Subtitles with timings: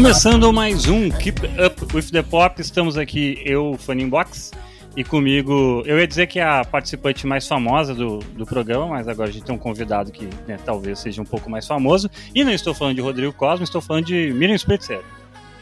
[0.00, 3.78] Começando mais um Keep Up with the Pop, estamos aqui, eu,
[4.08, 4.50] Box
[4.96, 9.06] e comigo, eu ia dizer que é a participante mais famosa do, do programa, mas
[9.06, 12.10] agora a gente tem um convidado que né, talvez seja um pouco mais famoso.
[12.34, 15.02] E não estou falando de Rodrigo Cosmo, estou falando de Miriam Spritzer.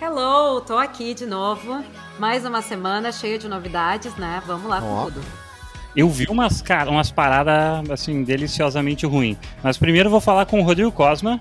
[0.00, 1.82] Hello, tô aqui de novo.
[2.16, 4.40] Mais uma semana cheia de novidades, né?
[4.46, 5.20] Vamos lá com tudo.
[5.96, 9.36] Eu vi umas, umas paradas, assim, deliciosamente ruins.
[9.64, 11.40] Mas primeiro vou falar com o Rodrigo Cosma.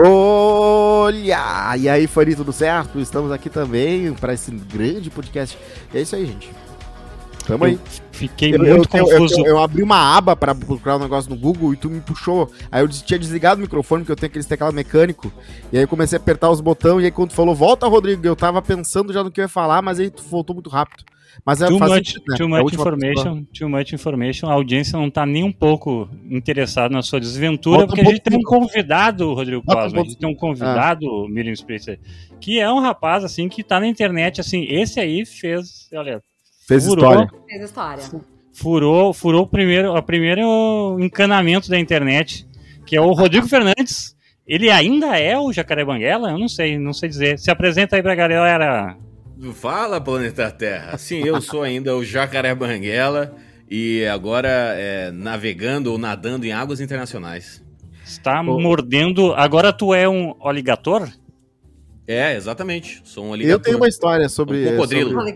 [0.00, 1.76] Olha!
[1.76, 3.00] E aí, Fani, tudo certo?
[3.00, 5.58] Estamos aqui também para esse grande podcast.
[5.92, 6.50] E é isso aí, gente.
[7.44, 7.80] Tamo aí.
[8.12, 9.40] Fiquei eu, muito eu, confuso.
[9.40, 12.50] Eu, eu, abri uma aba para procurar um negócio no Google e tu me puxou.
[12.70, 15.32] Aí eu tinha desligado o microfone, porque eu tenho aquele teclado mecânico.
[15.72, 17.02] E aí eu comecei a apertar os botões.
[17.02, 19.48] E aí quando tu falou, volta, Rodrigo, eu tava pensando já no que eu ia
[19.48, 21.04] falar, mas aí tu voltou muito rápido.
[21.44, 22.36] Mas é too much, sentido, né?
[22.36, 24.48] too much information, too much information.
[24.48, 28.10] A audiência não está nem um pouco interessada na sua desventura, Bota porque um a
[28.10, 31.28] gente tem um convidado, Rodrigo Cosma, a gente tem um convidado, ah.
[31.28, 31.98] Miriam Spritzer,
[32.40, 36.22] que é um rapaz assim que está na internet assim, esse aí fez, olha,
[36.68, 37.30] Fez furou, história.
[37.48, 38.04] Fez história.
[38.52, 42.46] Furou, furou o primeiro, o primeiro encanamento da internet,
[42.84, 44.14] que é o Rodrigo Fernandes.
[44.46, 46.30] Ele ainda é o Jacaré Banguela?
[46.30, 47.38] Eu não sei, não sei dizer.
[47.38, 48.96] Se apresenta aí pra galera.
[49.54, 50.98] Fala, Planeta Terra.
[50.98, 53.36] Sim, eu sou ainda o Jacaré Banguela
[53.70, 57.62] e agora é, navegando ou nadando em águas internacionais.
[58.04, 59.34] Está mordendo.
[59.34, 61.08] Agora tu é um oligator?
[62.06, 63.02] É, exatamente.
[63.04, 63.58] Sou um alligator.
[63.58, 64.66] Eu tenho uma história sobre...
[64.66, 65.10] Um cocodrilo.
[65.10, 65.30] Sobre...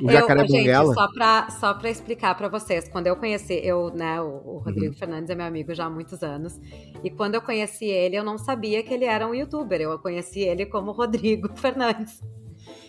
[0.00, 3.90] o jacaré eu, gente, só pra, só pra explicar pra vocês, quando eu conheci, eu,
[3.92, 4.98] né, o, o Rodrigo uhum.
[4.98, 6.60] Fernandes é meu amigo já há muitos anos,
[7.02, 10.38] e quando eu conheci ele, eu não sabia que ele era um youtuber, eu conheci
[10.38, 12.22] ele como Rodrigo Fernandes.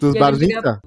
[0.01, 0.81] Dos Barzinha?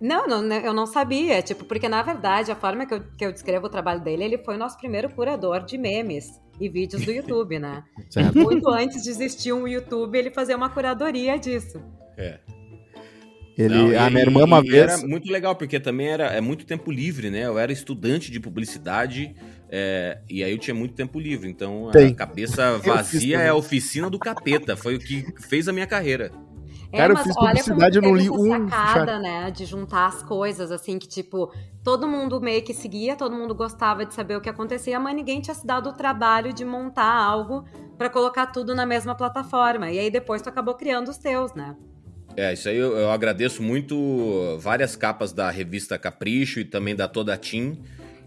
[0.00, 3.24] Não, não, né, eu não sabia, tipo, porque na verdade a forma que eu, que
[3.24, 7.04] eu descrevo o trabalho dele, ele foi o nosso primeiro curador de memes e vídeos
[7.04, 7.82] do YouTube, né?
[8.08, 8.38] Certo.
[8.38, 11.82] Muito antes de existir um YouTube, ele fazia uma curadoria disso.
[12.16, 12.38] É.
[13.56, 14.74] Ele, Não, a minha irmã uma vez...
[14.74, 17.44] Era muito legal, porque também era é muito tempo livre, né?
[17.44, 19.34] Eu era estudante de publicidade
[19.68, 21.50] é, e aí eu tinha muito tempo livre.
[21.50, 24.76] Então a cabeça vazia é a oficina do capeta.
[24.76, 26.30] Foi o que fez a minha carreira.
[26.90, 28.68] É, Cara, eu fiz publicidade, eu não li um.
[28.68, 31.52] sacada, né, de juntar as coisas, assim, que tipo,
[31.84, 35.40] todo mundo meio que seguia, todo mundo gostava de saber o que acontecia, mas ninguém
[35.40, 37.64] tinha se dado o trabalho de montar algo
[37.98, 39.90] para colocar tudo na mesma plataforma.
[39.90, 41.76] E aí depois tu acabou criando os teus, né?
[42.34, 47.08] É, isso aí eu, eu agradeço muito várias capas da revista Capricho e também da
[47.08, 47.76] Toda Team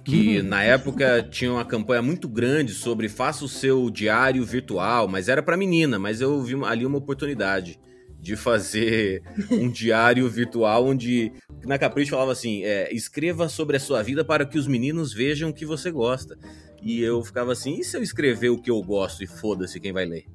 [0.03, 0.47] que uhum.
[0.47, 5.44] na época tinha uma campanha muito grande sobre faça o seu diário virtual, mas era
[5.44, 7.79] para menina, mas eu vi ali uma oportunidade
[8.21, 11.31] de fazer um diário virtual onde
[11.65, 15.49] na Capricho falava assim: é, escreva sobre a sua vida para que os meninos vejam
[15.49, 16.37] o que você gosta.
[16.81, 19.91] E eu ficava assim: e se eu escrever o que eu gosto e foda-se quem
[19.91, 20.25] vai ler?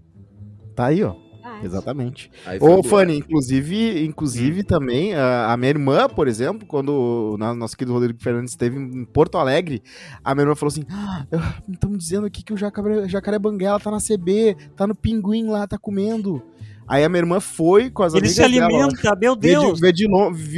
[0.75, 1.15] Tá aí, ó.
[1.63, 2.31] Exatamente.
[2.61, 4.65] Ô, Fanny, inclusive, inclusive hum.
[4.65, 6.91] também, a, a, minha irmã, por exemplo, quando
[7.35, 9.83] o nosso querido Rodrigo Fernandes esteve em Porto Alegre,
[10.25, 11.25] a minha irmã falou assim: ah,
[11.73, 15.47] estão me dizendo aqui que o jacaré, jacaré Banguela tá na CB, tá no pinguim
[15.47, 16.43] lá, tá comendo.
[16.89, 19.81] Aí a minha irmã foi com as Ele amigas Ele se alimenta, dela, meu Deus!
[19.81, 20.07] Vê de,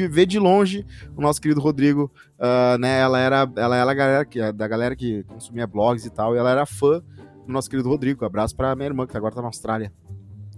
[0.08, 0.84] vê, de longe
[1.16, 3.00] o nosso querido Rodrigo, uh, né?
[3.00, 6.38] Ela era, ela era a galera que, da galera que consumia blogs e tal, e
[6.38, 7.02] ela era fã
[7.46, 8.24] do nosso querido Rodrigo.
[8.24, 9.92] abraço pra minha irmã, que agora tá na Austrália.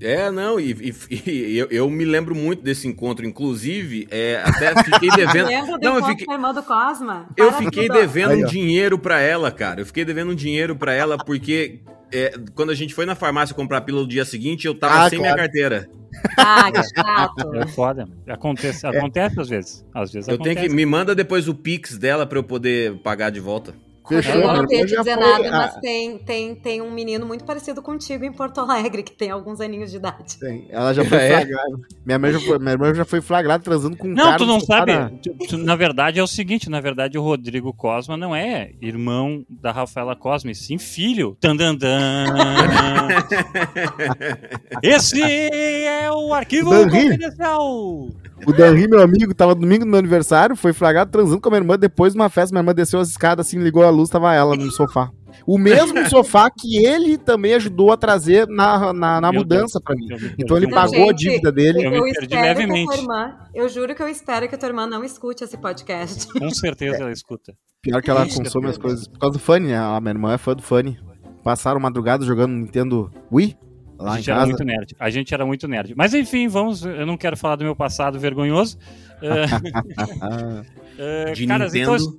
[0.01, 0.73] É, não, e,
[1.11, 5.49] e, e eu, eu, me lembro muito desse encontro, inclusive, é, até fiquei devendo.
[5.83, 7.29] não, eu fiquei, do Cosma?
[7.37, 9.83] eu fiquei devendo Aí, um dinheiro para ela, cara.
[9.83, 11.81] Eu fiquei devendo um dinheiro para ela porque
[12.13, 15.05] é, quando a gente foi na farmácia comprar a pílula no dia seguinte, eu tava
[15.05, 15.35] ah, sem claro.
[15.35, 15.91] minha carteira.
[16.37, 17.55] Ah, que chato.
[17.55, 18.09] É foda.
[18.27, 18.89] Acontece, é.
[18.89, 19.87] acontece às vezes.
[19.95, 20.57] Às vezes eu acontece.
[20.57, 20.75] tenho que.
[20.75, 23.75] Me manda depois o Pix dela para eu poder pagar de volta.
[24.11, 25.25] Fechou, eu não tenho que dizer foi...
[25.25, 29.31] nada, mas tem, tem, tem um menino muito parecido contigo em Porto Alegre, que tem
[29.31, 30.39] alguns aninhos de idade.
[30.39, 30.67] Tem.
[30.69, 31.29] Ela já foi é.
[31.29, 31.79] flagrada.
[32.05, 34.39] Minha mãe já foi, minha irmã já foi flagrada transando com um não, cara.
[34.39, 34.93] Não, tu não sabe.
[35.65, 40.17] Na verdade é o seguinte, na verdade o Rodrigo Cosma não é irmão da Rafaela
[40.17, 41.37] Cosma, sim filho.
[41.41, 42.27] Tandandan.
[44.83, 48.09] Esse é o arquivo confidencial.
[48.47, 51.61] O Danri, meu amigo, tava domingo no meu aniversário, foi flagrado transando com a minha
[51.61, 52.53] irmã depois de uma festa.
[52.55, 55.11] Minha irmã desceu as escadas, assim, ligou a luz, tava ela no sofá.
[55.47, 60.07] O mesmo sofá que ele também ajudou a trazer na, na, na mudança para mim.
[60.39, 61.85] Então ele pagou gente, a dívida dele.
[61.85, 62.99] Eu, eu espero levemente.
[62.99, 66.33] Irmã, eu juro que eu espero que a tua irmã não escute esse podcast.
[66.33, 67.01] Com certeza é.
[67.03, 67.55] ela escuta.
[67.83, 69.79] Pior que ela consome as coisas por causa do Funny, né?
[69.79, 70.99] A minha irmã é fã do Funny.
[71.43, 73.57] Passaram madrugada jogando Nintendo Wii.
[74.01, 74.97] Lá a gente era muito nerd.
[74.99, 75.95] A gente era muito nerd.
[75.95, 76.83] Mas enfim, vamos.
[76.85, 78.79] Eu não quero falar do meu passado vergonhoso.
[79.23, 80.65] uh,
[81.35, 81.97] de cara, Nintendo.
[81.97, 82.19] Então,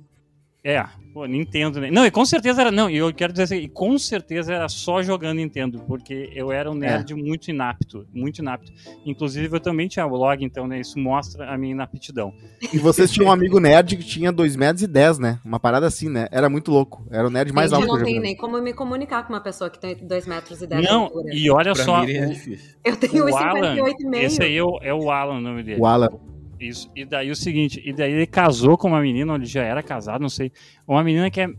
[0.62, 1.90] É, pô, Nintendo, né?
[1.90, 2.70] Não, e com certeza era.
[2.70, 6.70] Não, e eu quero dizer assim, com certeza era só jogando Nintendo, porque eu era
[6.70, 7.16] um nerd é.
[7.16, 8.72] muito inapto, muito inapto.
[9.04, 10.80] Inclusive, eu também tinha blog, então, né?
[10.80, 12.32] Isso mostra a minha inaptidão.
[12.72, 15.38] E vocês tinham um amigo nerd que tinha 2 metros e 10, né?
[15.44, 16.26] Uma parada assim, né?
[16.30, 17.06] Era muito louco.
[17.10, 17.86] Era o nerd mais alto.
[17.86, 20.66] Eu não tenho nem como me comunicar com uma pessoa que tem 2 metros e
[20.66, 22.02] 10 Não, e olha pra só.
[22.04, 22.76] Mim é difícil.
[22.84, 24.26] Eu tenho 1,58 meio.
[24.26, 25.80] Esse aí é o, é o Alan, o nome dele.
[25.80, 26.31] O Alan.
[26.62, 26.88] Isso.
[26.94, 30.22] E daí o seguinte, e daí ele casou com uma menina, ele já era casado,
[30.22, 30.52] não sei.
[30.86, 31.56] Uma menina que é uh,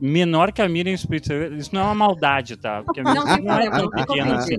[0.00, 1.52] menor que a Miriam Spritzer.
[1.52, 2.82] Isso não é uma maldade, tá?
[2.82, 4.56] Porque a Miriam não, não é tão pequena assim.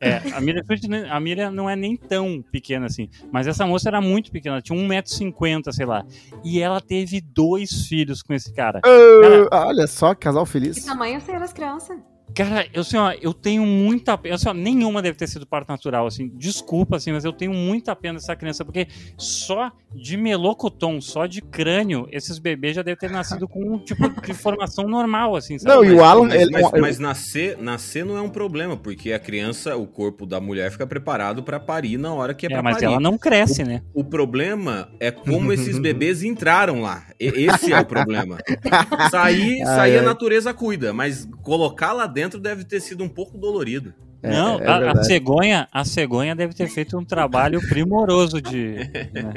[0.00, 0.62] É, a Miriam,
[1.10, 3.10] a Miriam não é nem tão pequena assim.
[3.30, 6.02] Mas essa moça era muito pequena, tinha 1,50m, sei lá.
[6.42, 8.78] E ela teve dois filhos com esse cara.
[8.78, 10.78] Uh, cara olha só, casal feliz.
[10.78, 11.98] Que tamanho eram as crianças?
[12.34, 14.34] Cara, eu, assim, ó, eu tenho muita pena.
[14.34, 16.30] Assim, ó, nenhuma deve ter sido parto natural, assim.
[16.34, 21.40] Desculpa, assim, mas eu tenho muita pena dessa criança, porque só de melocotom, só de
[21.40, 25.74] crânio, esses bebês já devem ter nascido com um tipo de formação normal, assim, sabe?
[25.74, 26.26] Não, e o Alan.
[26.26, 30.26] Mas, ele, mas, mas, nascer, nascer não é um problema, porque a criança, o corpo
[30.26, 32.86] da mulher fica preparado para parir na hora que é, é pra mas parir.
[32.86, 33.82] ela não cresce, o, né?
[33.94, 37.06] O problema é como esses bebês entraram lá.
[37.18, 38.38] Esse é o problema.
[39.10, 43.92] Sair, sair a natureza cuida, mas colocar lá dentro deve ter sido um pouco dolorido.
[44.22, 48.76] É, não, é a, a, cegonha, a cegonha deve ter feito um trabalho primoroso de.
[49.12, 49.34] Né?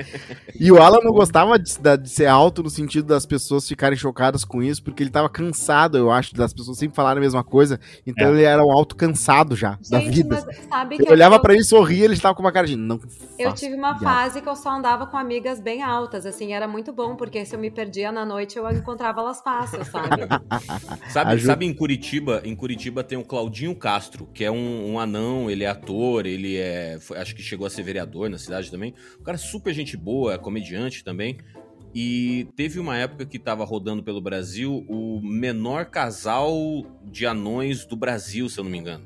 [0.57, 4.45] E o Alan não gostava de, de, ser alto no sentido das pessoas ficarem chocadas
[4.45, 7.79] com isso, porque ele tava cansado, eu acho, das pessoas sempre falarem a mesma coisa.
[8.07, 8.31] Então é.
[8.31, 10.45] ele era um alto cansado já Gente, da vida.
[10.69, 11.41] Mas, eu olhava eu...
[11.41, 12.99] para ele, sorria, ele estava com uma cara de não.
[13.37, 16.91] Eu tive uma fase que eu só andava com amigas bem altas, assim, era muito
[16.93, 20.27] bom, porque se eu me perdia na noite eu encontrava elas fácil, sabe?
[21.09, 25.49] sabe, sabe em Curitiba, em Curitiba tem o Claudinho Castro, que é um um, anão,
[25.49, 26.97] ele é ator, ele é.
[26.99, 28.93] Foi, acho que chegou a ser vereador na cidade também.
[29.19, 31.37] O cara é super gente boa, é comediante também.
[31.93, 36.53] E teve uma época que estava rodando pelo Brasil o menor casal
[37.03, 39.03] de anões do Brasil, se eu não me engano.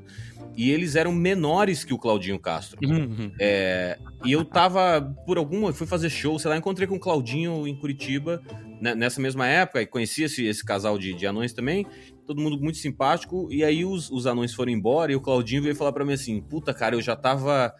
[0.55, 2.77] E eles eram menores que o Claudinho Castro.
[2.83, 3.31] Uhum.
[3.39, 7.65] É, e eu tava, por alguma, fui fazer show, sei lá, encontrei com o Claudinho
[7.67, 8.41] em Curitiba,
[8.81, 11.87] né, nessa mesma época, e conheci esse, esse casal de, de anões também
[12.25, 13.47] todo mundo muito simpático.
[13.51, 16.41] E aí os, os anões foram embora e o Claudinho veio falar para mim assim:
[16.41, 17.73] Puta, cara, eu já tava.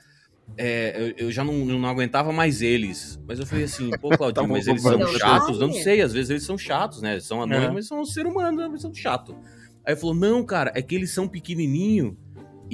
[0.58, 3.20] É, eu, eu, já não, não aguentava mais eles.
[3.26, 5.62] Mas eu falei assim, pô, Claudinho, tá mas eles são chatos?
[5.62, 7.14] Eu não sei, às vezes eles são chatos, né?
[7.14, 7.72] Eles são anões, é.
[7.72, 9.34] mas são um ser humano, eles são chato.
[9.86, 12.18] Aí ele falou: não, cara, é que eles são pequenininho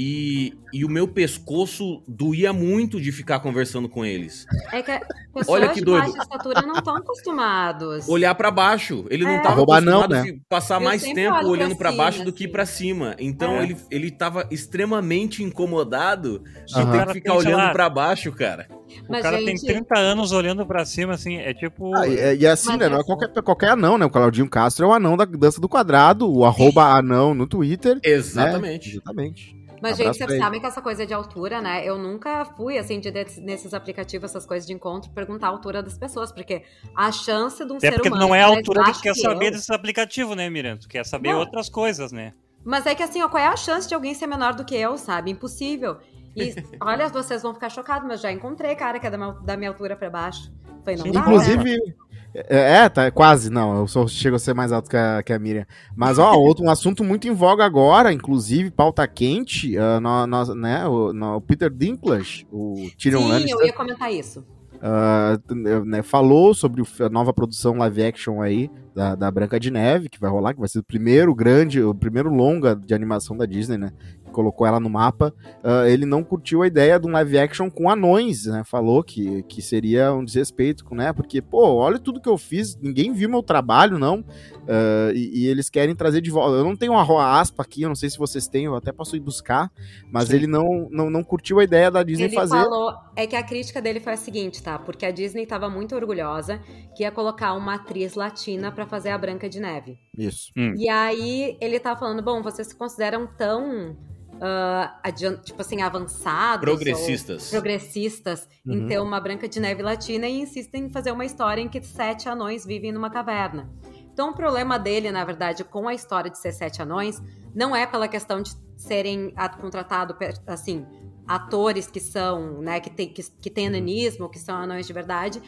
[0.02, 4.46] e, e o meu pescoço doía muito de ficar conversando com eles.
[4.72, 4.98] É que
[5.34, 6.06] pessoas Olha que doido.
[6.06, 8.08] de baixa estatura não estão acostumados.
[8.08, 9.06] Olhar para baixo.
[9.10, 9.64] Ele não estava é.
[9.64, 10.30] acostumado não, né?
[10.30, 13.14] a passar Eu mais tempo olhando para baixo do que para cima.
[13.20, 13.64] Então é.
[13.64, 16.92] ele, ele tava extremamente incomodado de uhum.
[16.92, 18.70] ter que ficar olhando para baixo, cara.
[19.10, 19.66] Mas, o cara gente...
[19.66, 21.94] tem 30 anos olhando pra cima, assim, é tipo.
[21.94, 22.90] Ah, e, e, assim, Mas né?
[22.90, 24.06] Não é, é qualquer, qualquer anão, né?
[24.06, 28.00] O Claudinho Castro é o anão da dança do quadrado, o arroba anão no Twitter.
[28.02, 28.88] Exatamente.
[28.88, 28.94] Né?
[28.94, 29.59] Exatamente.
[29.82, 31.86] Mas, Abraço gente, vocês sabem que essa coisa de altura, né?
[31.86, 33.12] Eu nunca fui, assim, de,
[33.42, 36.64] nesses aplicativos, essas coisas de encontro, perguntar a altura das pessoas, porque
[36.96, 38.28] a chance de um Até ser humano.
[38.28, 39.52] não é a altura que tu quer saber eu...
[39.52, 40.78] desses aplicativos, né, Miriam?
[40.78, 41.40] Tu quer saber não.
[41.40, 42.34] outras coisas, né?
[42.64, 44.76] Mas é que, assim, ó, qual é a chance de alguém ser menor do que
[44.76, 45.32] eu, sabe?
[45.32, 45.98] Impossível.
[46.36, 49.58] E olha, vocês vão ficar chocados, mas já encontrei cara que é da minha, da
[49.58, 50.52] minha altura pra baixo.
[50.84, 51.78] Foi, não dá, Inclusive.
[51.78, 51.94] Né?
[52.34, 55.34] É, é, tá, quase, não, eu só chego a ser mais alto que a, que
[55.34, 55.66] a Miriam.
[55.96, 60.56] Mas, ó, outro um assunto muito em voga agora, inclusive, pauta quente, uh, no, no,
[60.56, 63.60] né, o, no, o Peter Dinklage, o Tyrion Sim, Lannister.
[63.60, 64.46] eu ia comentar isso.
[64.80, 70.08] Uh, né, falou sobre a nova produção live action aí da, da Branca de Neve,
[70.08, 73.46] que vai rolar, que vai ser o primeiro grande, o primeiro longa de animação da
[73.46, 73.92] Disney, né?
[74.30, 75.34] Colocou ela no mapa,
[75.64, 78.64] uh, ele não curtiu a ideia de um live action com anões, né?
[78.64, 81.12] Falou que, que seria um desrespeito, né?
[81.14, 84.20] Porque, pô, olha tudo que eu fiz, ninguém viu meu trabalho, não.
[84.20, 86.58] Uh, e, e, eles querem trazer de volta.
[86.58, 89.16] Eu não tenho uma aspa aqui, eu não sei se vocês têm, eu até posso
[89.16, 89.72] ir buscar,
[90.12, 90.36] mas Sim.
[90.36, 92.56] ele não, não, não curtiu a ideia da Disney ele fazer.
[92.56, 94.78] Ele falou, é que a crítica dele foi a seguinte, tá?
[94.78, 96.62] Porque a Disney estava muito orgulhosa
[96.96, 99.98] que ia colocar uma atriz latina para fazer a Branca de Neve.
[100.18, 100.52] Isso.
[100.56, 100.74] Hum.
[100.78, 103.98] E aí ele tava falando, bom, vocês se consideram tão
[104.40, 106.64] uh, tipo assim, avançados.
[106.64, 107.50] Progressistas.
[107.50, 108.74] progressistas uhum.
[108.74, 111.82] em ter uma Branca de Neve latina e insistem em fazer uma história em que
[111.82, 113.70] sete anões vivem numa caverna.
[114.12, 117.22] Então, o problema dele, na verdade, com a história de ser sete anões,
[117.56, 120.16] não é pela questão de serem contratados,
[120.48, 120.86] assim,
[121.28, 125.42] atores que são, né, que tem, que, que tem ananismo, que são anões de verdade,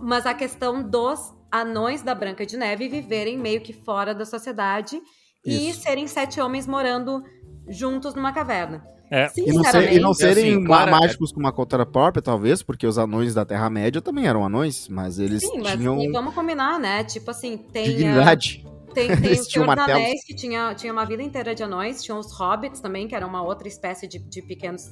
[0.00, 5.02] mas a questão dos anões da Branca de Neve viverem meio que fora da sociedade
[5.44, 5.70] Isso.
[5.70, 7.24] e serem sete homens morando
[7.68, 8.82] juntos numa caverna.
[9.10, 9.28] É.
[9.36, 11.34] E não, ser, e não serem assim, claro, mágicos é...
[11.34, 15.40] com uma cultura própria, talvez, porque os anões da Terra-média também eram anões, mas eles
[15.40, 16.00] Sim, mas, tinham...
[16.00, 17.02] E vamos combinar, né?
[17.02, 17.84] Tipo assim, tem...
[17.86, 18.64] Dignidade.
[18.94, 22.16] Tem, tem o Senhor dos Anéis, que tinha, tinha uma vida inteira de anões, tinha
[22.16, 24.84] os hobbits também, que era uma outra espécie de, de pequenos,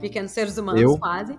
[0.00, 0.98] pequenos seres humanos, Eu?
[0.98, 1.36] quase.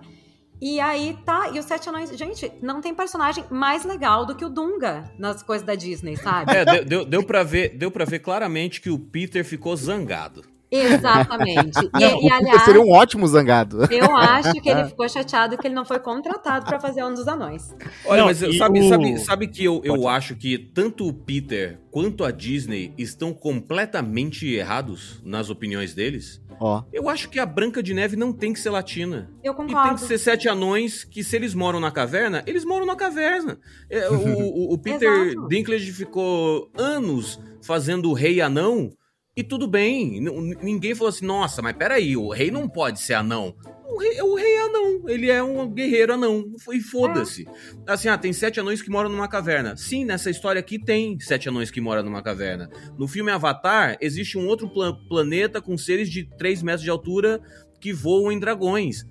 [0.60, 4.44] E aí tá, e os Sete Anões, gente, não tem personagem mais legal do que
[4.44, 6.52] o Dunga nas coisas da Disney, sabe?
[6.52, 10.42] É, deu, deu, deu, pra, ver, deu pra ver claramente que o Peter ficou zangado.
[10.70, 11.78] Exatamente.
[11.98, 13.86] E, não, e aliás, seria um ótimo zangado.
[13.90, 17.26] Eu acho que ele ficou chateado que ele não foi contratado para fazer um dos
[17.26, 17.74] anões.
[18.04, 18.88] Olha, não, mas sabe, o...
[18.88, 24.46] sabe, sabe que eu, eu acho que tanto o Peter quanto a Disney estão completamente
[24.52, 26.40] errados nas opiniões deles?
[26.60, 26.82] Ó.
[26.92, 29.30] Eu acho que a Branca de Neve não tem que ser latina.
[29.42, 29.80] Eu concordo.
[29.80, 32.96] E tem que ser sete anões que, se eles moram na caverna, eles moram na
[32.96, 33.58] caverna.
[33.88, 38.90] É, o, o, o Peter Dinklage ficou anos fazendo o rei anão
[39.38, 40.20] e tudo bem,
[40.60, 43.54] ninguém falou assim, nossa, mas peraí, o rei não pode ser anão.
[43.86, 47.46] O rei, o rei é anão, ele é um guerreiro anão, e foda-se.
[47.86, 47.92] É.
[47.92, 49.76] Assim, ah, tem sete anões que moram numa caverna.
[49.76, 52.68] Sim, nessa história aqui tem sete anões que moram numa caverna.
[52.98, 54.68] No filme Avatar, existe um outro
[55.08, 57.40] planeta com seres de 3 metros de altura
[57.80, 59.06] que voam em dragões.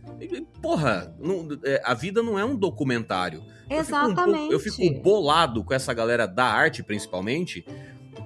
[0.62, 3.42] Porra, não, é, a vida não é um documentário.
[3.70, 4.52] Exatamente.
[4.52, 7.66] Eu fico, um eu fico bolado com essa galera da arte, principalmente,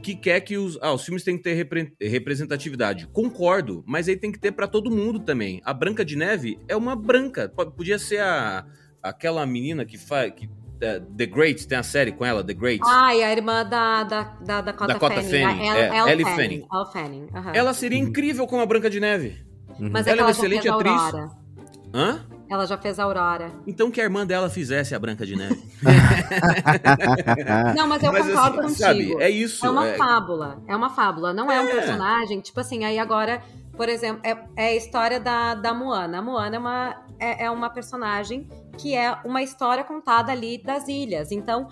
[0.02, 3.08] que quer que os, ah, os filmes têm que ter repre representatividade.
[3.08, 5.62] Concordo, mas aí tem que ter para todo mundo também.
[5.64, 7.50] A Branca de Neve é uma branca.
[7.50, 8.66] Podia ser a,
[9.02, 10.32] aquela menina que faz.
[10.34, 12.82] Que, uh, The Great, tem a série com ela, The Great.
[12.86, 15.44] Ah, e a irmã da, da, da Dakota, Dakota Fanning.
[15.44, 15.70] Fanning.
[15.70, 16.66] A, é, Ellie Fanning.
[16.68, 16.92] Fanning.
[16.92, 17.28] Fanning.
[17.34, 17.54] Uhum.
[17.54, 19.44] Ela seria incrível como a Branca de Neve.
[19.80, 19.90] Uhum.
[19.92, 21.02] Mas é ela é uma excelente atriz.
[21.94, 22.26] Hã?
[22.52, 23.50] Ela já fez a Aurora.
[23.66, 25.64] Então que a irmã dela fizesse a Branca de Neve.
[27.78, 29.14] não, mas eu mas, concordo assim, contigo.
[29.14, 29.66] Sabe, é isso.
[29.66, 29.96] É uma é...
[29.96, 30.62] fábula.
[30.68, 31.32] É uma fábula.
[31.32, 31.56] Não é.
[31.56, 31.62] é.
[31.62, 32.42] um personagem.
[32.42, 33.42] Tipo assim, aí agora,
[33.78, 36.20] por exemplo, é, é a história da, da Moana.
[36.20, 38.46] A Moana é uma, é, é uma personagem
[38.78, 41.32] que é uma história contada ali das ilhas.
[41.32, 41.70] Então,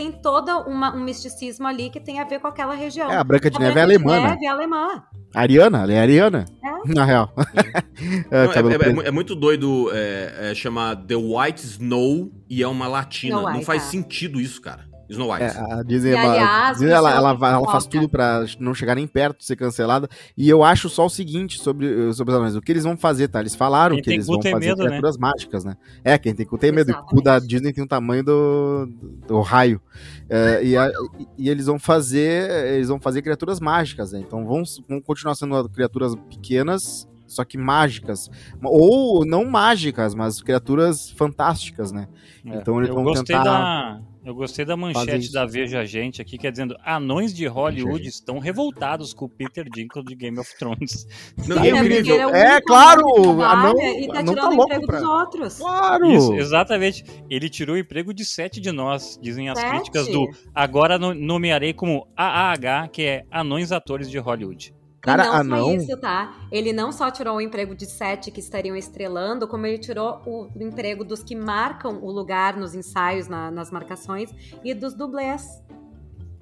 [0.00, 3.10] tem todo uma, um misticismo ali que tem a ver com aquela região.
[3.10, 4.04] É, a Branca de a Neve é alemã.
[4.04, 5.02] Branca de Neve é alemã.
[5.34, 6.44] Ariana, ela é Ariana.
[6.64, 6.94] É.
[6.94, 7.32] Na real.
[8.30, 8.46] É.
[8.46, 13.38] Não, é, é, é, muito doido é, chamar The White Snow e é uma latina.
[13.38, 14.88] White, não faz sentido isso, cara.
[15.10, 15.42] Snow White.
[15.42, 19.06] É, a Disney, aliás, Disney ela, ela, ela, ela faz tudo para não chegar nem
[19.06, 20.08] perto de ser cancelada.
[20.36, 22.56] E eu acho só o seguinte sobre, sobre os anões.
[22.56, 23.40] O que eles vão fazer, tá?
[23.40, 24.88] Eles falaram quem que eles vão fazer medo, né?
[24.88, 25.20] criaturas né?
[25.20, 25.76] mágicas, né?
[26.04, 26.92] É, quem tem cu tem medo.
[26.92, 28.88] O cu da Disney tem o tamanho do,
[29.26, 29.80] do raio.
[30.28, 30.90] É, e, a,
[31.36, 34.20] e, eles vão fazer eles vão fazer criaturas mágicas, né?
[34.20, 38.30] Então vão, vão continuar sendo criaturas pequenas só que mágicas.
[38.62, 42.08] Ou não mágicas, mas criaturas fantásticas, né?
[42.44, 43.44] É, então eles vão tentar.
[43.44, 48.06] Da, eu gostei da manchete da Veja Gente aqui, que é dizendo: anões de Hollywood
[48.06, 51.06] estão revoltados com o Peter Dinklage de Game of Thrones.
[51.48, 52.28] Não, é, incrível.
[52.34, 53.40] É, é claro!
[53.40, 55.00] Anão, e tá tirando tá o emprego pra...
[55.00, 55.58] dos outros.
[55.58, 56.12] Claro!
[56.12, 57.04] Isso, exatamente.
[57.30, 59.70] Ele tirou o emprego de sete de nós, dizem as sete?
[59.70, 60.28] críticas do.
[60.54, 64.74] Agora nomearei como AAH, que é Anões Atores de Hollywood.
[65.00, 65.64] Cara, e não anão...
[65.64, 66.34] só isso, tá?
[66.52, 70.48] Ele não só tirou o emprego de sete que estariam estrelando, como ele tirou o,
[70.60, 74.30] emprego dos que marcam o lugar nos ensaios, na, nas marcações,
[74.62, 75.46] e dos dublês.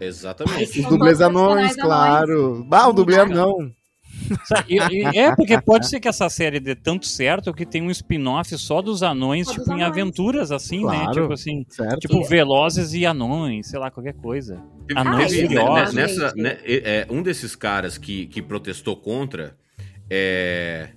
[0.00, 0.81] Exatamente.
[0.81, 2.67] Os dublês anões, claro.
[2.71, 3.73] Ah, o dublê não.
[5.14, 8.80] É, porque pode ser que essa série dê tanto certo que tem um spin-off só
[8.80, 9.90] dos anões, só tipo, dos em anões.
[9.90, 10.82] aventuras, assim, né?
[10.82, 11.12] claro, né?
[11.12, 11.99] Tipo assim, certo.
[12.00, 14.62] tipo Velozes e Anões, sei lá, qualquer coisa.
[14.94, 15.94] Anões ah, furiosos.
[15.94, 19.56] Nessa, né, é, um desses caras que, que protestou contra,
[20.11, 20.90] é,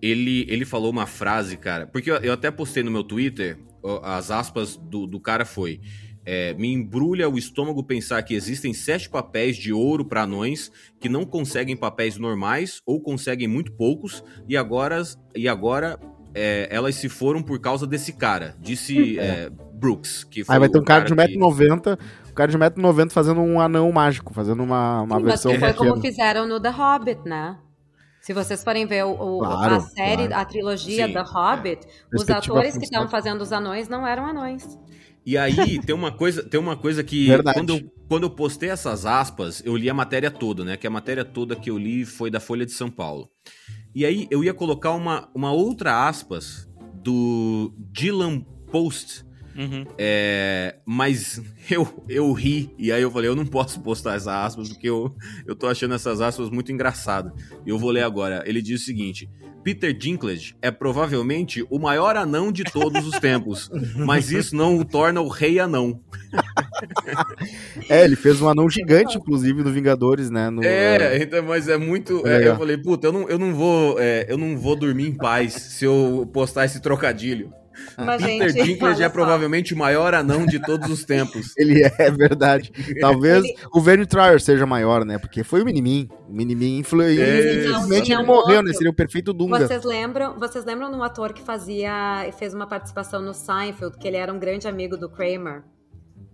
[0.00, 3.58] ele, ele falou uma frase, cara, porque eu, eu até postei no meu Twitter,
[4.02, 5.80] as aspas do, do cara foi...
[6.30, 10.70] É, me embrulha o estômago pensar que existem sete papéis de ouro para anões
[11.00, 15.00] que não conseguem papéis normais ou conseguem muito poucos e agora,
[15.34, 15.98] e agora
[16.34, 19.22] é, elas se foram por causa desse cara, disse é.
[19.24, 20.22] é Brooks.
[20.24, 22.30] Que Aí vai ter um cara, cara de 1,90m, que...
[22.30, 25.72] um cara de 1,90m fazendo um anão mágico, fazendo uma, uma Sim, versão mas foi
[25.72, 25.90] pequena.
[25.90, 27.56] como fizeram no The Hobbit, né?
[28.20, 30.42] Se vocês forem ver o, o claro, a série, claro.
[30.42, 34.78] a trilogia Sim, The Hobbit, os atores que estavam fazendo os anões não eram anões.
[35.24, 39.04] E aí tem uma coisa, tem uma coisa que quando eu, quando eu postei essas
[39.04, 40.76] aspas, eu li a matéria toda, né?
[40.76, 43.30] Que a matéria toda que eu li foi da Folha de São Paulo.
[43.94, 46.68] E aí eu ia colocar uma, uma outra aspas
[47.02, 49.26] do Dylan Post,
[49.58, 49.84] Uhum.
[49.98, 54.68] É, mas eu, eu ri, e aí eu falei, eu não posso postar essas aspas,
[54.68, 55.12] porque eu,
[55.44, 57.32] eu tô achando essas aspas muito engraçadas.
[57.66, 58.44] Eu vou ler agora.
[58.46, 59.28] Ele diz o seguinte:
[59.68, 64.82] Peter Dinklage é provavelmente o maior anão de todos os tempos, mas isso não o
[64.82, 66.00] torna o rei anão.
[67.86, 70.48] é, ele fez um anão gigante, inclusive, no Vingadores, né?
[70.48, 72.26] No, é, então, mas é muito.
[72.26, 74.00] É, eu falei, puta, eu não, eu não vou.
[74.00, 77.52] É, eu não vou dormir em paz se eu postar esse trocadilho.
[77.96, 81.52] Mas, Peter gente, Dinklage é provavelmente o maior anão de todos os tempos.
[81.58, 82.70] Ele é, é verdade.
[83.00, 83.54] Talvez ele...
[83.72, 85.18] o Verne Trier seja maior, né?
[85.18, 86.08] Porque foi o Minimin.
[86.28, 87.26] O Minimin influenciou.
[87.26, 87.54] É.
[87.54, 88.72] Infelizmente ele morreu, né?
[88.72, 89.66] Seria o perfeito Dunga.
[89.66, 94.06] Vocês lembram, vocês lembram de um ator que fazia fez uma participação no Seinfeld, que
[94.06, 95.62] ele era um grande amigo do Kramer?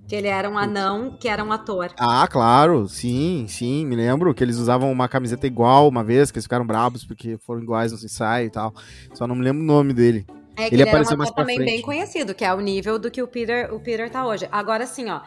[0.06, 1.90] Que ele era um anão, que era um ator.
[1.98, 6.36] Ah, claro, sim, sim, me lembro que eles usavam uma camiseta igual uma vez, que
[6.36, 8.74] eles ficaram bravos porque foram iguais no ensaio e tal.
[9.14, 10.26] Só não me lembro o nome dele.
[10.56, 11.70] É que ele, ele apareceu mais também frente.
[11.70, 14.48] bem conhecido, que é o nível do que o Peter, o Peter tá hoje.
[14.52, 15.22] Agora sim, ó,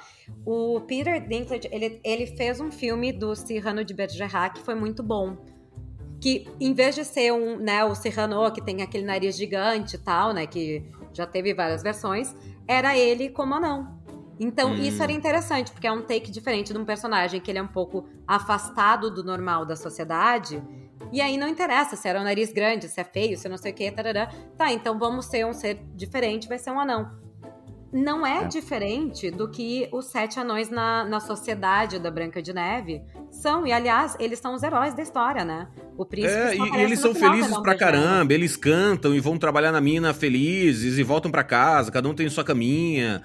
[0.45, 5.03] o Peter Dinklage, ele, ele fez um filme do Cyrano de Bergerac que foi muito
[5.03, 5.37] bom.
[6.19, 9.99] Que em vez de ser um, né, o Cyrano que tem aquele nariz gigante e
[9.99, 12.35] tal, né, que já teve várias versões,
[12.67, 13.97] era ele como anão.
[14.39, 14.75] Então, hum.
[14.75, 17.67] isso era interessante, porque é um take diferente de um personagem que ele é um
[17.67, 20.61] pouco afastado do normal da sociedade
[21.11, 23.71] e aí não interessa se era um nariz grande, se é feio, se não sei
[23.71, 24.29] o que, tarará.
[24.57, 27.27] Tá, então vamos ser um ser diferente, vai ser um anão.
[27.91, 28.47] Não é, é.
[28.47, 33.65] diferente do que os sete anões na, na sociedade da Branca de Neve são.
[33.65, 35.67] E, aliás, eles são os heróis da história, né?
[35.97, 39.81] O príncipe é, e eles são felizes pra caramba, eles cantam e vão trabalhar na
[39.81, 43.23] mina felizes e voltam para casa, cada um tem sua caminha,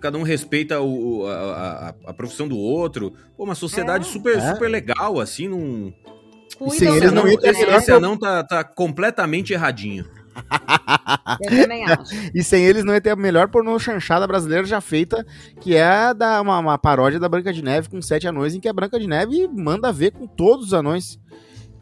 [0.00, 3.12] cada um respeita o, a, a, a profissão do outro.
[3.36, 4.10] Pô, uma sociedade é.
[4.10, 4.52] super, é.
[4.52, 5.92] super legal, assim, num
[6.56, 6.78] cuidam.
[6.78, 10.04] Sem eles não, esse, esse anão tá, tá completamente erradinho.
[11.42, 12.14] Eu também acho.
[12.34, 15.26] e sem eles não ia ter a melhor pornô chanchada brasileira já feita,
[15.60, 18.68] que é da, uma, uma, paródia da Branca de Neve com sete anões, em que
[18.68, 21.18] a Branca de Neve manda ver com todos os anões.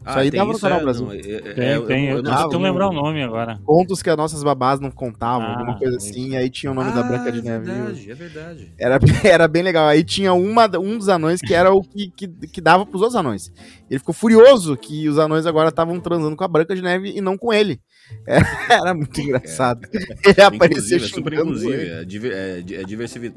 [0.07, 1.05] Ah, isso aí dava no canal é, Brasil.
[1.05, 2.05] Não, é, é, tem, é, tem.
[2.07, 3.59] Eu, eu, não tô lembrar o nome agora.
[3.65, 6.35] Contos que as nossas babás não contavam, ah, alguma coisa assim.
[6.37, 7.69] Aí tinha o nome ah, da Branca de Neve.
[7.69, 8.73] É verdade, é verdade.
[8.77, 9.85] Era, era bem legal.
[9.85, 13.19] Aí tinha uma, um dos anões que era o que, que, que dava pros outros
[13.19, 13.51] anões.
[13.89, 17.19] Ele ficou furioso que os anões agora estavam transando com a Branca de Neve e
[17.19, 17.81] não com ele.
[18.25, 19.81] Era, era muito engraçado.
[19.91, 21.89] Ele aparecia super inclusive.
[21.89, 22.05] É,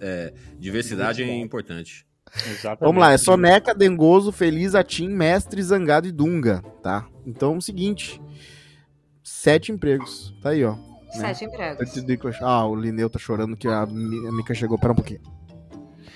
[0.00, 2.06] é, diversidade é importante.
[2.34, 2.80] Exatamente.
[2.80, 7.06] Vamos lá, é Soneca, Dengoso, Feliz, Atim, Mestre, Zangado e Dunga, tá?
[7.26, 8.20] Então, é o seguinte,
[9.22, 10.72] sete empregos, tá aí, ó.
[10.72, 11.34] Né?
[11.34, 12.36] Sete empregos.
[12.40, 15.20] Ah, o Lineu tá chorando que a Mica chegou, pera um pouquinho.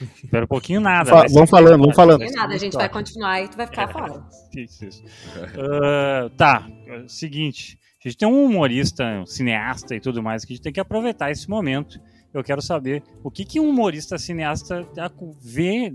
[0.01, 1.09] Espera um pouquinho nada.
[1.09, 2.21] Fa vamos falando, vamos falando.
[2.21, 4.25] Não nada, a gente vai continuar e tu vai ficar é, fora.
[4.57, 5.05] Isso, isso.
[5.05, 6.67] Uh, tá,
[7.07, 10.73] seguinte, a gente tem um humorista, um cineasta e tudo mais que a gente tem
[10.73, 12.01] que aproveitar esse momento
[12.35, 14.87] eu quero saber o que, que um humorista cineasta
[15.41, 15.95] vê,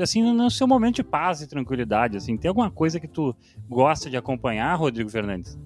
[0.00, 2.36] assim, no seu momento de paz e tranquilidade, assim.
[2.36, 3.34] Tem alguma coisa que tu
[3.68, 5.58] gosta de acompanhar, Rodrigo Fernandes?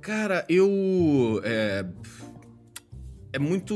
[0.00, 1.40] Cara, eu...
[1.44, 1.86] É,
[3.32, 3.74] é muito...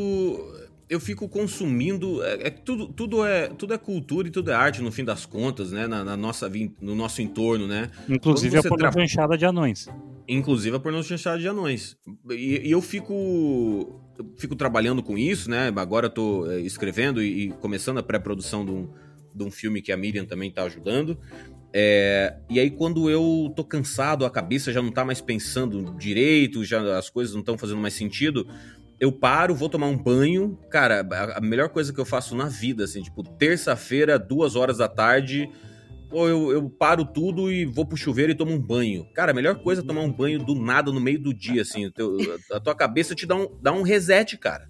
[0.88, 2.22] Eu fico consumindo...
[2.24, 5.24] É, é, tudo, tudo, é, tudo é cultura e tudo é arte, no fim das
[5.24, 5.86] contas, né?
[5.86, 7.90] Na, na nossa, no nosso entorno, né?
[8.08, 9.36] Inclusive a pornochanchada tra...
[9.36, 9.88] de anões.
[10.26, 11.96] Inclusive a pornochanchada de anões.
[12.30, 14.00] E, e eu fico
[14.36, 15.72] fico trabalhando com isso, né?
[15.76, 18.88] Agora eu tô é, escrevendo e, e começando a pré-produção de um,
[19.34, 21.18] de um filme que a Miriam também tá ajudando.
[21.72, 26.64] É, e aí, quando eu tô cansado, a cabeça já não tá mais pensando direito,
[26.64, 28.46] já as coisas não estão fazendo mais sentido,
[28.98, 30.58] eu paro, vou tomar um banho.
[30.70, 34.88] Cara, a melhor coisa que eu faço na vida, assim, tipo, terça-feira, duas horas da
[34.88, 35.48] tarde,
[36.10, 39.06] ou eu, eu, paro tudo e vou pro chuveiro e tomo um banho.
[39.14, 41.90] Cara, a melhor coisa é tomar um banho do nada no meio do dia, assim.
[42.52, 44.68] a tua cabeça te dá um, dá um reset, cara.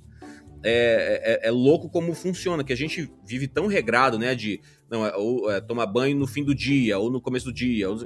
[0.62, 4.35] É, é, é, louco como funciona, que a gente vive tão regrado, né?
[4.35, 7.53] De não, é, ou é, tomar banho no fim do dia, ou no começo do
[7.53, 7.88] dia.
[7.88, 7.98] Ou...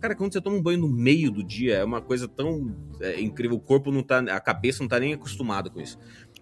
[0.00, 3.20] Cara, quando você toma um banho no meio do dia, é uma coisa tão é,
[3.20, 3.58] incrível.
[3.58, 4.20] O corpo não tá.
[4.20, 5.98] A cabeça não tá nem acostumado com isso.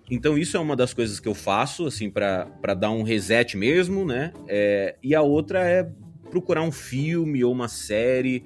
[0.09, 4.05] Então, isso é uma das coisas que eu faço, assim, para dar um reset mesmo,
[4.05, 4.33] né?
[4.47, 5.91] É, e a outra é
[6.27, 8.45] procurar um filme ou uma série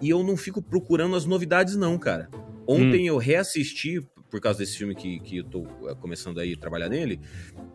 [0.00, 2.28] e eu não fico procurando as novidades, não, cara.
[2.66, 3.14] Ontem hum.
[3.14, 6.88] eu reassisti, por causa desse filme que, que eu tô eh, começando aí a trabalhar
[6.88, 7.20] nele,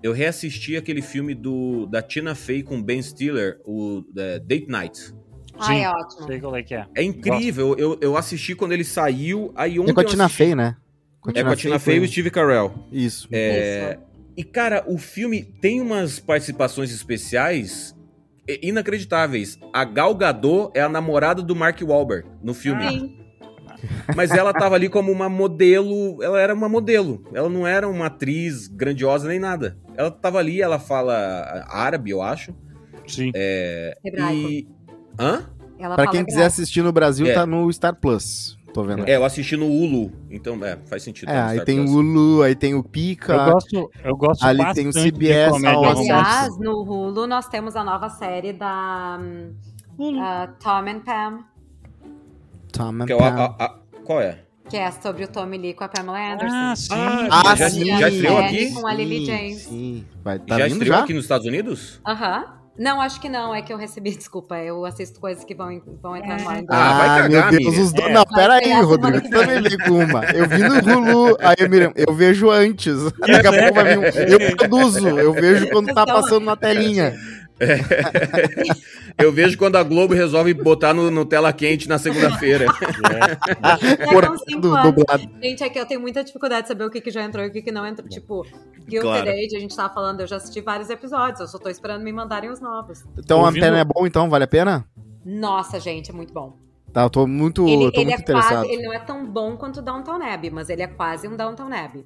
[0.02, 5.14] eu reassisti aquele filme do, da Tina Fey com Ben Stiller, o é, Date Night.
[5.60, 6.28] Ah, é ótimo.
[6.28, 6.86] Sei qual é que é.
[6.96, 7.76] É incrível.
[7.78, 9.52] Eu, eu assisti quando ele saiu.
[9.56, 10.78] Aí ontem é com a Tina Fey, né?
[11.20, 12.74] Com é com a Tina Fey e o Steve Carell.
[12.92, 13.28] Isso.
[13.32, 13.94] É...
[13.94, 14.08] Isso.
[14.38, 17.97] E, cara, o filme tem umas participações especiais
[18.48, 19.60] inacreditáveis.
[19.74, 22.88] A Gal Gadot é a namorada do Mark Wahlberg no filme.
[22.88, 23.18] Sim.
[24.16, 27.24] Mas ela tava ali como uma modelo, ela era uma modelo.
[27.34, 29.78] Ela não era uma atriz grandiosa nem nada.
[29.96, 32.56] Ela tava ali, ela fala árabe, eu acho.
[33.08, 33.32] Sim.
[33.36, 34.50] É, Hebraico.
[34.50, 34.68] E...
[35.20, 35.46] Hã?
[35.80, 37.34] Ela pra quem quiser assistir no Brasil, é.
[37.34, 38.57] tá no Star Plus.
[38.74, 39.08] Tô vendo.
[39.08, 41.30] É, eu assisti no Hulu, então é, faz sentido.
[41.30, 43.34] É, aí tem o Hulu, aí tem o Pica.
[43.34, 45.54] Eu gosto, eu gosto Ali tem o CBS.
[45.64, 49.20] Aliás, no Hulu nós temos a nova série da
[49.98, 51.46] uh, Tom and Pam.
[52.72, 53.26] Tom and que Pam.
[53.26, 54.40] É a, a, a, qual é?
[54.70, 56.56] Que é sobre o Tommy Lee com a Pamela Anderson.
[56.56, 56.94] Ah, sim.
[57.32, 57.86] Ah, já, sim.
[57.86, 58.74] já estreou aqui?
[58.74, 59.62] Com a Lily James.
[59.62, 61.04] Sim, vai, tá já estreou já?
[61.04, 62.02] aqui nos Estados Unidos?
[62.06, 62.57] Aham.
[62.78, 63.54] Não, acho que não.
[63.54, 64.58] É que eu recebi, desculpa.
[64.58, 66.64] Eu assisto coisas que vão, vão entrar no ar.
[66.70, 67.82] Ah, vai cagar, meu Deus, amiga.
[67.82, 68.10] os dois.
[68.10, 68.14] É.
[68.14, 69.22] Não, pera aí, Rodrigo.
[69.22, 70.26] Tu também veio com uma.
[70.26, 73.12] Eu vi no Hulu, aí, Miriam, eu vejo antes.
[73.20, 74.04] Daqui a pouco vai vir um.
[74.04, 77.16] Eu produzo, eu vejo quando tá passando na telinha.
[79.18, 82.66] Eu vejo quando a Globo resolve botar no, no tela quente na segunda-feira.
[82.66, 85.24] É cinco do dublado.
[85.42, 87.48] Gente, é que eu tenho muita dificuldade de saber o que, que já entrou e
[87.48, 88.08] o que, que não entrou.
[88.08, 88.46] Tipo,
[88.88, 89.30] Guilty Claro.
[89.30, 92.12] Age, a gente tava falando, eu já assisti vários episódios, eu só tô esperando me
[92.12, 93.04] mandarem os novos.
[93.18, 94.30] Então a antena é bom, então?
[94.30, 94.86] Vale a pena?
[95.26, 96.56] Nossa, gente, é muito bom.
[96.94, 98.50] Tá, eu tô muito, Ele, tô ele muito é interessado.
[98.50, 101.36] quase, ele não é tão bom quanto o Downtown Abbey, mas ele é quase um
[101.36, 102.06] Downtown Abbey.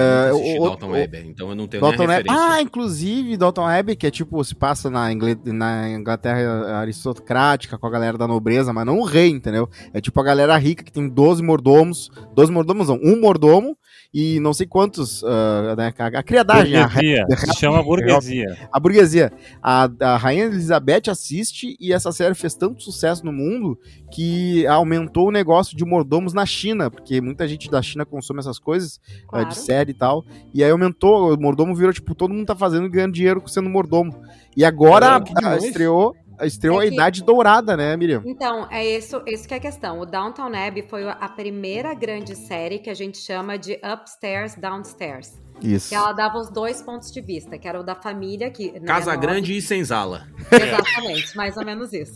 [0.00, 0.92] Eu assisti o- Dalton o-
[1.30, 2.16] então eu não tenho Dalton nem.
[2.30, 7.86] Ah, inclusive, Dalton Web, que é tipo, se passa na, Ingle- na Inglaterra aristocrática, com
[7.86, 9.68] a galera da nobreza, mas não o rei, entendeu?
[9.92, 12.10] É tipo a galera rica que tem 12 mordomos.
[12.34, 13.76] 12 mordomos não, um mordomo
[14.14, 15.24] e não sei quantos.
[15.24, 17.26] ah, né, a, a criadagem, a, Burguesia.
[17.36, 18.68] Se chama burguesia.
[18.72, 19.32] a burguesia.
[19.60, 23.76] A, a Rainha Elizabeth assiste e essa série fez tanto sucesso no mundo
[24.12, 28.60] que aumentou o negócio de mordomos na China, porque muita gente da China consome essas
[28.60, 29.48] coisas eh, Claro.
[29.48, 30.24] de série e tal.
[30.54, 33.68] E aí aumentou, o mordomo virou, tipo, todo mundo tá fazendo e ganhando dinheiro sendo
[33.68, 34.14] mordomo.
[34.56, 35.64] E agora ah, demais.
[35.64, 38.22] estreou, estreou É a que- Idade Dourada, né, Miriam?
[38.26, 40.00] Então, é isso, isso que é a questão.
[40.00, 45.42] O Downtown Abbey foi a primeira grande série que a gente chama de Upstairs, Downstairs.
[45.62, 45.88] Isso.
[45.90, 48.72] Que ela dava os dois pontos de vista, que era o da família, que...
[48.72, 50.26] né, Casa nova- Grande e Senzala.
[50.50, 52.12] Exatamente, mais ou menos isso.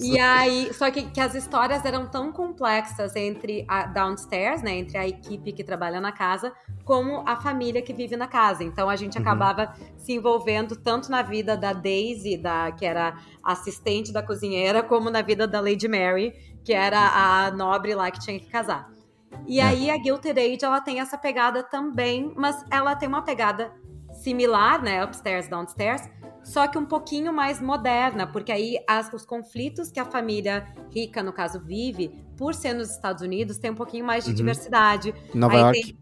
[0.00, 4.96] E aí, só que, que as histórias eram tão complexas entre a downstairs, né, entre
[4.98, 6.52] a equipe que trabalha na casa,
[6.84, 8.62] como a família que vive na casa.
[8.64, 9.22] Então a gente Uhum.
[9.22, 15.10] acabava se envolvendo tanto na vida da Daisy, da que era assistente da cozinheira, como
[15.10, 16.32] na vida da Lady Mary,
[16.64, 16.98] que era
[17.46, 18.88] a nobre lá que tinha que casar.
[19.46, 19.64] E É.
[19.64, 23.72] aí a Gilded Age, ela tem essa pegada também, mas ela tem uma pegada
[24.12, 26.02] similar, né, upstairs, downstairs,
[26.44, 31.22] só que um pouquinho mais moderna, porque aí as- os conflitos que a família rica,
[31.22, 34.36] no caso, vive, por ser nos Estados Unidos, tem um pouquinho mais de Uhum.
[34.36, 35.14] diversidade.
[35.34, 35.82] Nova Aí York.
[35.82, 35.98] tem-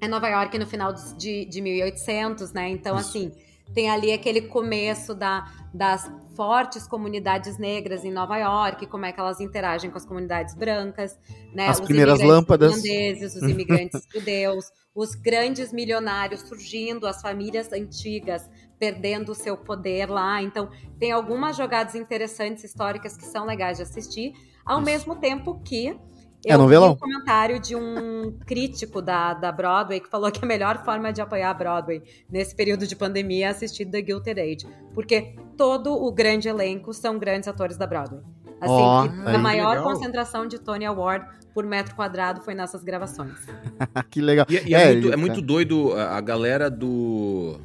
[0.00, 2.68] é Nova York no final de, de 1800, né?
[2.68, 3.32] Então, assim,
[3.72, 9.20] tem ali aquele começo da, das fortes comunidades negras em Nova York, como é que
[9.20, 11.16] elas interagem com as comunidades brancas,
[11.54, 11.68] né?
[11.68, 12.84] As Os primeiras lâmpadas.
[12.84, 18.48] irlandeses, os imigrantes judeus, os grandes milionários surgindo, as famílias antigas
[18.84, 20.42] perdendo o seu poder lá.
[20.42, 20.68] Então,
[20.98, 24.32] tem algumas jogadas interessantes históricas que são legais de assistir,
[24.64, 24.84] ao Isso.
[24.86, 26.92] mesmo tempo que É eu vi novelão.
[26.92, 31.22] um comentário de um crítico da, da Broadway que falou que a melhor forma de
[31.22, 36.12] apoiar a Broadway nesse período de pandemia é assistir The Guilty Age, porque todo o
[36.12, 38.20] grande elenco são grandes atores da Broadway.
[38.60, 39.34] Assim, aí.
[39.34, 39.84] a maior Legal.
[39.84, 43.34] concentração de Tony Award por metro quadrado foi nessas gravações.
[44.10, 44.46] que legal.
[44.48, 47.58] E, e é, É, muito, é muito tá- doido a galera do.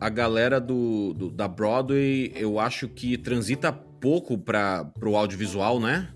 [0.00, 6.08] A galera do, do- da Broadway, eu acho que transita pouco para pro audiovisual, né?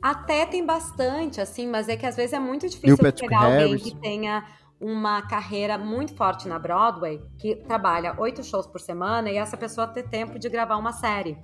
[0.00, 3.82] Até tem bastante, assim, mas é que às vezes é muito difícil pegar alguém Harris.
[3.82, 4.44] que tenha
[4.80, 9.88] uma carreira muito forte na Broadway, que trabalha oito shows por semana e essa pessoa
[9.88, 11.36] ter tempo de gravar uma série.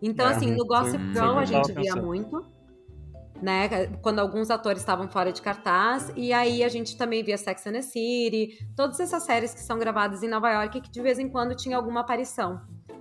[0.00, 2.46] Então, É, assim, no Gossip Girl a o gente via muito,
[3.42, 3.86] né?
[4.02, 7.72] Quando alguns atores estavam fora de cartaz, e aí a gente também via Sex and
[7.72, 11.28] the City, todas essas séries que são gravadas em Nova York que de vez em
[11.28, 12.60] quando tinha alguma aparição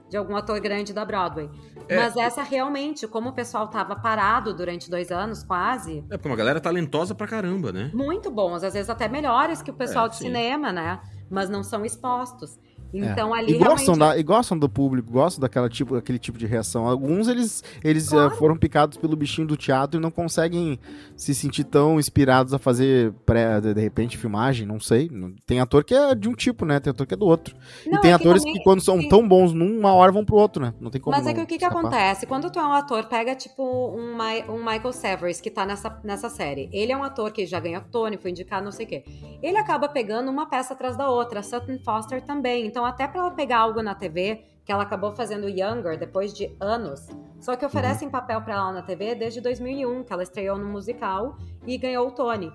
[0.09, 1.49] de algum ator grande da Broadway.
[1.89, 1.97] É.
[1.97, 6.35] Mas essa realmente, como o pessoal tava parado durante dois anos quase, É porque uma
[6.37, 7.91] galera talentosa pra caramba, né?
[7.93, 10.25] muito bons, às vezes até melhores que o pessoal É, de sim.
[10.25, 11.01] cinema, né?
[11.29, 12.57] Mas não são expostos.
[12.93, 13.39] Então É.
[13.39, 13.99] ali e gostam, realmente...
[14.15, 16.87] da, e gostam do público, gostam daquela tipo, daquele tipo de reação.
[16.87, 18.33] Alguns eles, eles Claro.
[18.33, 20.79] eh, foram picados pelo bichinho do teatro e não conseguem
[21.15, 25.09] se sentir tão inspirados a fazer pré, de, de repente filmagem, não sei.
[25.45, 26.79] Tem ator que é de um tipo, né?
[26.79, 27.55] Tem ator que é do outro.
[27.85, 30.35] Não, e tem é atores também- que quando são tão bons numa hora vão pro
[30.37, 30.73] outro, né?
[30.79, 32.25] Não tem como Mas é que o que, que acontece?
[32.25, 35.99] Quando tu é um ator, pega tipo um, Mi- um Michael Severus, que tá nessa,
[36.03, 36.69] nessa série.
[36.71, 39.03] Ele é um ator que já ganhou Tony, foi indicado, não sei o quê.
[39.41, 41.41] Ele acaba pegando uma peça atrás da outra.
[41.43, 42.65] Sutton Foster também.
[42.65, 46.55] Então, até pra ela pegar algo na TV, que ela acabou fazendo Younger depois de
[46.59, 47.07] anos.
[47.39, 51.37] Só que oferecem papel pra ela na TV desde 2001, que ela estreou no musical
[51.65, 52.51] e ganhou o Tony.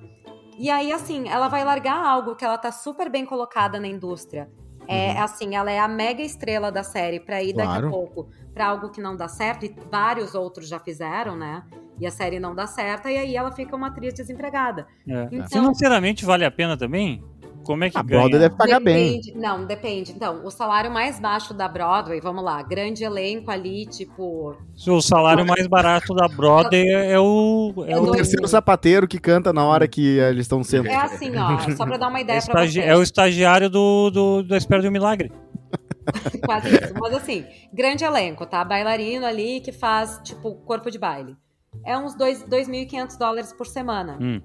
[0.59, 4.51] E aí, assim, ela vai largar algo que ela tá super bem colocada na indústria.
[4.89, 7.87] É assim, ela é a mega estrela da série pra ir daqui Claro.
[7.87, 11.63] a pouco pra algo que não dá certo, e vários outros já fizeram, né?
[11.99, 14.87] e a série não dá certo, e aí ela fica uma atriz desempregada.
[15.09, 15.29] É.
[15.31, 17.23] Então, Financeiramente vale a pena também?
[17.65, 18.21] Como é que a ganha?
[18.21, 19.41] Broadway deve pagar depende, bem.
[19.41, 20.13] Não, depende.
[20.13, 24.57] Então, o salário mais baixo da Broadway, vamos lá, grande elenco ali, tipo.
[24.87, 27.73] O salário mais barato da Broadway é o.
[27.87, 30.89] É, é o terceiro sapateiro que canta na hora que eles estão sendo.
[30.89, 32.77] É assim, ó, só pra dar uma ideia é pra vocês.
[32.77, 35.31] É o estagiário do, do, da Espera de um Milagre.
[36.45, 36.95] Quase isso.
[36.99, 38.65] Mas assim, grande elenco, tá?
[38.65, 41.37] Bailarino ali que faz, tipo, corpo de baile.
[41.85, 44.19] É uns 2.500 dólares por semana.
[44.21, 44.41] Hum.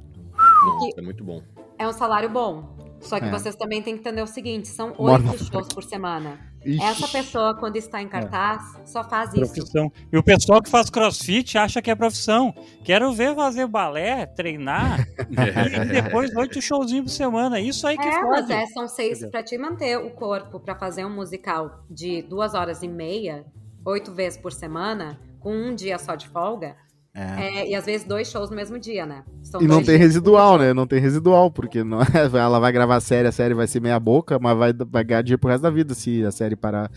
[0.65, 1.41] Nossa, é muito bom.
[1.77, 2.75] É um salário bom.
[3.01, 3.31] Só que é.
[3.31, 6.39] vocês também têm que entender o seguinte: são oito shows por semana.
[6.65, 6.83] Ixi.
[6.83, 8.85] Essa pessoa, quando está em cartaz, é.
[8.85, 9.91] só faz profissão.
[9.95, 10.07] isso.
[10.11, 12.53] E o pessoal que faz crossfit acha que é profissão.
[12.83, 17.59] Quero ver fazer balé, treinar, e depois oito showzinhos por semana.
[17.59, 18.21] Isso aí que é.
[18.21, 22.53] Mas é, são seis para te manter o corpo para fazer um musical de duas
[22.53, 23.45] horas e meia,
[23.85, 26.75] oito vezes por semana, com um dia só de folga
[27.17, 27.61] é.
[27.61, 29.23] É, e às vezes dois shows no mesmo dia, né?
[29.41, 30.71] São e não tem residual, né?
[30.71, 32.05] Não tem residual, porque não é,
[32.37, 35.23] ela vai gravar a série, a série vai ser meia boca, mas vai, vai ganhar
[35.23, 36.91] dinheiro pro resto da vida se a série parar.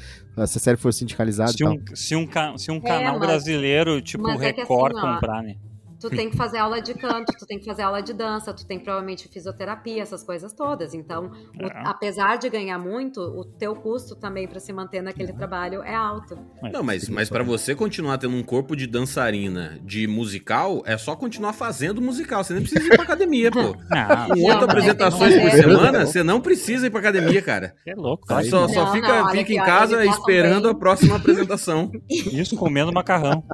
[0.47, 1.53] Se a série for sindicalizada.
[1.53, 2.29] Se, um, se um,
[2.59, 5.57] se um é, canal mas, brasileiro, tipo o Record, assim, comprar, né?
[6.01, 8.67] Tu tem que fazer aula de canto, tu tem que fazer aula de dança, tu
[8.67, 10.95] tem provavelmente fisioterapia, essas coisas todas.
[10.95, 11.83] Então, o, é.
[11.85, 16.39] apesar de ganhar muito, o teu custo também para se manter naquele trabalho é alto.
[16.73, 21.15] Não, mas, mas para você continuar tendo um corpo de dançarina de musical, é só
[21.15, 22.43] continuar fazendo musical.
[22.43, 23.61] Você nem precisa ir pra academia, pô.
[23.91, 27.75] Não, Com oito apresentações por semana, você não precisa ir pra academia, cara.
[27.87, 28.45] É louco, cara.
[28.45, 30.71] Só, só não, fica, não, fica em casa esperando bem.
[30.71, 31.91] a próxima apresentação.
[32.09, 33.45] Isso, comendo macarrão.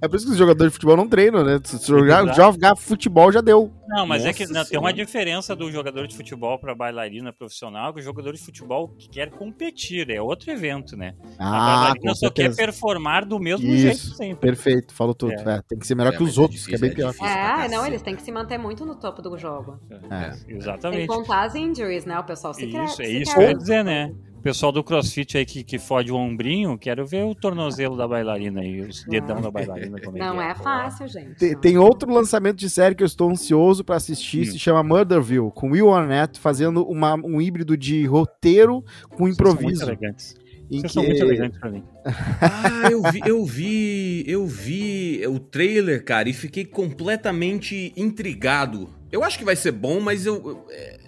[0.00, 1.60] É por isso que os jogadores futebol não treino, né?
[1.62, 3.70] Se jogar, jogar futebol já deu.
[3.88, 7.32] Não, mas Nossa é que não, tem uma diferença do jogador de futebol para bailarina
[7.32, 11.14] profissional, que o jogador de futebol que quer competir, é outro evento, né?
[11.38, 14.40] Ah, a bailarina só quer performar do mesmo Isso, jeito sempre.
[14.40, 15.32] Perfeito, falou tudo.
[15.32, 15.56] É.
[15.56, 17.14] É, tem que ser melhor é, que os outros, difícil, que é bem pior.
[17.22, 19.78] É, não, eles têm que se manter muito no topo do jogo.
[20.10, 21.06] É, exatamente.
[21.06, 22.18] Tem que contar as injuries, né?
[22.18, 24.12] O pessoal se Isso, é isso que eu ia dizer, né?
[24.42, 28.64] Pessoal do crossfit aí que, que fode o ombrinho, quero ver o tornozelo da bailarina
[28.64, 30.00] e os dedão da bailarina.
[30.00, 31.36] Como é não é, é fácil, gente.
[31.36, 34.52] Tem, tem, outro lançamento de série que eu estou ansioso para assistir, hum.
[34.52, 38.84] se chama Murderville, com Will Arnett fazendo uma, um híbrido de roteiro
[39.16, 39.62] com improviso.
[39.62, 40.42] Vocês são muito elegantes.
[40.68, 40.88] Vocês que...
[40.88, 41.84] são muito elegantes pra mim.
[42.04, 48.88] ah, eu vi, eu vi, eu vi o trailer, cara, e fiquei completamente intrigado.
[49.10, 50.64] Eu acho que vai ser bom, mas eu.
[50.70, 51.01] É,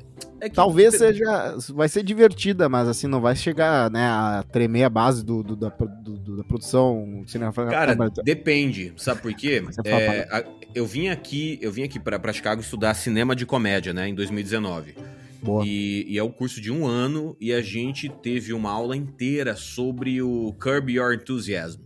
[0.44, 0.54] é que...
[0.54, 1.56] Talvez seja.
[1.70, 5.56] Vai ser divertida, mas assim, não vai chegar né, a tremer a base do, do,
[5.56, 7.96] da, do, da produção cinematográfica.
[7.96, 8.92] Cara, depende.
[8.96, 9.64] Sabe por quê?
[9.84, 14.06] É, a, eu vim aqui, eu vim aqui para Chicago estudar cinema de comédia, né,
[14.06, 14.94] em 2019.
[15.42, 15.64] Boa.
[15.66, 18.96] E, e, é o um curso de um ano e a gente teve uma aula
[18.96, 21.80] inteira sobre o Curb Your Enthusiasm.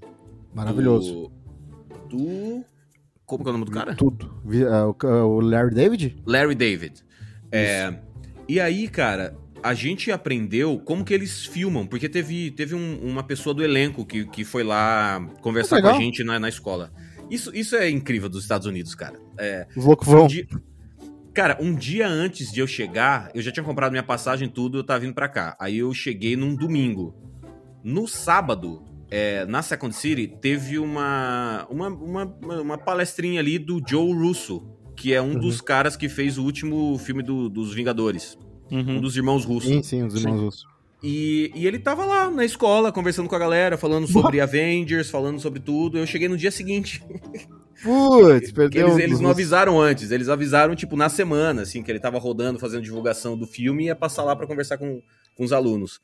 [0.53, 1.31] Maravilhoso.
[2.09, 2.17] Do.
[2.17, 2.65] do...
[3.25, 3.95] Como é o nome do cara?
[3.95, 4.33] Tudo.
[4.51, 6.17] É, o Larry David?
[6.25, 7.05] Larry David.
[7.51, 7.99] É,
[8.49, 13.23] e aí, cara, a gente aprendeu como que eles filmam, porque teve, teve um, uma
[13.23, 16.93] pessoa do elenco que, que foi lá conversar com a gente na, na escola.
[17.31, 19.21] Isso, isso é incrível dos Estados Unidos, cara.
[19.39, 20.25] É, Os loucos vão.
[20.25, 20.47] Um dia,
[21.35, 24.85] cara, um dia antes de eu chegar, eu já tinha comprado minha passagem tudo, eu
[24.85, 25.57] tava vindo pra cá.
[25.61, 27.15] Aí eu cheguei num domingo.
[27.85, 32.25] No sábado, é, na Second City, teve uma, uma, uma,
[32.61, 34.67] uma palestrinha ali do Joe Russo,
[34.99, 35.39] que é um uhum.
[35.39, 38.37] dos caras que fez o último filme do, dos Vingadores.
[38.69, 38.97] Uhum.
[38.97, 39.71] Um dos irmãos russos.
[39.71, 40.65] Sim, sim, os irmãos russos.
[41.01, 45.39] E, e ele tava lá na escola, conversando com a galera, falando sobre Avengers, falando
[45.39, 45.97] sobre tudo.
[45.97, 47.01] Eu cheguei no dia seguinte.
[47.81, 48.89] Putz, perdeu.
[48.89, 52.59] Eles, eles não avisaram antes, eles avisaram, tipo, na semana, assim, que ele tava rodando,
[52.59, 55.01] fazendo divulgação do filme e ia passar lá para conversar com,
[55.37, 56.01] com os alunos.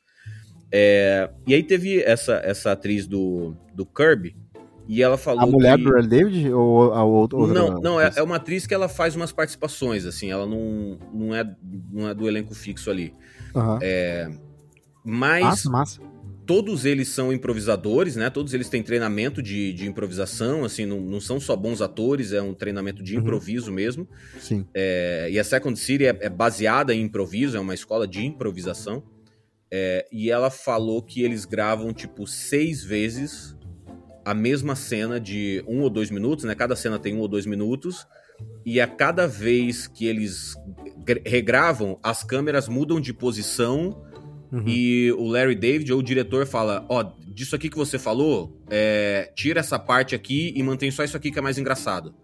[0.71, 4.35] É, e aí teve essa, essa atriz do, do Kirby,
[4.87, 5.41] e ela falou.
[5.41, 5.83] A mulher que...
[5.83, 7.39] do Red David ou a outra?
[7.39, 11.35] Não, não é, é, uma atriz que ela faz umas participações, assim, ela não, não,
[11.35, 11.55] é,
[11.91, 13.13] não é do elenco fixo ali.
[13.53, 13.79] Uhum.
[13.81, 14.29] É,
[15.03, 15.43] mas.
[15.43, 16.01] Massa, massa.
[16.45, 18.29] Todos eles são improvisadores, né?
[18.29, 22.41] Todos eles têm treinamento de, de improvisação, assim, não, não são só bons atores, é
[22.41, 23.21] um treinamento de uhum.
[23.21, 23.75] improviso uhum.
[23.75, 24.07] mesmo.
[24.39, 24.63] Sim.
[24.71, 29.01] É, e a Second City é, é, baseada em improviso, é uma escola de improvisação.
[29.71, 33.55] É, e ela falou que eles gravam, tipo, seis vezes
[34.25, 36.55] a mesma cena de um ou dois minutos, né?
[36.55, 38.07] Cada cena tem um ou dois minutos.
[38.65, 40.55] E a cada vez que eles
[41.23, 44.03] regravam, as câmeras mudam de posição.
[44.51, 44.63] Uhum.
[44.67, 48.59] E o Larry David, ou o diretor, fala: Ó, oh, disso aqui que você falou,
[48.69, 52.15] é, tira essa parte aqui e mantém só isso aqui que é mais engraçado.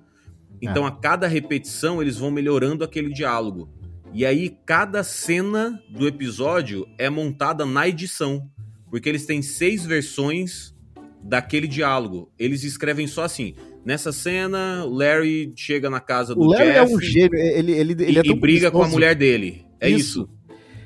[0.60, 0.90] Então, é.
[0.90, 3.70] a cada repetição, eles vão melhorando aquele diálogo.
[4.14, 8.50] E aí, cada cena do episódio é montada na edição.
[8.90, 10.76] Porque eles têm seis versões
[11.24, 12.32] daquele diálogo.
[12.38, 16.78] Eles escrevem só assim: Nessa cena, o Larry chega na casa do o Larry Jeff.
[16.78, 19.66] é um gênio, ele, ele, ele e, é e briga com a mulher dele.
[19.80, 20.22] É isso.
[20.22, 20.30] isso.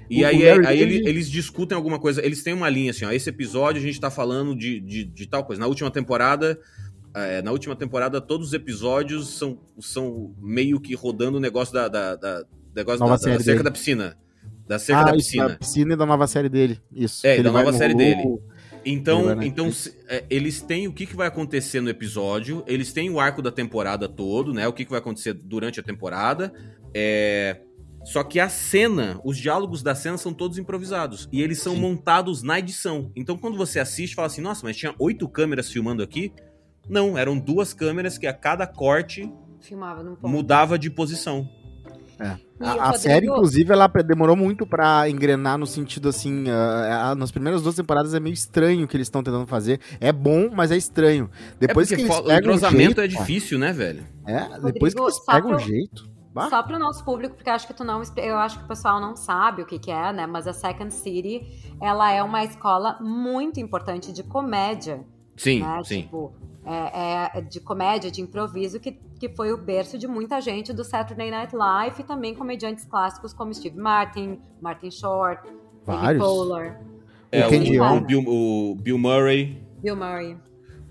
[0.10, 1.08] E o, aí, o aí, ele...
[1.08, 2.24] eles discutem alguma coisa.
[2.26, 3.12] Eles têm uma linha assim, ó.
[3.12, 5.60] Esse episódio a gente tá falando de, de, de tal coisa.
[5.60, 6.58] Na última temporada,
[7.14, 11.88] é, na última temporada, todos os episódios são, são meio que rodando o negócio da,
[11.88, 13.64] da, da negócio da, da cerca dele.
[13.64, 14.18] da piscina.
[14.68, 15.50] Da cerca ah, da piscina.
[15.50, 16.80] Da piscina e da nova série dele.
[16.94, 17.26] Isso.
[17.26, 18.24] É, da nova série dele.
[18.86, 19.70] Então, então
[20.08, 23.52] é, eles têm o que, que vai acontecer no episódio, eles têm o arco da
[23.52, 24.68] temporada todo, né?
[24.68, 26.54] O que, que vai acontecer durante a temporada.
[26.94, 27.62] É...
[28.04, 31.28] Só que a cena, os diálogos da cena são todos improvisados.
[31.32, 31.82] E eles são Sim.
[31.82, 33.12] montados na edição.
[33.16, 36.32] Então, quando você assiste, fala assim: nossa, mas tinha oito câmeras filmando aqui.
[36.88, 39.28] Não, eram duas câmeras que a cada corte
[40.22, 41.50] mudava de posição.
[42.20, 42.38] É.
[42.60, 42.98] A, a Rodrigo...
[42.98, 46.44] série, inclusive, ela demorou muito para engrenar no sentido assim.
[46.44, 49.80] Uh, nas primeiras duas temporadas é meio estranho o que eles estão tentando fazer.
[50.00, 51.30] É bom, mas é estranho.
[51.60, 54.06] Depois é que eles pegam o jeito, é difícil, né, velho?
[54.26, 56.16] É, Rodrigo, depois que eles pegam o jeito.
[56.34, 56.50] Bah.
[56.50, 59.00] Só para o nosso público, porque acho que tu não, eu acho que o pessoal
[59.00, 60.28] não sabe o que, que é, né?
[60.28, 61.48] Mas a Second City,
[61.82, 65.00] ela é uma escola muito importante de comédia.
[65.38, 65.82] Sim, né?
[65.86, 66.02] sim.
[66.02, 66.34] Tipo,
[66.66, 70.84] é, é, de comédia, de improviso, que, que foi o berço de muita gente do
[70.84, 75.48] Saturday Night Live e também comediantes clássicos como Steve Martin, Martin Short,
[75.86, 76.24] Vários.
[76.24, 76.82] Polar.
[77.32, 79.62] É, o, o, Bill, o, Bill, Murray.
[79.82, 80.38] Bill Murray.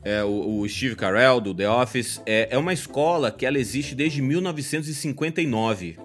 [0.05, 2.23] É, o, o, Steve Carell, do The Office.
[2.25, 5.99] É, é uma escola que ela existe desde 1959.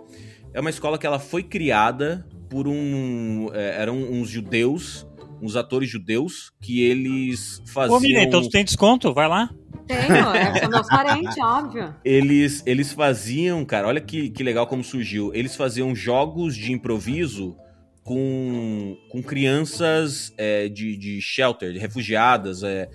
[0.53, 3.49] É uma escola que ela foi criada por um...
[3.53, 5.05] É, eram uns judeus
[5.41, 7.97] uns atores judeus que eles faziam.
[7.97, 9.13] Ô, Miriam, então tu tem desconto?
[9.13, 9.49] Vai lá.
[9.87, 11.95] Tenho, é meu parente, óbvio.
[12.05, 15.33] Eles, eles faziam, cara, olha que, que legal como surgiu.
[15.33, 17.55] Eles faziam jogos de improviso
[18.03, 22.89] com, com crianças é, de, de shelter, de refugiadas, é,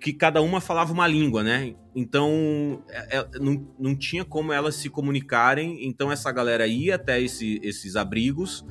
[0.00, 1.74] que cada uma falava uma língua, né?
[1.94, 5.86] Então é, é, não, não tinha como elas se comunicarem.
[5.86, 8.64] Então essa galera ia até esse, esses abrigos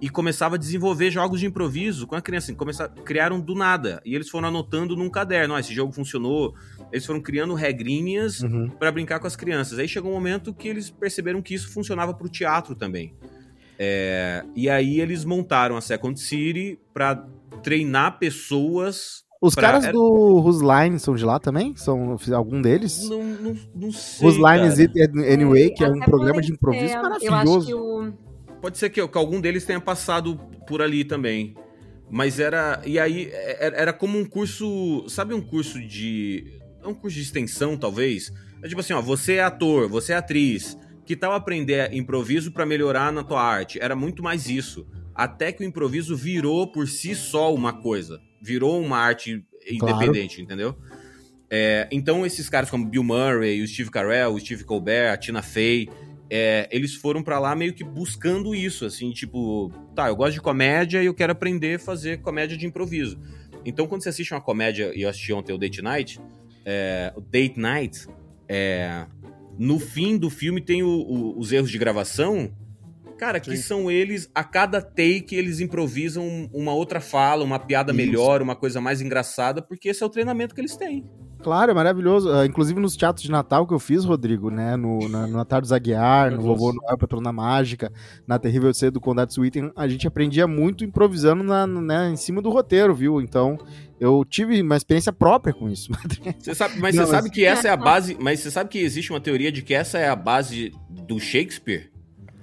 [0.00, 2.46] e começava a desenvolver jogos de improviso com a criança.
[2.46, 4.00] Assim, começaram, criaram do nada.
[4.04, 5.54] E eles foram anotando num caderno.
[5.54, 6.54] Ah, esse jogo funcionou.
[6.92, 8.68] Eles foram criando regrinhas uhum.
[8.68, 9.78] para brincar com as crianças.
[9.78, 13.14] Aí chegou um momento que eles perceberam que isso funcionava para o teatro também.
[13.78, 17.26] É, e aí eles montaram a Second City para
[17.62, 19.24] treinar pessoas.
[19.40, 19.72] Os pra...
[19.72, 21.76] caras do Whose Line são de lá também?
[21.76, 23.08] São algum deles?
[23.08, 24.26] Não, não, não sei.
[24.26, 27.26] Whose Line is It Anyway, que é um programa de improviso maravilhoso.
[27.26, 28.25] Eu acho que o
[28.66, 31.54] Pode ser que, que algum deles tenha passado por ali também.
[32.10, 32.82] Mas era.
[32.84, 35.08] E aí, era, era como um curso.
[35.08, 36.58] Sabe um curso de.
[36.82, 38.32] É um curso de extensão, talvez?
[38.60, 40.76] É tipo assim, ó, você é ator, você é atriz.
[41.04, 43.78] Que tal aprender improviso para melhorar na tua arte?
[43.80, 44.84] Era muito mais isso.
[45.14, 48.20] Até que o improviso virou por si só uma coisa.
[48.42, 50.42] Virou uma arte independente, claro.
[50.42, 50.76] entendeu?
[51.48, 55.40] É, então, esses caras como Bill Murray, o Steve Carell, o Steve Colbert, a Tina
[55.40, 55.88] Fey,
[56.30, 60.40] é, eles foram para lá meio que buscando isso, assim, tipo, tá, eu gosto de
[60.40, 63.18] comédia e eu quero aprender a fazer comédia de improviso.
[63.64, 66.20] Então, quando você assiste uma comédia, e eu assisti ontem o Date Night,
[66.64, 68.06] é, o Date Night,
[68.48, 69.06] é,
[69.58, 72.52] no fim do filme tem o, o, os erros de gravação,
[73.16, 73.62] cara, que Sim.
[73.62, 77.96] são eles, a cada take eles improvisam uma outra fala, uma piada isso.
[77.96, 81.04] melhor, uma coisa mais engraçada, porque esse é o treinamento que eles têm.
[81.46, 82.28] Claro, é maravilhoso.
[82.28, 84.74] Uh, inclusive nos teatros de Natal que eu fiz, Rodrigo, né?
[84.74, 87.92] No, na, no Natal dos Aguiar, no Vovô Noel, Patrona Mágica,
[88.26, 92.42] na Terrível Cedo do Condado Sweeten, a gente aprendia muito improvisando na, né, em cima
[92.42, 93.20] do roteiro, viu?
[93.20, 93.56] Então,
[94.00, 95.92] eu tive uma experiência própria com isso.
[96.36, 97.22] Você sabe, mas Não, você mas...
[97.22, 98.16] sabe que essa é a base.
[98.18, 101.92] Mas você sabe que existe uma teoria de que essa é a base do Shakespeare?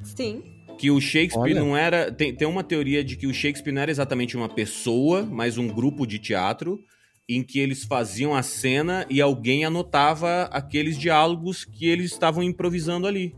[0.02, 0.44] Sim.
[0.78, 1.60] Que o Shakespeare Olha.
[1.60, 2.10] não era.
[2.10, 5.68] Tem, tem uma teoria de que o Shakespeare não era exatamente uma pessoa, mas um
[5.68, 6.80] grupo de teatro
[7.28, 13.08] em que eles faziam a cena e alguém anotava aqueles diálogos que eles estavam improvisando
[13.08, 13.36] ali.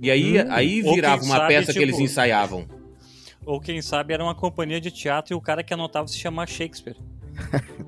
[0.00, 2.66] E aí, hum, aí virava uma sabe, peça tipo, que eles tipo, ensaiavam.
[3.44, 6.46] Ou quem sabe era uma companhia de teatro e o cara que anotava se chamava
[6.50, 6.96] Shakespeare.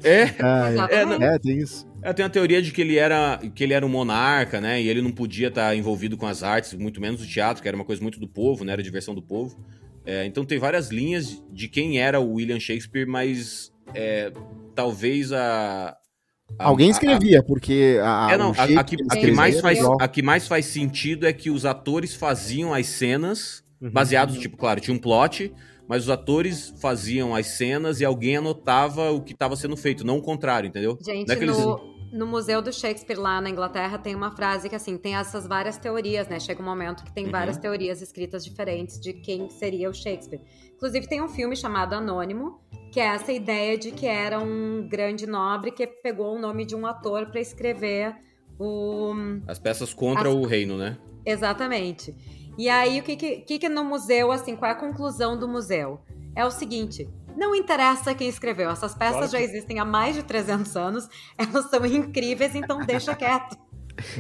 [0.05, 0.95] é, ah, é.
[1.01, 1.87] É, não, é, tem isso.
[2.03, 4.81] Eu tenho a teoria de que ele era que ele era um monarca, né?
[4.81, 7.77] E ele não podia estar envolvido com as artes, muito menos o teatro, que era
[7.77, 8.73] uma coisa muito do povo, né?
[8.73, 9.59] Era diversão do povo.
[10.05, 14.33] É, então tem várias linhas de quem era o William Shakespeare, mas é,
[14.75, 15.97] talvez a,
[16.59, 19.79] a Alguém escrevia, a, porque a, é, não, a, a, que, a, que mais faz,
[20.01, 23.91] a que mais faz sentido é que os atores faziam as cenas, uhum.
[23.91, 25.53] baseados, tipo, claro, tinha um plot,
[25.89, 30.19] mas os atores faziam as cenas e alguém anotava o que estava sendo feito, não
[30.19, 30.99] o contrário, entendeu?
[31.05, 34.97] Gente, é no, no Museu do Shakespeare, lá na Inglaterra, tem uma frase que, assim,
[34.97, 36.41] tem essas várias teorias, né?
[36.41, 37.31] Chega um momento que tem uhum.
[37.31, 40.41] várias teorias escritas diferentes de quem seria o Shakespeare.
[40.75, 42.61] Inclusive, tem um filme chamado Anônimo,
[42.93, 46.75] que é essa ideia de que era um grande nobre que pegou o nome de
[46.75, 48.15] um ator para escrever
[48.59, 49.13] o...
[49.47, 50.35] As peças contra As...
[50.35, 50.99] o reino, né?
[51.25, 52.15] Exatamente.
[52.57, 55.47] E aí, o que que, que que no museu, assim, qual é a conclusão do
[55.47, 56.01] museu?
[56.35, 60.77] É o seguinte, não interessa quem escreveu, essas peças já existem há mais de 300
[60.77, 63.68] anos, elas são incríveis, então deixa quieto.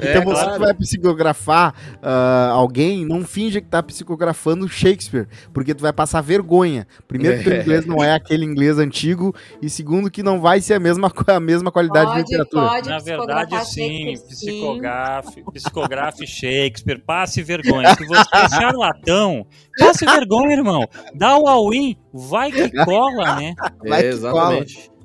[0.00, 0.52] É, então você claro.
[0.52, 6.20] que vai psicografar uh, alguém, não finge que tá psicografando Shakespeare, porque tu vai passar
[6.20, 6.86] vergonha.
[7.06, 10.74] Primeiro que o inglês não é aquele inglês antigo, e segundo que não vai ser
[10.74, 12.68] a mesma, a mesma qualidade pode, de literatura.
[12.68, 17.94] Pode Na verdade, sim, psicografe, psicografe Shakespeare, passe vergonha.
[17.94, 19.46] Se você é charlatão,
[19.78, 20.88] passe vergonha, irmão.
[21.14, 23.54] Dá o all-in, vai que cola, né?
[23.86, 24.74] Vai que exatamente.
[24.74, 24.97] Cola.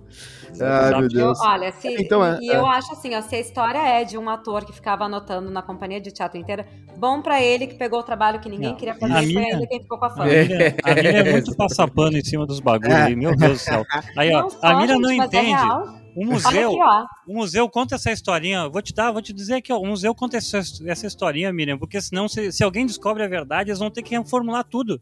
[0.62, 1.40] Ai, meu Deus.
[1.40, 2.56] Eu, olha, se, então, é, e é.
[2.56, 5.62] eu acho assim, ó, se a história é de um ator que ficava anotando na
[5.62, 8.78] companhia de teatro inteira, bom pra ele que pegou o trabalho que ninguém não.
[8.78, 10.24] queria fazer, a foi minha, ele quem ficou com a fama.
[10.24, 13.54] A minha, a minha é muito passar pano em cima dos bagulhos aí, meu Deus
[13.54, 13.84] do céu.
[14.18, 15.52] Aí, ó, a Miriam não é entende.
[15.52, 18.70] É o museu, aqui, o museu conta essa historinha.
[18.70, 22.00] Vou te dar, vou te dizer que o museu conta essa, essa historinha, Miriam, porque
[22.00, 25.02] senão, se, se alguém descobre a verdade, eles vão ter que reformular tudo.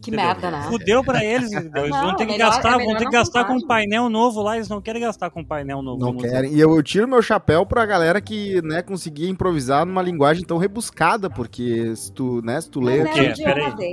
[0.00, 0.26] Que Entendeu?
[0.26, 0.66] merda, né?
[0.68, 1.52] Fudeu pra eles.
[1.52, 4.08] Eles não, vão ter que melhor, gastar, é vão ter que gastar com um painel
[4.08, 4.56] novo lá.
[4.56, 6.00] Eles não querem gastar com um painel novo.
[6.00, 6.52] Não querem.
[6.52, 10.58] E eu, eu, tiro meu chapéu pra galera que, né, conseguia improvisar numa linguagem tão
[10.58, 13.04] rebuscada, porque se tu, né, se tu lê.
[13.04, 13.44] Que...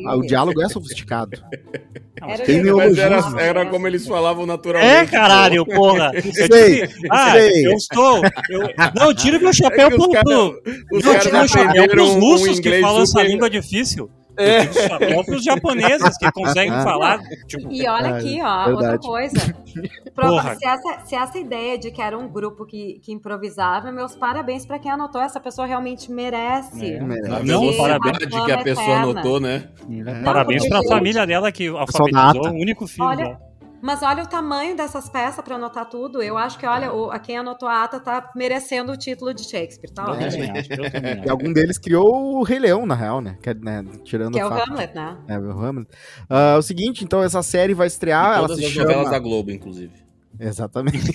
[0.07, 1.39] Ah, o diálogo é sofisticado.
[2.21, 4.93] Era Tem Mas era, era como eles falavam naturalmente.
[4.93, 6.11] É, caralho, porra.
[6.51, 7.65] sei, ah, sei.
[7.65, 8.21] eu estou.
[8.49, 8.69] Eu...
[8.93, 10.09] Não, tira meu chapéu é pro.
[10.09, 13.21] Cara, não, tira meu chapéu pros russos um que falam super...
[13.21, 14.09] essa língua difícil.
[14.39, 14.71] É.
[14.71, 17.19] Chapéu para os japoneses que conseguem falar.
[17.45, 17.71] Tipo...
[17.71, 18.71] E olha aqui, ó, Verdade.
[18.71, 19.55] outra coisa.
[20.15, 24.15] Prova, se, essa, se essa ideia de que era um grupo que, que improvisava, meus
[24.15, 25.21] parabéns para quem anotou.
[25.21, 26.93] Essa pessoa realmente merece.
[26.93, 27.43] É, merece.
[27.43, 29.03] Não, parabéns de que a pessoa eterna.
[29.03, 29.69] anotou, né?
[29.87, 33.48] Não, parabéns para a família dela que alfabetizou o único filho olha, dela.
[33.81, 36.21] Mas olha o tamanho dessas peças para anotar tudo.
[36.21, 39.43] Eu acho que, olha, o, a quem anotou a ata tá merecendo o título de
[39.43, 39.91] Shakespeare.
[39.93, 43.37] Tá é, E algum deles criou o Rei Leão, na real, né?
[43.41, 43.83] Que é, né?
[44.03, 45.17] Tirando que é o Hamlet, né?
[45.27, 45.89] É, o Hamlet.
[46.29, 48.37] Uh, o seguinte, então, essa série vai estrear.
[48.37, 48.87] E todas ela se as chama...
[48.87, 50.08] novelas da Globo, inclusive.
[50.39, 51.11] Exatamente.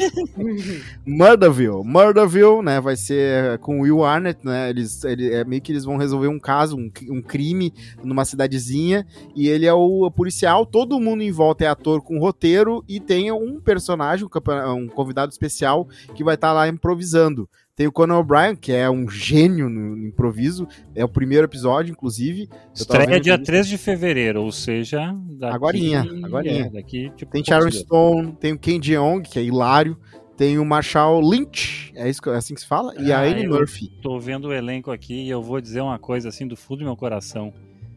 [1.06, 1.82] Murderville.
[1.82, 5.96] Murderville, né, vai ser com Will Arnett, né, eles, ele, é meio que eles vão
[5.96, 7.72] resolver um caso, um, um crime
[8.02, 12.84] numa cidadezinha, e ele é o policial, todo mundo em volta é ator com roteiro,
[12.86, 17.48] e tem um personagem, um, um convidado especial, que vai estar tá lá improvisando.
[17.76, 20.68] Tem o Conan O'Brien, que é um gênio no improviso.
[20.94, 22.48] É o primeiro episódio, inclusive.
[22.72, 25.12] Estreia dia 3 de fevereiro, ou seja...
[25.12, 26.66] Daqui, agorinha, agorinha.
[26.66, 29.98] É, daqui, tipo, tem Sharon Stone, tem o Ken Jeong, que é hilário.
[30.36, 32.92] Tem o Marshall Lynch, é, isso, é assim que se fala?
[33.00, 33.88] E ah, a Annie Murphy.
[34.02, 36.84] Tô vendo o elenco aqui e eu vou dizer uma coisa assim do fundo do
[36.84, 37.52] meu coração.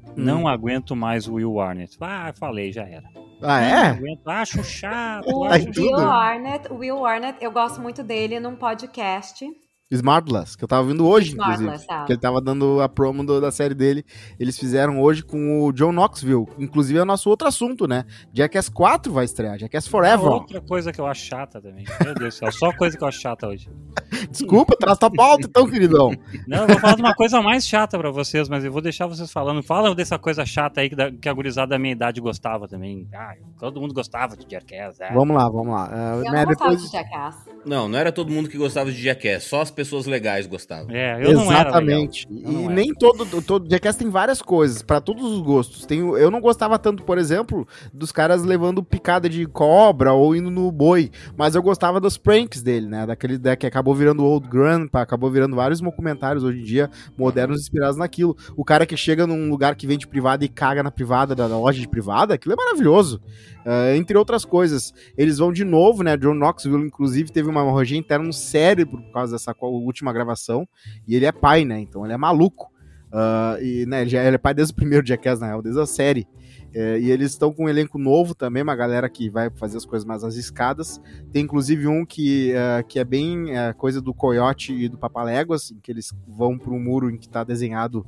[0.08, 0.14] Hum.
[0.16, 1.98] Não aguento mais o Will Arnett.
[2.00, 3.08] Ah, falei, já era.
[3.42, 3.74] Ah, é?
[3.90, 5.28] Aguento, acho chato.
[5.34, 9.46] O acho Will Arnett, Will Arnett, eu gosto muito dele num podcast
[9.90, 11.86] Smartless, que eu tava vendo hoje, inclusive.
[11.86, 12.04] Tá.
[12.04, 14.04] Que ele tava dando a promo do, da série dele.
[14.38, 16.46] Eles fizeram hoje com o John Knoxville.
[16.60, 18.06] Inclusive é o nosso outro assunto, né?
[18.34, 20.26] Jackass 4 vai estrear, Jackass Forever.
[20.26, 21.86] É outra coisa que eu acho chata também.
[22.04, 23.70] Meu Deus do céu, só coisa que eu acho chata hoje.
[24.30, 26.12] Desculpa, traz tua pauta então, queridão.
[26.46, 29.08] Não, eu vou falar de uma coisa mais chata pra vocês, mas eu vou deixar
[29.08, 29.64] vocês falando.
[29.64, 33.08] Fala dessa coisa chata aí que, da, que a gurizada da minha idade gostava também.
[33.14, 35.00] Ah, todo mundo gostava de Jackass.
[35.00, 35.14] É.
[35.14, 35.88] Vamos lá, vamos lá.
[35.88, 36.82] Uh, eu né, não depois...
[36.82, 37.38] de Jackass.
[37.66, 40.90] Não, não era todo mundo que gostava de Jackass, só as pessoas legais gostavam.
[40.90, 42.28] É, eu Exatamente.
[42.28, 42.72] não era legal.
[42.72, 45.86] e nem todo, todo Jackass tem várias coisas, para todos os gostos.
[45.86, 50.50] Tem, eu não gostava tanto, por exemplo, dos caras levando picada de cobra ou indo
[50.50, 53.06] no boi, mas eu gostava dos pranks dele, né?
[53.06, 57.62] Daquele né, que acabou virando Old Grandpa, acabou virando vários documentários hoje em dia modernos
[57.62, 58.36] inspirados naquilo.
[58.56, 61.80] O cara que chega num lugar que vende privada e caga na privada da loja
[61.80, 63.22] de privada, aquilo é maravilhoso.
[63.68, 66.16] Uh, entre outras coisas, eles vão de novo, né?
[66.16, 70.66] John Knoxville, inclusive, teve uma hemorragia interna no cérebro por causa dessa última gravação.
[71.06, 71.78] E ele é pai, né?
[71.78, 72.72] Então ele é maluco.
[73.08, 75.82] Uh, e né, ele, já, ele é pai desde o primeiro Jackass, na real, desde
[75.82, 76.26] a série.
[76.74, 79.86] É, e eles estão com um elenco novo também, uma galera que vai fazer as
[79.86, 81.02] coisas mais arriscadas.
[81.34, 85.72] Tem inclusive um que, uh, que é bem uh, coisa do Coyote e do Papaléguas,
[85.72, 88.06] em que eles vão para um muro em que está desenhado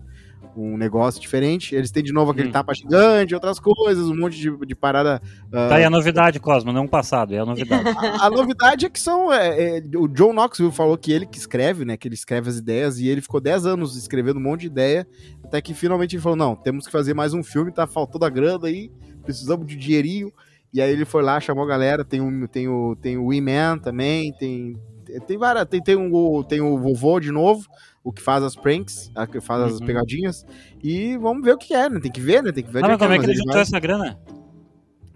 [0.55, 1.75] um negócio diferente.
[1.75, 2.51] Eles têm de novo aquele hum.
[2.51, 5.21] tapa gigante, outras coisas, um monte de, de parada.
[5.47, 5.51] Uh...
[5.51, 7.89] Tá aí a novidade, Cosmo, não o passado, é a novidade.
[7.97, 9.31] a, a, novidade é que são.
[9.31, 11.97] É, é, o John Knoxville falou que ele que escreve, né?
[11.97, 15.07] Que ele escreve as ideias, e ele ficou 10 anos escrevendo um monte de ideia,
[15.43, 18.29] até que finalmente ele falou: não, temos que fazer mais um filme, tá faltando a
[18.29, 18.91] grana aí,
[19.23, 20.31] precisamos de dinheirinho.
[20.73, 23.79] E aí ele foi lá, chamou a galera, tem, um, tem o, tem o E-Man
[23.79, 24.77] também, tem,
[25.25, 25.65] tem várias.
[25.65, 27.67] Tem, tem, um, tem o vovô de novo,
[28.03, 29.75] o que faz as pranks, a que faz uhum.
[29.75, 30.45] as pegadinhas.
[30.83, 31.99] E vamos ver o que é, né?
[31.99, 32.51] Tem que ver, né?
[32.51, 32.83] Tem que ver.
[32.83, 34.19] Ah, mas como é que ele juntou essa grana?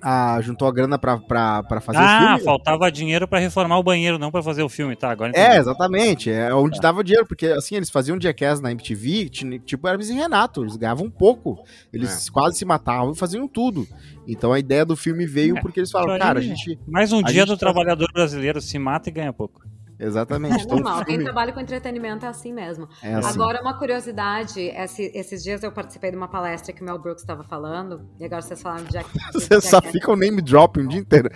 [0.03, 2.35] A, juntou a grana pra, pra, pra fazer ah, o filme.
[2.35, 5.09] Ah, faltava dinheiro pra reformar o banheiro, não pra fazer o filme, tá?
[5.09, 5.45] Agora entendi.
[5.45, 6.29] É, exatamente.
[6.29, 6.89] É onde tá.
[6.89, 9.29] dava dinheiro, porque assim, eles faziam Jackass na MTV,
[9.65, 11.63] tipo Hermes e Renato, eles ganhavam pouco.
[11.93, 12.31] Eles é.
[12.31, 13.87] quase se matavam e faziam tudo.
[14.27, 16.77] Então a ideia do filme veio é, porque eles falaram, cara, a gente.
[16.85, 17.59] Mais um dia do tá...
[17.59, 19.61] trabalhador brasileiro se mata e ganha pouco.
[20.03, 20.63] Exatamente.
[20.63, 22.87] É normal, quem trabalha com entretenimento é assim mesmo.
[23.01, 23.29] É assim.
[23.29, 27.23] Agora, uma curiosidade, esse, esses dias eu participei de uma palestra que o Mel Brooks
[27.23, 29.09] estava falando, e agora vocês falaram de Jack.
[29.33, 31.29] Vocês só ficam name drop um dia inteiro.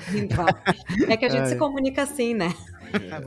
[1.07, 1.45] É que a gente é.
[1.47, 2.53] se comunica assim, né?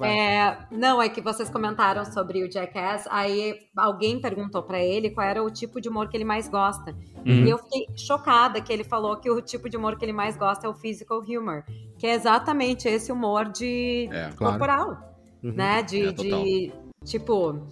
[0.02, 5.26] É, não, é que vocês comentaram sobre o Jackass, aí alguém perguntou para ele qual
[5.26, 6.94] era o tipo de humor que ele mais gosta.
[7.26, 7.44] Uhum.
[7.44, 10.36] E eu fiquei chocada que ele falou que o tipo de humor que ele mais
[10.36, 11.64] gosta é o physical humor,
[11.98, 14.96] que é exatamente esse humor de é, corporal.
[14.96, 15.09] Claro
[15.42, 15.52] uhum.
[15.52, 15.82] né?
[15.82, 16.72] De, é, de
[17.04, 17.66] tipo.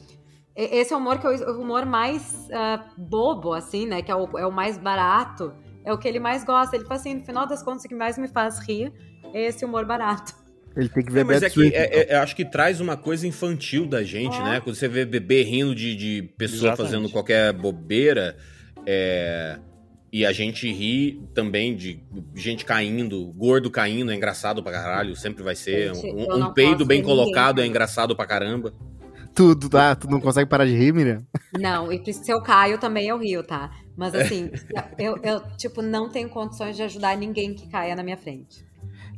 [0.57, 4.03] Esse é o humor que é o humor mais uh, bobo, assim, né?
[4.03, 5.53] Que é o, é o mais barato.
[5.85, 6.75] É o que ele mais gosta.
[6.75, 8.93] Ele fala assim, no final das contas, o que mais me faz rir
[9.33, 10.35] é esse humor barato.
[10.77, 13.27] Ele tem que ver é, mas é que é, é, acho que traz uma coisa
[13.27, 14.43] infantil da gente, é.
[14.43, 14.61] né?
[14.61, 16.93] Quando você vê bebê rindo de, de pessoa Exatamente.
[16.93, 18.37] fazendo qualquer bobeira,
[18.87, 19.59] é,
[20.13, 22.03] e a gente ri também de
[22.35, 25.93] gente caindo, gordo caindo, é engraçado pra caralho, sempre vai ser.
[25.93, 28.73] Um, um peido bem colocado é engraçado pra caramba.
[29.35, 29.95] Tudo, tá?
[29.95, 31.25] Tu não consegue parar de rir, Miriam?
[31.59, 33.71] Não, e se eu caio também eu rio, tá?
[33.97, 34.51] Mas assim,
[34.99, 38.67] eu, eu, tipo, não tenho condições de ajudar ninguém que caia na minha frente.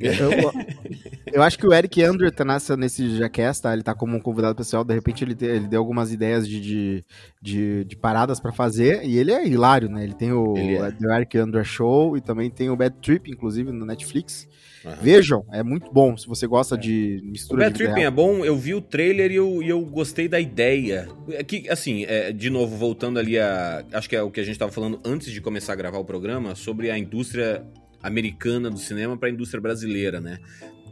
[0.01, 3.73] Eu, eu, acho que o Eric Andrew tá nessa, nesse Jackass, tá?
[3.73, 6.61] Ele tá como um convidado pessoal, de repente ele, te, ele deu algumas ideias de,
[6.61, 7.05] de,
[7.41, 10.03] de, de paradas para fazer, e ele é hilário, né?
[10.03, 10.91] Ele tem o é.
[10.91, 14.49] The Eric Andrew Show e também tem o Bad Trip, inclusive, no Netflix.
[14.83, 14.93] Uhum.
[15.03, 16.79] Vejam, é muito bom, se você gosta é.
[16.79, 19.81] de mistura o Bad Tripping é bom, eu vi o trailer e eu, e eu
[19.83, 21.09] gostei da ideia.
[21.29, 23.85] É que, assim, é, de novo, voltando ali a...
[23.93, 26.05] Acho que é o que a gente tava falando antes de começar a gravar o
[26.05, 27.63] programa, sobre a indústria
[28.03, 30.39] americana do cinema para a indústria brasileira, né?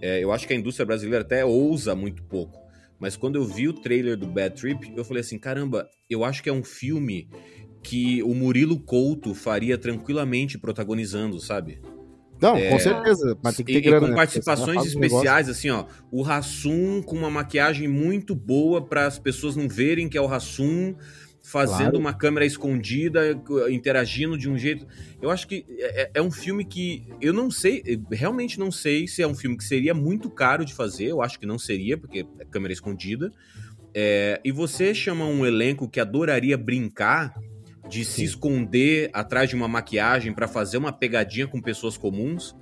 [0.00, 2.58] É, eu acho que a indústria brasileira até ousa muito pouco.
[2.98, 6.42] Mas quando eu vi o trailer do Bad Trip, eu falei assim: caramba, eu acho
[6.42, 7.28] que é um filme
[7.82, 11.80] que o Murilo Couto faria tranquilamente protagonizando, sabe?
[12.40, 13.36] Não, é, com certeza.
[13.42, 14.16] Mas tem que ter e, grana, com né?
[14.16, 15.86] participações especiais, assim, ó.
[16.10, 20.26] O Rassum com uma maquiagem muito boa para as pessoas não verem que é o
[20.26, 20.94] Rassum
[21.50, 21.98] fazendo claro.
[21.98, 23.40] uma câmera escondida,
[23.70, 24.86] interagindo de um jeito.
[25.20, 29.08] Eu acho que é, é, é, um filme que eu não sei, realmente não sei
[29.08, 31.06] se é um filme que seria muito caro de fazer.
[31.06, 33.32] Eu acho que não seria, porque é câmera escondida.
[33.94, 37.34] É, e você chama um elenco que adoraria brincar
[37.88, 38.12] de Sim.
[38.12, 42.54] se esconder atrás de uma maquiagem para fazer uma pegadinha com pessoas comuns.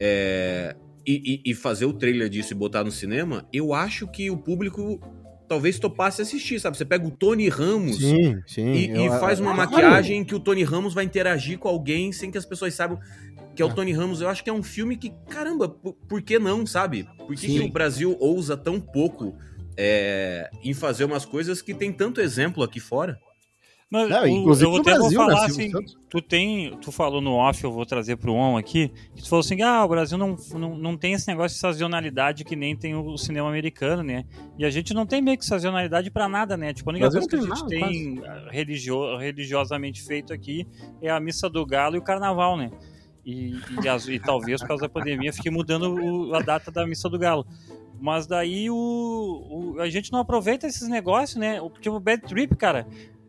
[0.00, 0.74] É,
[1.06, 4.36] e, e, e fazer o trailer disso e botar no cinema, eu acho que o
[4.36, 5.00] público
[5.52, 6.78] talvez topasse assistir, sabe?
[6.78, 10.40] Você pega o Tony Ramos sim, sim, e, eu, e, faz uma maquiagem que o
[10.40, 12.98] Tony Ramos vai interagir com alguém sem que as pessoas saibam
[13.54, 13.74] que é o ah.
[13.74, 14.22] Tony Ramos.
[14.22, 17.06] Eu acho que é um filme que, caramba, por, por que não, sabe?
[17.18, 19.36] Por que, que o Brasil ousa tão pouco
[19.76, 23.20] é, em fazer umas coisas que tem tanto exemplo aqui fora?
[23.92, 25.70] Mas não, inclusive eu vou até Brasil, vou falar assim,
[26.08, 29.40] tu tem, tu falou no off, eu vou trazer pro on aqui, que tu falou
[29.40, 32.94] assim, ah, o Brasil não, não, não tem esse negócio de sazonalidade que nem tem
[32.94, 34.24] o cinema americano, né?
[34.56, 36.72] E a gente não tem meio que sazonalidade para nada, né?
[36.72, 40.66] Tipo, a única coisa que a gente nada, tem religio, religiosamente feito aqui
[41.02, 42.70] é a missa do galo e o carnaval, né?
[43.26, 46.86] E, e, as, e talvez por causa da pandemia fique mudando o, a data da
[46.86, 47.46] missa do galo.
[48.00, 48.74] Mas daí o,
[49.76, 51.60] o, a gente não aproveita esses negócios, né?
[51.80, 52.84] Tipo, o Bad Trip, cara,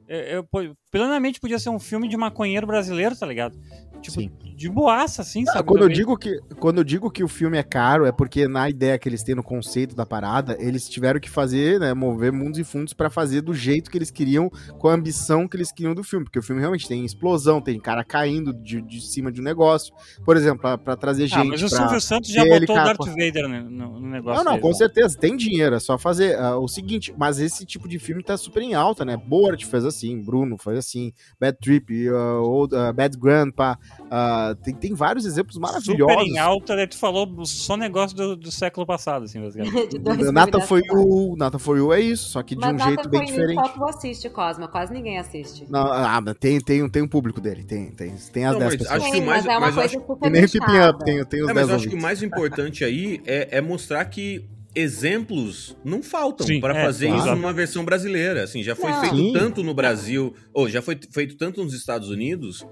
[0.07, 3.57] eu, eu, plenamente podia ser um filme de maconheiro brasileiro, tá ligado?
[4.03, 4.31] Tipo, Sim.
[4.55, 5.63] de boaça, assim, sabe?
[5.63, 8.69] Quando eu, digo que, quando eu digo que o filme é caro, é porque na
[8.69, 12.59] ideia que eles têm no conceito da parada, eles tiveram que fazer, né, mover mundos
[12.59, 15.95] e fundos para fazer do jeito que eles queriam, com a ambição que eles queriam
[15.95, 16.25] do filme.
[16.25, 19.93] Porque o filme realmente tem explosão, tem cara caindo de, de cima de um negócio.
[20.25, 21.47] Por exemplo, para trazer ah, gente.
[21.47, 24.43] Mas o Silvio Santos já botou o Darth Vader no, no negócio.
[24.43, 25.17] Não, não, com certeza.
[25.17, 27.13] Tem dinheiro, é só fazer uh, o seguinte.
[27.17, 29.15] Mas esse tipo de filme tá super em alta, né?
[29.15, 33.77] Borat fez assim, Bruno faz assim, Bad Trip, uh, old, uh, Bad Grandpa.
[34.01, 36.13] Uh, tem, tem vários exemplos maravilhosos.
[36.13, 36.87] Super em alta, né?
[36.87, 39.99] Tu falou só negócio do, do século passado, assim, basicamente.
[40.31, 43.25] Nata foi o Nata foi o é isso, só que de Mas um jeito bem
[43.25, 43.55] diferente.
[43.55, 45.65] Mas tu assiste, Cosma, quase ninguém assiste.
[45.69, 49.01] Não, ah, tem, tem, tem um público dele, tem, tem, tem as 10 pessoas.
[49.01, 51.43] Acho que mais, mas é uma mas coisa acho, super nem Pipinha Up, tem, tem
[51.43, 54.45] os é, 10 Mas eu acho que o mais importante aí é, é mostrar que
[54.75, 57.21] exemplos não faltam para é, fazer claro.
[57.21, 58.43] isso numa versão brasileira.
[58.43, 59.01] Assim, já foi não.
[59.01, 59.33] feito Sim.
[59.33, 62.65] tanto no Brasil, ou já foi feito tanto nos Estados Unidos,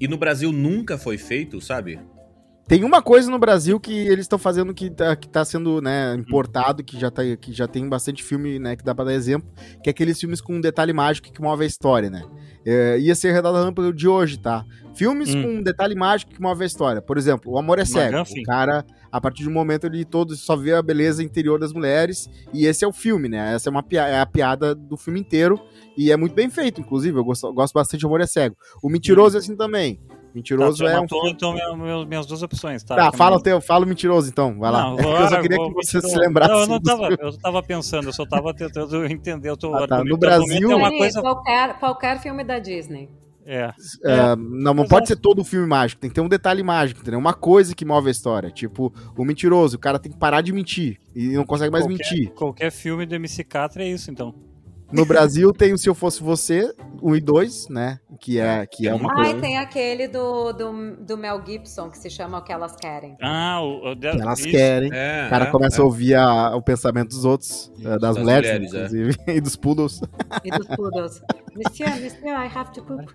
[0.00, 1.98] e no Brasil nunca foi feito, sabe?
[2.68, 6.14] Tem uma coisa no Brasil que eles estão fazendo que tá, que tá sendo né,
[6.16, 9.48] importado, que já, tá, que já tem bastante filme né, que dá pra dar exemplo,
[9.84, 12.24] que é aqueles filmes com um detalhe mágico que move a história, né?
[12.64, 14.64] É, ia ser redado rampa de hoje, tá?
[14.96, 15.42] Filmes hum.
[15.42, 17.00] com um detalhe mágico que move a história.
[17.00, 18.22] Por exemplo, O Amor é Cego.
[18.22, 21.72] O cara, a partir de um momento, ele todo só vê a beleza interior das
[21.72, 22.28] mulheres.
[22.52, 23.54] E esse é o filme, né?
[23.54, 25.60] Essa é, uma, é a piada do filme inteiro.
[25.96, 27.16] E é muito bem feito, inclusive.
[27.16, 28.56] Eu gosto, gosto bastante de O Amor é Cego.
[28.82, 29.38] O Mentiroso hum.
[29.38, 30.00] é assim também.
[30.36, 31.06] Mentiroso tá, é um.
[31.06, 32.94] Tô, então, minhas, minhas duas opções, tá?
[32.94, 34.82] Tá, fala o teu, fala o mentiroso então, vai lá.
[34.82, 36.08] Não, agora, eu só queria que você mentiroso.
[36.08, 36.52] se lembrasse.
[36.52, 39.88] Não, eu não tava, eu tava pensando, eu só tava tentando entender o teu ah,
[39.88, 40.04] tá.
[40.04, 40.70] No Brasil.
[40.70, 41.22] É uma coisa...
[41.22, 43.08] qualquer, qualquer filme da Disney.
[43.46, 43.72] É.
[44.04, 44.36] é.
[44.36, 47.18] não, não pode ser todo um filme mágico, tem que ter um detalhe mágico, entendeu?
[47.18, 48.50] Uma coisa que move a história.
[48.50, 52.10] Tipo, o mentiroso, o cara tem que parar de mentir e não consegue mais qualquer,
[52.10, 52.34] mentir.
[52.34, 54.34] Qualquer filme do MC Catra é isso, então.
[54.92, 56.72] No Brasil tem o Se Eu Fosse Você,
[57.02, 57.98] 1 um e 2, né?
[58.20, 59.36] Que é, que é uma coisa.
[59.36, 63.16] Ah, tem aquele do, do, do, Mel Gibson que se chama O Que Elas Querem.
[63.20, 64.50] Ah, o, o que Elas isso.
[64.50, 64.90] Querem.
[64.92, 65.82] É, o cara é, começa é.
[65.82, 68.76] a ouvir a, o pensamento dos outros, das, das mulheres, mulheres é.
[68.76, 70.00] inclusive, e dos poodles.
[70.44, 71.22] E dos poodles.
[71.56, 73.06] Monsieur, monsieur, I have to poop.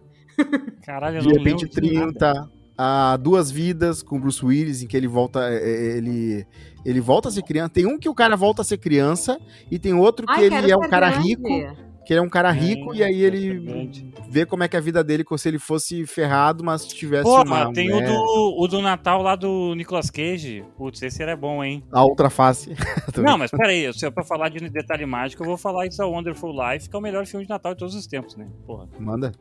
[0.83, 2.49] Caralho, eu De repente 30,
[2.83, 5.41] a Duas Vidas com Bruce Willis, em que ele volta.
[5.41, 6.47] É, é, ele
[6.83, 7.69] ele volta a ser criança.
[7.69, 10.71] Tem um que o cara volta a ser criança e tem outro que Ai, ele
[10.71, 11.27] é um cara grande.
[11.27, 11.91] rico.
[12.03, 14.79] Que ele é um cara rico é, e aí ele vê como é que é
[14.79, 18.09] a vida dele como se ele fosse ferrado, mas tivesse Pô, uma tem mulher...
[18.09, 20.65] o, do, o do Natal lá do Nicolas Cage.
[20.75, 21.83] Putz, esse era bom, hein?
[21.91, 22.75] A outra face.
[23.21, 26.07] Não, mas peraí, se é pra falar de detalhe mágico, eu vou falar It's a
[26.07, 28.47] Wonderful Life, que é o melhor filme de Natal de todos os tempos, né?
[28.65, 28.89] Porra.
[28.99, 29.31] Manda.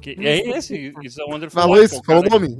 [0.00, 1.94] Que é esse, It's a Wonderful Falou Life.
[1.94, 2.58] Isso, falou o nome.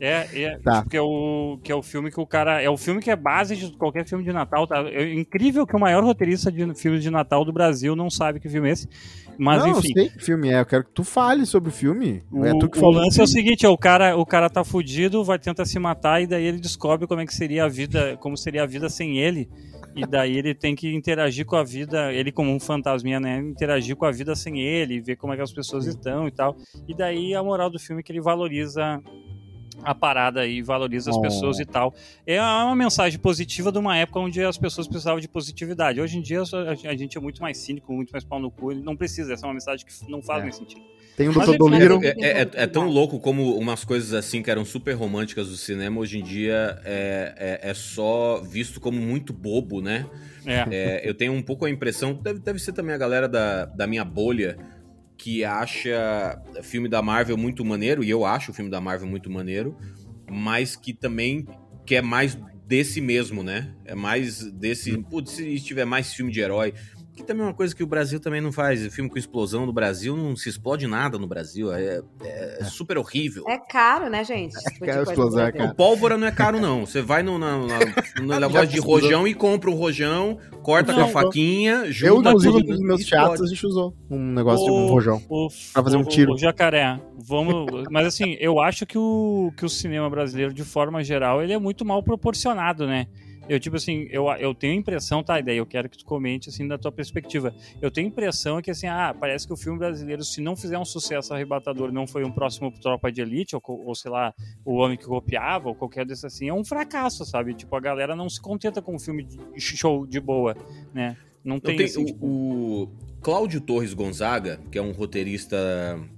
[0.00, 0.84] É, é tá.
[0.88, 3.16] que é o que é o filme que o cara é o filme que é
[3.16, 4.80] base de qualquer filme de Natal, tá?
[4.88, 8.48] É incrível que o maior roteirista de filmes de Natal do Brasil não sabe que
[8.48, 8.88] filme é esse.
[9.38, 9.88] Mas não, enfim.
[9.88, 12.22] eu sei que filme é, eu quero que tu fale sobre o filme.
[12.30, 12.96] O, é tu que falou.
[12.96, 15.78] O lance é o seguinte, é, o cara, o cara tá fudido, vai tentar se
[15.78, 18.88] matar e daí ele descobre como é que seria a vida, como seria a vida
[18.88, 19.48] sem ele.
[19.94, 23.38] E daí ele tem que interagir com a vida, ele como um fantasminha, né?
[23.38, 26.56] Interagir com a vida sem ele, ver como é que as pessoas estão e tal.
[26.86, 29.02] E daí a moral do filme é que ele valoriza
[29.82, 31.20] a parada e valoriza as oh.
[31.20, 31.94] pessoas e tal.
[32.26, 36.00] É uma mensagem positiva de uma época onde as pessoas precisavam de positividade.
[36.00, 38.96] Hoje em dia a gente é muito mais cínico, muito mais pau no cu, não
[38.96, 40.42] precisa, essa é uma mensagem que não faz é.
[40.44, 40.82] mais sentido.
[41.18, 42.04] Tem um do Dolittle.
[42.04, 45.56] É, é, é, é, tão louco como umas coisas assim que eram super românticas do
[45.56, 50.06] cinema, hoje em dia é, é, é só visto como muito bobo, né?
[50.46, 51.02] É.
[51.04, 54.04] eu tenho um pouco a impressão, deve, deve ser também a galera da, da minha
[54.04, 54.56] bolha,
[55.18, 59.28] que acha filme da Marvel muito maneiro, e eu acho o filme da Marvel muito
[59.28, 59.76] maneiro,
[60.30, 61.44] mas que também
[61.84, 63.74] quer mais desse mesmo, né?
[63.84, 64.96] É mais desse.
[65.04, 66.72] Putz, se tiver mais filme de herói.
[67.18, 68.86] Que também é uma coisa que o Brasil também não faz.
[68.86, 71.74] O filme com explosão no Brasil não se explode nada no Brasil.
[71.74, 72.64] É, é, é.
[72.64, 73.42] super horrível.
[73.48, 74.54] É caro, né, gente?
[74.72, 75.70] Tipo é explosão, é caro.
[75.70, 76.86] O pólvora não é caro, não.
[76.86, 81.08] Você vai no, na, na, de rojão e compra um rojão, corta não, com a
[81.08, 84.86] faquinha, junta Eu, inclusive, nos meus teatros, a gente usou um negócio o, de um
[84.86, 85.20] rojão.
[85.28, 86.34] O, pra fazer um tiro.
[86.34, 87.00] O jacaré.
[87.18, 87.66] Vamos...
[87.90, 91.58] Mas assim, eu acho que o, que o cinema brasileiro, de forma geral, ele é
[91.58, 93.08] muito mal proporcionado, né?
[93.48, 96.48] Eu, tipo assim, eu, eu tenho a impressão, tá, ideia, eu quero que tu comente,
[96.48, 97.54] assim, da tua perspectiva.
[97.80, 100.78] Eu tenho a impressão que, assim, ah, parece que o filme brasileiro, se não fizer
[100.78, 104.34] um sucesso arrebatador, não foi um próximo Tropa de Elite, ou, ou sei lá,
[104.64, 107.54] O Homem que Copiava, ou qualquer desses assim, é um fracasso, sabe?
[107.54, 110.54] Tipo, a galera não se contenta com um filme de show de boa,
[110.92, 111.16] né?
[111.42, 112.26] Não tem tenho, tipo...
[112.26, 112.88] o, o
[113.22, 115.56] Cláudio Torres Gonzaga, que é um roteirista,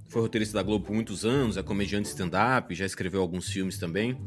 [0.09, 4.17] foi roteirista da Globo por muitos anos, é comediante stand-up, já escreveu alguns filmes também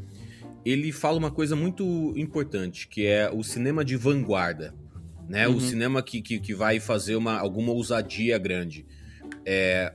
[0.65, 4.73] ele fala uma coisa muito importante, que é o cinema de vanguarda,
[5.29, 5.47] né?
[5.47, 5.57] Uhum.
[5.57, 8.85] O cinema que, que, que, vai fazer uma, alguma ousadia grande.
[9.45, 9.93] É,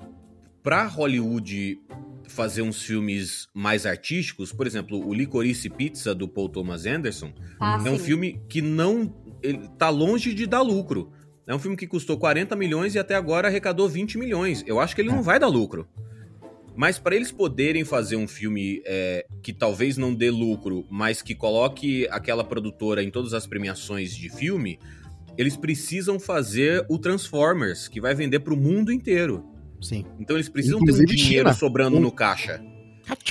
[0.63, 1.81] para Hollywood
[2.29, 7.83] fazer uns filmes mais artísticos, por exemplo, o Licorice Pizza do Paul Thomas Anderson ah,
[7.85, 9.13] é um filme que não
[9.43, 11.13] ele tá longe de dar lucro.
[11.47, 14.63] É um filme que custou 40 milhões e até agora arrecadou 20 milhões.
[14.67, 15.23] Eu acho que ele não é.
[15.23, 15.89] vai dar lucro.
[16.77, 21.35] Mas para eles poderem fazer um filme é, que talvez não dê lucro, mas que
[21.35, 24.79] coloque aquela produtora em todas as premiações de filme,
[25.37, 29.45] eles precisam fazer o Transformers, que vai vender para o mundo inteiro.
[29.81, 30.05] Sim.
[30.19, 31.59] Então eles precisam Inclusive ter um dinheiro China.
[31.59, 32.01] sobrando um...
[32.01, 32.63] no caixa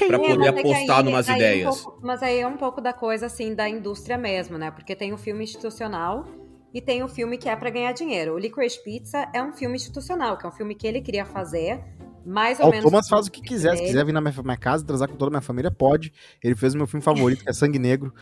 [0.08, 1.80] para é, poder é, apostar aí, numas aí ideias.
[1.80, 4.72] Um pouco, mas aí é um pouco da coisa assim da indústria mesmo, né?
[4.72, 6.26] Porque tem o filme institucional
[6.74, 8.34] e tem o filme que é para ganhar dinheiro.
[8.34, 11.82] O Licorice Pizza é um filme institucional, que é um filme que ele queria fazer
[12.26, 12.86] mais ou o menos.
[12.86, 13.76] O Thomas faz o que quiser.
[13.78, 16.14] Se quiser vir na minha, minha, casa, transar com toda a minha família, pode.
[16.44, 18.14] Ele fez o meu filme favorito, que é Sangue Negro.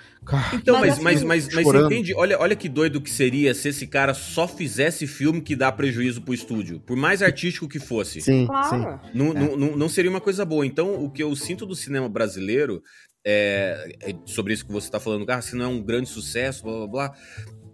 [0.53, 2.13] Então, mas, mas, assim, mas, mas, você entende?
[2.15, 6.21] Olha, olha que doido que seria se esse cara só fizesse filme que dá prejuízo
[6.21, 6.79] pro estúdio.
[6.79, 8.21] Por mais artístico que fosse.
[8.21, 8.69] Sim, claro.
[8.69, 9.11] sim.
[9.13, 9.33] Não, é.
[9.33, 10.65] não, não, não seria uma coisa boa.
[10.65, 12.81] Então, o que eu sinto do cinema brasileiro
[13.25, 16.63] é, é, sobre isso que você está falando, ah, se não é um grande sucesso,
[16.63, 17.13] blá blá blá.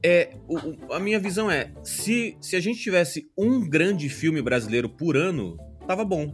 [0.04, 4.90] É, o, a minha visão é: se, se a gente tivesse um grande filme brasileiro
[4.90, 5.56] por ano,
[5.88, 6.34] tava bom.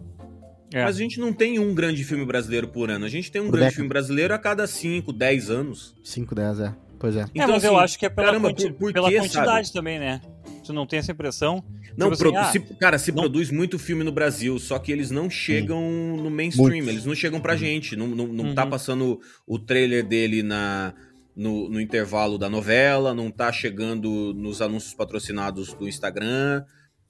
[0.73, 0.83] É.
[0.83, 3.05] Mas a gente não tem um grande filme brasileiro por ano.
[3.05, 3.75] A gente tem um por grande década.
[3.75, 5.95] filme brasileiro a cada 5, 10 anos.
[6.03, 6.75] 5, 10, é.
[6.99, 7.25] Pois é.
[7.33, 9.67] Então, é, mas assim, eu acho que é pela, caramba, quanti por, por pela quantidade
[9.67, 9.73] sabe?
[9.73, 10.21] também, né?
[10.61, 11.63] Você não tem essa impressão?
[11.97, 13.23] Não, tipo assim, ah, se, cara, se não...
[13.23, 16.17] produz muito filme no Brasil, só que eles não chegam hum.
[16.17, 16.89] no mainstream, muito.
[16.89, 17.57] eles não chegam pra hum.
[17.57, 17.95] gente.
[17.95, 18.55] Não, não, não tá uhum.
[18.55, 20.93] tá passando o trailer dele na,
[21.35, 26.63] no, no, intervalo da novela, não tá chegando nos anúncios patrocinados do Instagram.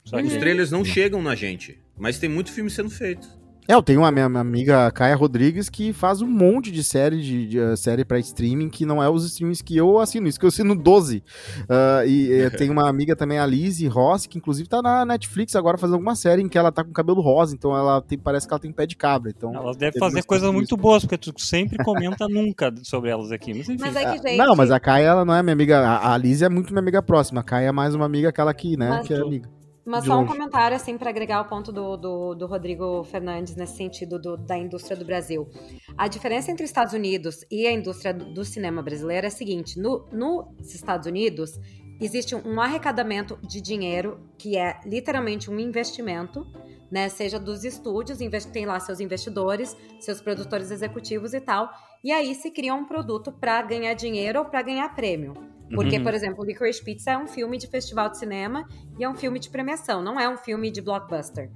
[0.05, 3.39] Os trailers não chegam na gente, mas tem muito filme sendo feito.
[3.69, 7.47] É, eu tenho uma minha amiga Caia Rodrigues que faz um monte de série de,
[7.49, 10.45] de uh, série para streaming que não é os streamings que eu assino, isso que
[10.45, 11.17] eu assino 12.
[11.17, 15.55] Uh, e eu tenho uma amiga também, a Lizzie Ross, que inclusive tá na Netflix
[15.55, 18.47] agora fazendo alguma série em que ela tá com cabelo rosa, então ela tem, parece
[18.47, 19.31] que ela tem pé de cabra.
[19.37, 23.53] Então ela deve fazer coisas muito boas, porque tu sempre comenta nunca sobre elas aqui.
[23.53, 23.77] Mas, enfim.
[23.79, 24.37] Mas é que, gente...
[24.37, 26.81] Não, mas a Caia ela não é minha amiga, a, a Lizzie é muito minha
[26.81, 29.58] amiga próxima, a Caia é mais uma amiga aquela aqui, né, mas que é amiga.
[29.89, 33.75] Mas só um comentário, assim, para agregar o ponto do, do, do, Rodrigo Fernandes nesse
[33.75, 35.49] sentido do, da indústria do Brasil.
[35.97, 39.79] A diferença entre os Estados Unidos e a indústria do cinema brasileiro é a seguinte:
[39.79, 41.59] no, nos Estados Unidos,
[41.99, 46.45] existe um arrecadamento de dinheiro que é literalmente um investimento,
[46.91, 47.09] né?
[47.09, 48.19] Seja dos estúdios,
[48.53, 51.67] tem lá seus investidores, seus produtores executivos e tal.
[52.03, 55.48] E aí se cria um produto para ganhar dinheiro ou para ganhar prêmio.
[55.73, 56.03] Porque, uhum.
[56.03, 58.67] por exemplo, Licorice Pizza é um filme de festival de cinema
[58.97, 61.51] e é um filme de premiação, não é um filme de blockbuster.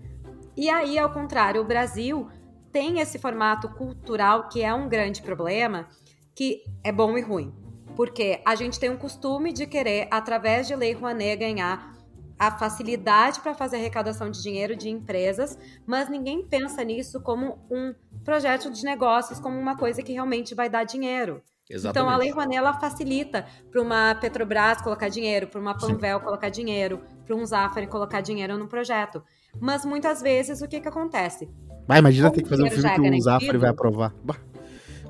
[0.55, 2.27] E aí, ao contrário, o Brasil
[2.71, 5.87] tem esse formato cultural que é um grande problema,
[6.35, 7.53] que é bom e ruim.
[7.95, 11.93] Porque a gente tem um costume de querer, através de Lei Rouanet, ganhar
[12.37, 17.93] a facilidade para fazer arrecadação de dinheiro de empresas, mas ninguém pensa nisso como um
[18.23, 21.41] projeto de negócios, como uma coisa que realmente vai dar dinheiro.
[21.69, 21.97] Exatamente.
[21.97, 26.25] Então a Lei Rouanet ela facilita para uma Petrobras colocar dinheiro, para uma Panvel Sim.
[26.25, 29.23] colocar dinheiro, para um Zafari colocar dinheiro no projeto.
[29.59, 31.49] Mas muitas vezes o que que acontece?
[31.89, 34.13] Imagina ter que fazer um filme que o Zafari vai aprovar.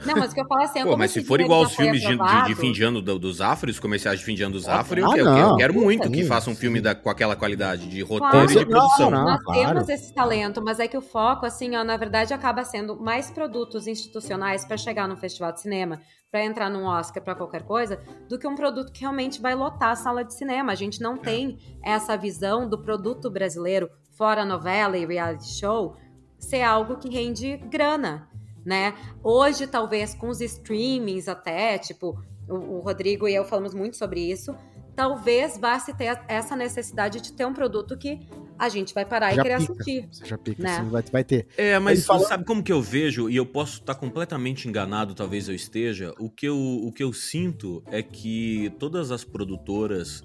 [0.06, 2.02] Não, mas o que eu falo assim, é Pô, mas se for igual os filmes
[2.02, 4.54] de, de, de, fim de ano do, do Zafari, os comerciais de fim de ano
[4.54, 7.36] do Zafari, ah, eu, eu, eu, quero muito que façam um filme da, com aquela
[7.36, 8.52] qualidade de roteiro claro.
[8.52, 9.12] e de produção.
[9.12, 9.60] Não, não, Nós claro.
[9.60, 13.30] temos esse talento, mas é que o foco, assim, ó, na verdade, acaba sendo mais
[13.32, 16.02] produtos institucionais para chegar no festival de cinema,
[16.32, 19.92] para entrar num Oscar para qualquer coisa, do que um produto que realmente vai lotar
[19.92, 20.72] a sala de cinema.
[20.72, 21.20] A gente não é.
[21.20, 25.96] tem essa visão do produto brasileiro, fora novela e reality show,
[26.40, 28.28] ser algo que rende grana,
[28.66, 28.94] né?
[29.24, 34.20] Hoje, talvez, com os streamings até, tipo, o, o Rodrigo e eu falamos muito sobre
[34.20, 34.56] isso,
[34.96, 38.20] talvez vá se ter essa necessidade de ter um produto que
[38.58, 39.74] a gente vai parar já e querer pica.
[39.74, 40.08] assistir.
[40.12, 40.78] Você já pica, né?
[40.78, 41.48] sim, vai, vai ter.
[41.58, 42.28] É, mas fala...
[42.28, 46.30] sabe como que eu vejo, e eu posso estar completamente enganado, talvez eu esteja, o
[46.30, 50.24] que eu, o que eu sinto é que todas as produtoras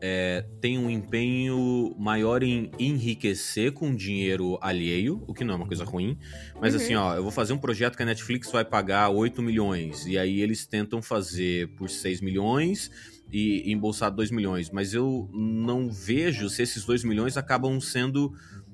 [0.00, 5.66] é, têm um empenho maior em enriquecer com dinheiro alheio, o que não é uma
[5.66, 6.18] coisa ruim,
[6.60, 6.80] mas uhum.
[6.80, 10.18] assim, ó, eu vou fazer um projeto que a Netflix vai pagar 8 milhões, e
[10.18, 12.90] aí eles tentam fazer por 6 milhões
[13.30, 18.32] e embolsar 2 milhões, mas eu não vejo se esses 2 milhões acabam sendo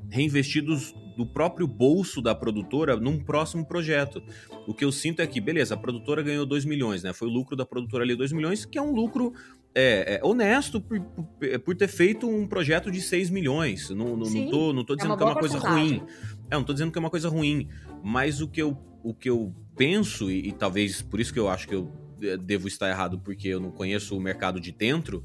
[0.09, 4.23] reinvestidos do próprio bolso da produtora num próximo projeto.
[4.67, 7.13] O que eu sinto é que, beleza, a produtora ganhou 2 milhões, né?
[7.13, 9.33] Foi o lucro da produtora ali 2 milhões, que é um lucro
[9.79, 11.25] é, é honesto por, por,
[11.61, 13.91] por, ter feito um projeto de 6 milhões.
[13.91, 16.03] Não, não, não, tô, não tô é dizendo é que é uma coisa ruim.
[16.51, 17.69] É, não tô dizendo que é uma coisa ruim.
[18.03, 21.51] Mas o que eu, o que eu penso, e, e talvez por isso que eu
[21.51, 21.93] acho que eu
[22.41, 25.23] devo estar errado porque eu não conheço o mercado de dentro.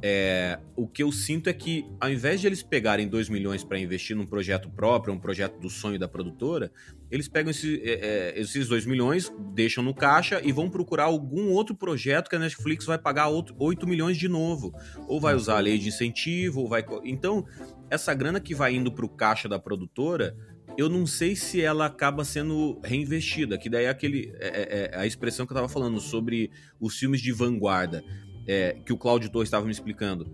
[0.00, 3.78] É, o que eu sinto é que, ao invés de eles pegarem 2 milhões para
[3.78, 6.70] investir num projeto próprio, um projeto do sonho da produtora,
[7.10, 11.50] eles pegam esse, é, é esses 2 milhões, deixam no caixa e vão procurar algum
[11.50, 14.72] outro projeto que a Netflix vai pagar 8 milhões de novo.
[15.08, 16.84] Ou vai usar a lei de incentivo, ou vai.
[17.04, 17.44] Então,
[17.90, 20.36] essa grana que vai indo para o caixa da produtora
[20.78, 24.96] eu não sei se ela acaba sendo reinvestida, que daí é aquele é, é, é
[24.96, 28.04] a expressão que eu estava falando sobre os filmes de vanguarda,
[28.48, 30.26] é, que o Cláudio Torres estava me explicando.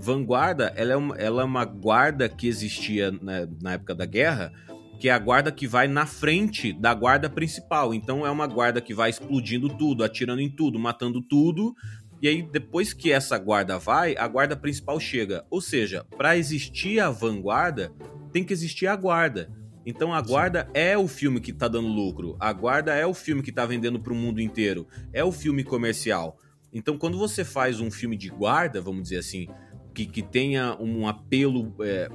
[0.00, 4.52] Vanguarda, ela é uma, ela é uma guarda que existia na, na época da guerra,
[4.98, 7.92] que é a guarda que vai na frente da guarda principal.
[7.92, 11.74] Então é uma guarda que vai explodindo tudo, atirando em tudo, matando tudo.
[12.20, 15.44] E aí, depois que essa guarda vai, a guarda principal chega.
[15.50, 17.92] Ou seja, para existir a vanguarda,
[18.32, 19.50] tem que existir a guarda.
[19.88, 20.70] Então a Guarda Sim.
[20.74, 22.36] é o filme que tá dando lucro.
[22.38, 24.86] A Guarda é o filme que tá vendendo para o mundo inteiro.
[25.14, 26.36] É o filme comercial.
[26.72, 29.48] Então quando você faz um filme de guarda, vamos dizer assim,
[29.94, 32.08] que, que tenha um apelo é,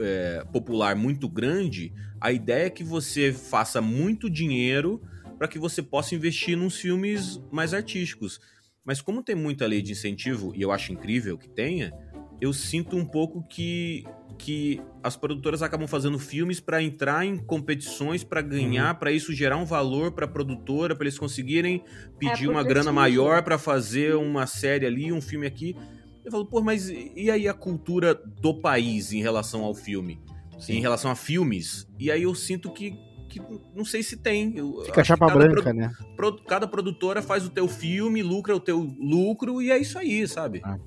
[0.00, 5.00] é, popular muito grande, a ideia é que você faça muito dinheiro
[5.38, 8.38] para que você possa investir nos filmes mais artísticos.
[8.84, 11.94] Mas como tem muita lei de incentivo, e eu acho incrível que tenha,
[12.40, 14.04] eu sinto um pouco que,
[14.40, 18.98] que as produtoras acabam fazendo filmes para entrar em competições, para ganhar, uhum.
[18.98, 21.84] para isso gerar um valor para a produtora, para eles conseguirem
[22.18, 25.76] pedir é uma grana maior para fazer uma série ali, um filme aqui.
[26.24, 30.18] Eu falo, pô, mas e aí a cultura do país em relação ao filme?
[30.58, 30.74] Sim.
[30.74, 31.86] Em relação a filmes?
[31.98, 32.92] E aí eu sinto que,
[33.28, 33.42] que
[33.74, 34.56] não sei se tem.
[34.56, 35.92] Eu Fica chapa branca, pro, né?
[36.16, 40.26] Pro, cada produtora faz o teu filme, lucra o teu lucro e é isso aí,
[40.26, 40.62] sabe?
[40.64, 40.78] Ah.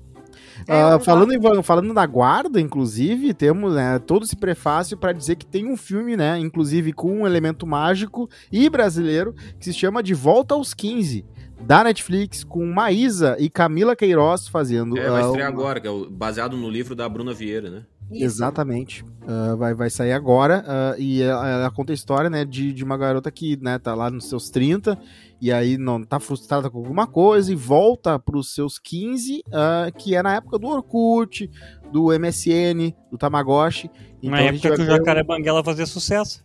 [0.66, 5.36] É, uh, falando, em, falando da guarda, inclusive, temos né, todo esse prefácio para dizer
[5.36, 10.02] que tem um filme, né, inclusive com um elemento mágico e brasileiro, que se chama
[10.02, 11.24] De Volta aos 15,
[11.60, 14.98] da Netflix, com Maísa e Camila Queiroz fazendo.
[14.98, 15.60] É, vai uh, estrear uma...
[15.60, 17.82] agora, que é baseado no livro da Bruna Vieira, né?
[18.10, 18.24] Isso.
[18.24, 19.02] Exatamente.
[19.22, 20.62] Uh, vai, vai sair agora.
[20.66, 23.94] Uh, e ela, ela, conta a história, né, de, de uma garota que, né, tá
[23.94, 24.98] lá nos seus 30
[25.44, 29.92] e aí não tá frustrada com alguma coisa e volta para os seus 15, uh,
[29.94, 31.50] que é na época do Orkut,
[31.92, 33.90] do MSN, do Tamagotchi.
[34.22, 35.26] Então, na época que o Jacaré um...
[35.26, 36.42] Banguela fazia sucesso.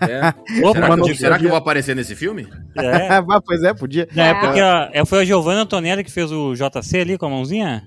[0.00, 0.28] É.
[0.66, 2.48] Opa, será, que, será que eu vou aparecer nesse filme?
[2.78, 3.20] É.
[3.44, 4.08] pois é, podia.
[4.14, 5.04] Na época, é.
[5.04, 7.86] foi a Giovanna Antonelli que fez o JC ali com a mãozinha?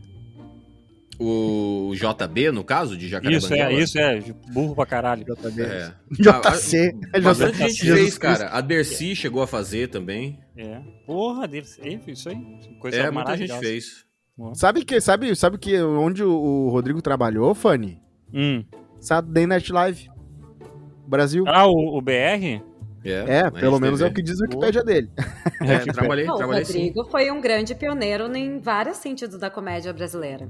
[1.19, 4.21] O JB, no caso, de Jacaré Isso, é, isso, é.
[4.51, 5.25] Burro pra caralho.
[5.25, 5.63] JB.
[5.63, 5.91] É.
[6.11, 6.95] JC.
[7.11, 8.49] A, a, bastante gente fez, cara.
[8.49, 10.39] A Dercy chegou a fazer também.
[10.55, 10.79] É.
[11.07, 11.99] Porra, Dercy.
[12.07, 12.37] Isso aí.
[12.79, 14.05] Coisa é, muita gente fez.
[14.53, 17.99] Sabe que, sabe, sabe que onde o, Rodrigo trabalhou, Fanny?
[18.31, 18.63] Hum.
[18.99, 20.09] Saturday Night Live.
[21.07, 21.45] Brasil.
[21.47, 22.61] Ah, o, o BR?
[23.03, 24.09] É, é pelo menos TV.
[24.09, 25.09] é o que diz a Wikipédia dele.
[25.59, 27.09] É, trabalhei, Não, trabalhei O Rodrigo sim.
[27.09, 30.47] foi um grande pioneiro em vários sentidos da comédia brasileira.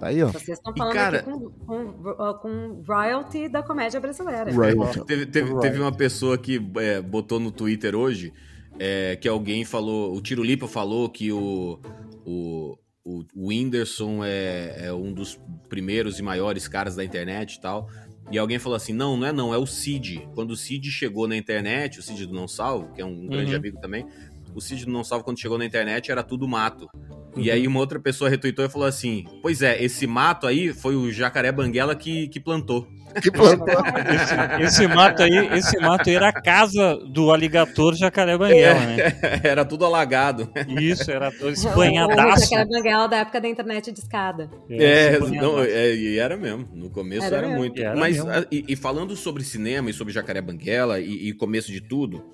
[0.00, 0.28] Tá aí, ó.
[0.28, 1.18] Vocês estão falando cara...
[1.18, 4.50] aqui com, com, com, royalty da comédia brasileira.
[4.50, 5.04] Royalty.
[5.04, 8.32] Teve, teve, teve uma pessoa que é, botou no Twitter hoje
[8.78, 11.78] é, que alguém falou, o Tiro Lipa falou que o,
[12.24, 15.38] o, o Whindersson é, é um dos
[15.68, 17.90] primeiros e maiores caras da internet e tal.
[18.30, 20.26] E alguém falou assim: não, não é não, é o Cid.
[20.34, 23.26] Quando o Cid chegou na internet, o Cid do Não Salvo, que é um uhum.
[23.26, 24.06] grande amigo também,
[24.54, 26.88] o Cid do Não Salvo, quando chegou na internet, era tudo mato.
[27.36, 27.42] Uhum.
[27.42, 30.96] E aí uma outra pessoa retweetou e falou assim: Pois é, esse mato aí foi
[30.96, 32.86] o jacaré banguela que, que plantou.
[33.20, 33.66] Que plantou.
[34.60, 38.96] esse, esse, mato aí, esse mato aí era a casa do aligator jacaré banguela, é,
[38.96, 39.40] né?
[39.42, 40.48] Era tudo alagado.
[40.68, 42.44] Isso, era todo espanhadaço.
[42.44, 44.50] O jacaré banguela da época da internet de escada.
[44.68, 46.68] É, é não, é, e era mesmo.
[46.72, 47.80] No começo era, era muito.
[47.80, 51.72] Era Mas, a, e, e, falando sobre cinema e sobre jacaré banguela e, e começo
[51.72, 52.24] de tudo,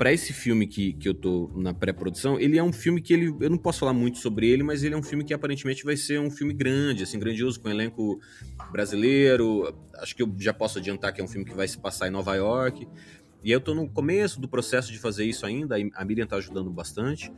[0.00, 3.36] para esse filme que, que eu tô na pré-produção, ele é um filme que ele.
[3.38, 5.94] Eu não posso falar muito sobre ele, mas ele é um filme que aparentemente vai
[5.94, 8.18] ser um filme grande, assim, grandioso, com um elenco
[8.72, 9.76] brasileiro.
[9.96, 12.10] Acho que eu já posso adiantar que é um filme que vai se passar em
[12.10, 12.88] Nova York.
[13.44, 16.70] E eu tô no começo do processo de fazer isso ainda, a Miriam tá ajudando
[16.70, 17.30] bastante.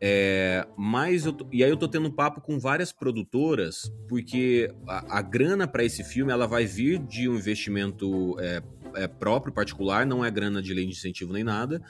[0.00, 4.68] É, mas eu tô, e aí eu tô tendo um papo com várias produtoras, porque
[4.88, 8.60] a, a grana para esse filme ela vai vir de um investimento é,
[8.94, 11.82] é, próprio, particular, não é grana de lei de incentivo nem nada.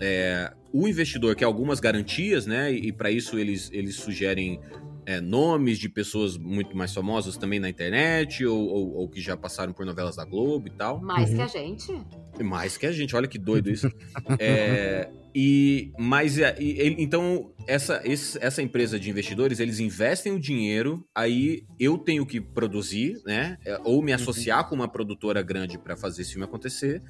[0.00, 2.72] É, o investidor quer algumas garantias, né?
[2.72, 4.60] E, e para isso eles, eles sugerem
[5.04, 9.36] é, nomes de pessoas muito mais famosas também na internet, ou, ou, ou, que já
[9.36, 11.00] passaram por novelas da Globo e tal.
[11.00, 11.36] Mais uhum.
[11.36, 12.06] que a gente.
[12.42, 13.90] Mais que a gente, olha que doido isso.
[14.38, 21.06] é, e mas e, e, então essa, essa empresa de investidores eles investem o dinheiro,
[21.14, 23.58] aí eu tenho que produzir, né?
[23.64, 24.16] É, ou me uhum.
[24.16, 24.68] associar uhum.
[24.68, 27.02] com uma produtora grande para fazer esse filme acontecer.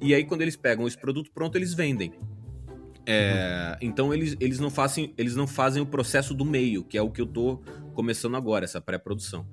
[0.00, 2.12] E aí quando eles pegam esse produto pronto eles vendem.
[3.08, 7.02] É, então eles, eles, não fazem, eles não fazem o processo do meio, que é
[7.02, 7.62] o que eu tô
[7.94, 9.46] começando agora, essa pré-produção.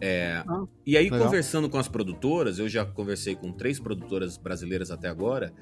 [0.00, 1.20] É, ah, e aí, legal.
[1.20, 5.52] conversando com as produtoras, eu já conversei com três produtoras brasileiras até agora.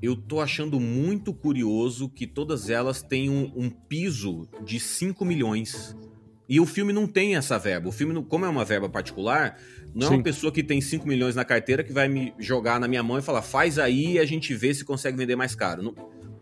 [0.00, 5.96] Eu tô achando muito curioso que todas elas têm um, um piso de 5 milhões.
[6.48, 7.88] E o filme não tem essa verba.
[7.88, 9.58] O filme, como é uma verba particular,
[9.94, 10.14] não Sim.
[10.14, 13.02] é uma pessoa que tem 5 milhões na carteira que vai me jogar na minha
[13.02, 15.82] mão e falar, faz aí e a gente vê se consegue vender mais caro.
[15.82, 15.94] Não,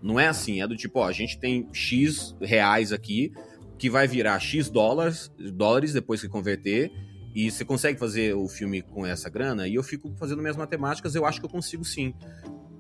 [0.03, 3.33] não é assim, é do tipo, ó, a gente tem X reais aqui
[3.79, 6.91] que vai virar X dólares, dólares depois que converter,
[7.35, 9.69] e você consegue fazer o filme com essa grana?
[9.69, 12.15] E eu fico fazendo minhas matemáticas, eu acho que eu consigo sim.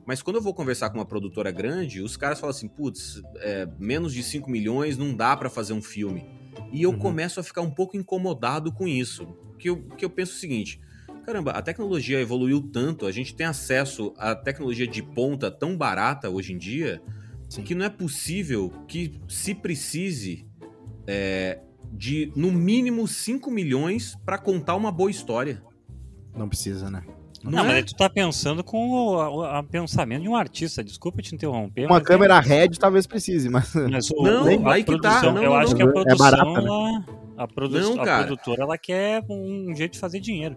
[0.06, 3.68] Mas quando eu vou conversar com uma produtora grande, os caras falam assim, putz, é,
[3.78, 6.24] menos de 5 milhões não dá para fazer um filme.
[6.72, 6.98] E eu uhum.
[6.98, 9.26] começo a ficar um pouco incomodado com isso.
[9.58, 10.80] Que eu, que eu penso o seguinte,
[11.24, 16.30] caramba, a tecnologia evoluiu tanto, a gente tem acesso à tecnologia de ponta tão barata
[16.30, 17.02] hoje em dia,
[17.48, 17.62] Sim.
[17.62, 20.46] que não é possível que se precise
[21.04, 21.60] é,
[21.92, 25.62] de, no mínimo, 5 milhões para contar uma boa história.
[26.32, 27.02] Não precisa, né?
[27.46, 27.74] Não, não é?
[27.74, 30.82] mas tu tá pensando com o, o, pensamento de um artista.
[30.82, 31.86] Desculpa te interromper.
[31.86, 32.40] Uma câmera é...
[32.40, 33.72] red talvez precise, mas.
[33.90, 35.22] mas o, não, aí que tá.
[35.22, 36.14] Não, eu não, acho que a produção.
[36.14, 37.04] É barata, né?
[37.36, 40.56] a, produ não, a produtora ela quer um jeito de fazer dinheiro.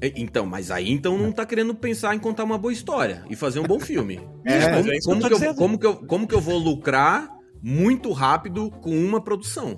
[0.00, 3.36] É, então, mas aí então não tá querendo pensar em contar uma boa história e
[3.36, 4.20] fazer um bom filme.
[4.44, 7.30] É, como, é como, que eu, como, que eu, como que eu vou lucrar
[7.62, 9.76] muito rápido com uma produção?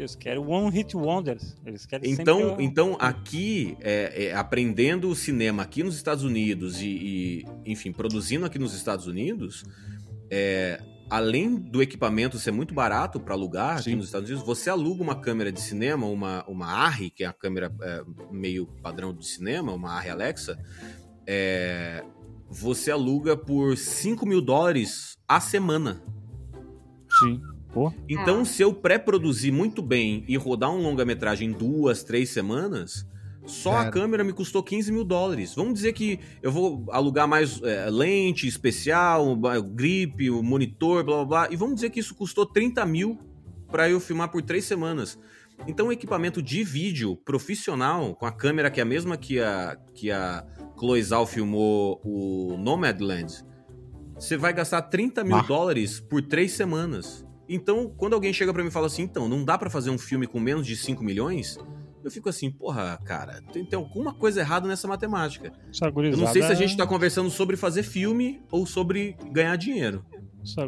[0.00, 1.56] Eles querem One Hit Wonders.
[1.64, 2.64] Eles querem então, sempre...
[2.64, 8.46] então aqui, é, é, aprendendo o cinema aqui nos Estados Unidos e, e enfim, produzindo
[8.46, 9.62] aqui nos Estados Unidos,
[10.30, 13.90] é, além do equipamento ser muito barato para alugar Sim.
[13.90, 17.26] aqui nos Estados Unidos, você aluga uma câmera de cinema, uma, uma ARRI, que é
[17.26, 20.58] a câmera é, meio padrão de cinema, uma ARRI Alexa,
[21.26, 22.02] é,
[22.48, 26.02] você aluga por 5 mil dólares a semana.
[27.18, 27.42] Sim.
[27.72, 27.92] Pô.
[28.08, 33.06] Então, se eu pré-produzir muito bem e rodar um longa-metragem em duas, três semanas,
[33.46, 35.54] só a câmera me custou 15 mil dólares.
[35.54, 39.36] Vamos dizer que eu vou alugar mais é, lente especial,
[39.72, 41.48] grip, monitor, blá blá blá.
[41.50, 43.18] E vamos dizer que isso custou 30 mil
[43.70, 45.18] para eu filmar por três semanas.
[45.66, 49.76] Então, o equipamento de vídeo profissional, com a câmera que é a mesma que a,
[49.94, 50.44] que a
[50.76, 53.44] Cloizal filmou o Nomadland,
[54.14, 55.42] você vai gastar 30 mil ah.
[55.42, 57.26] dólares por três semanas.
[57.52, 59.98] Então, quando alguém chega para mim e fala assim, então, não dá para fazer um
[59.98, 61.58] filme com menos de 5 milhões?
[62.04, 65.52] Eu fico assim, porra, cara, tem, tem alguma coisa errada nessa matemática.
[66.14, 70.04] Eu não sei se a gente tá conversando sobre fazer filme ou sobre ganhar dinheiro.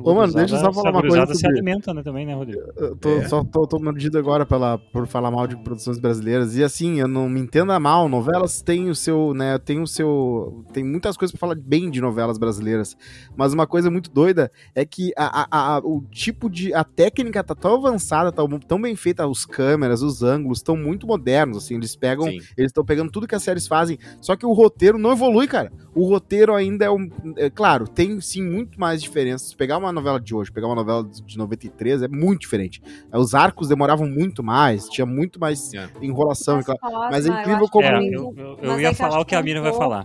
[0.05, 1.21] Ô, mano, deixa eu só falar uma coisa.
[1.21, 1.35] Sobre...
[1.39, 2.61] se alimenta né, também, né, Rodrigo?
[2.77, 3.29] Eu tô, é.
[3.29, 6.57] só tô, tô mordido agora pela, por falar mal de produções brasileiras.
[6.57, 10.65] E assim, eu não me entenda mal, novelas têm o seu, né, tem o seu...
[10.73, 12.97] Tem muitas coisas pra falar bem de novelas brasileiras.
[13.35, 16.75] Mas uma coisa muito doida é que a, a, a o tipo de...
[16.75, 21.07] A técnica tá tão avançada, tá tão bem feita, os câmeras, os ângulos, estão muito
[21.07, 21.77] modernos, assim.
[21.77, 22.27] Eles pegam...
[22.27, 22.41] Sim.
[22.57, 23.99] Eles estão pegando tudo que as séries fazem.
[24.21, 25.73] Só que o roteiro não evolui, cara.
[25.95, 27.09] O roteiro ainda é um...
[27.37, 31.05] É, claro, tem sim muito mais diferenças pegar uma novela de hoje, pegar uma novela
[31.05, 32.83] de 93, é muito diferente.
[33.13, 35.89] Os arcos demoravam muito mais, tinha muito mais é.
[36.01, 36.57] enrolação.
[36.57, 37.87] Mas, mas é incrível como.
[37.87, 40.05] É, eu, eu, eu ia falar o que a Miriam vai falar.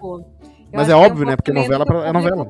[0.71, 1.35] Mas é óbvio, né?
[1.35, 2.47] Porque novela é novela.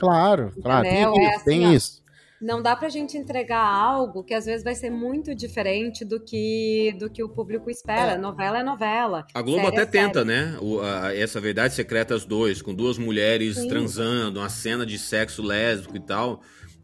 [0.00, 0.82] Claro, claro.
[0.82, 2.02] Tem, é assim, tem isso
[2.42, 6.94] não dá pra gente entregar algo que às vezes vai ser muito diferente do que
[6.98, 8.12] do que o público espera.
[8.12, 8.18] É.
[8.18, 9.24] Novela é novela.
[9.32, 10.56] A Globo até é tenta, né?
[10.60, 13.68] O, a, essa Verdade Secretas 2, com duas mulheres Sim.
[13.68, 16.42] transando, uma cena de sexo lésbico e tal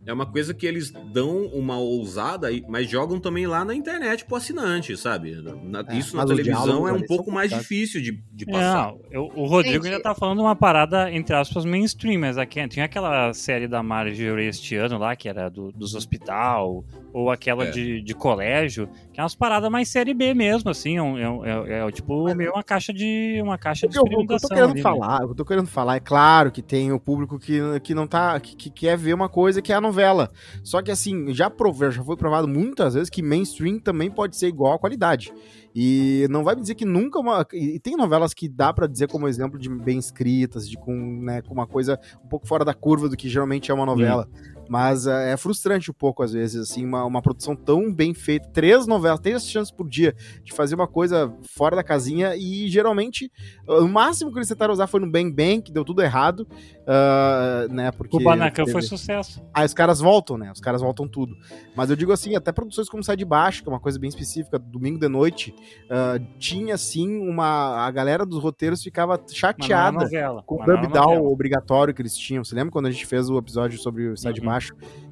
[0.09, 4.37] é uma coisa que eles dão uma ousada, mas jogam também lá na internet pro
[4.37, 5.37] assinante, sabe?
[5.63, 8.95] Na, é, isso na televisão é um pouco mais difícil de, de é, passar.
[9.11, 12.67] É, eu, o Rodrigo Gente, ainda tá falando uma parada, entre aspas, mainstream, mas aqui,
[12.69, 17.65] tinha aquela série da Marjorie este ano lá, que era do, dos hospital, ou aquela
[17.65, 17.71] é.
[17.71, 21.87] de, de colégio, que é umas paradas mais série B mesmo, assim, é, é, é,
[21.87, 24.25] é tipo meio uma caixa de uma caixa de experimentação.
[24.25, 24.83] O que eu tô querendo ali, né?
[24.83, 25.27] falar, né?
[25.27, 28.57] eu tô querendo falar é claro que tem o público que, que não tá, que,
[28.57, 30.31] que quer ver uma coisa que é a novela novela.
[30.63, 34.47] Só que assim, já, prov já foi provado muitas vezes que mainstream também pode ser
[34.47, 35.33] igual à qualidade.
[35.75, 37.47] E não vai me dizer que nunca uma.
[37.53, 41.43] E tem novelas que dá para dizer como exemplo de bem escritas, de com, né,
[41.43, 44.29] com uma coisa um pouco fora da curva do que geralmente é uma novela.
[44.69, 48.49] Mas uh, é frustrante um pouco, às vezes, assim, uma, uma produção tão bem feita.
[48.51, 50.15] Três novelas, três chances por dia
[50.45, 53.31] de fazer uma coisa fora da casinha e geralmente
[53.67, 56.47] o máximo que eles tentaram usar foi no Bang Bang, que deu tudo errado.
[56.89, 58.73] Uh, né, porque o Banacan teve...
[58.73, 59.43] foi sucesso.
[59.53, 60.51] Aí os caras voltam, né?
[60.51, 61.37] Os caras voltam tudo.
[61.77, 64.09] Mas eu digo assim, até produções como Sai de Baixo, que é uma coisa bem
[64.09, 65.55] específica, domingo de noite,
[65.85, 67.87] uh, tinha assim uma.
[67.87, 70.09] A galera dos roteiros ficava chateada
[70.47, 72.43] com o dub down obrigatório que eles tinham.
[72.43, 74.35] Você lembra quando a gente fez o episódio sobre o Sai uhum.
[74.35, 74.58] de Baixo?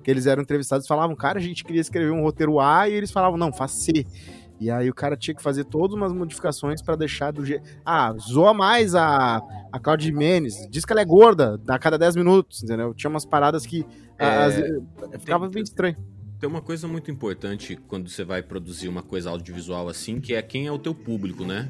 [0.03, 2.93] Que eles eram entrevistados e falavam, cara, a gente queria escrever um roteiro A e
[2.93, 4.05] eles falavam, não, faz C.
[4.59, 7.69] E aí o cara tinha que fazer todas umas modificações para deixar do jeito.
[7.85, 10.67] Ah, zoa mais a, a Claudia Jimenez.
[10.71, 12.95] Diz que ela é gorda a cada 10 minutos, entendeu?
[12.95, 13.85] Tinha umas paradas que
[14.19, 14.55] é, as,
[15.21, 15.97] ficava bem estranho.
[16.41, 20.43] Tem uma coisa muito importante quando você vai produzir uma coisa audiovisual assim, que é
[20.43, 21.69] quem é o teu público, né?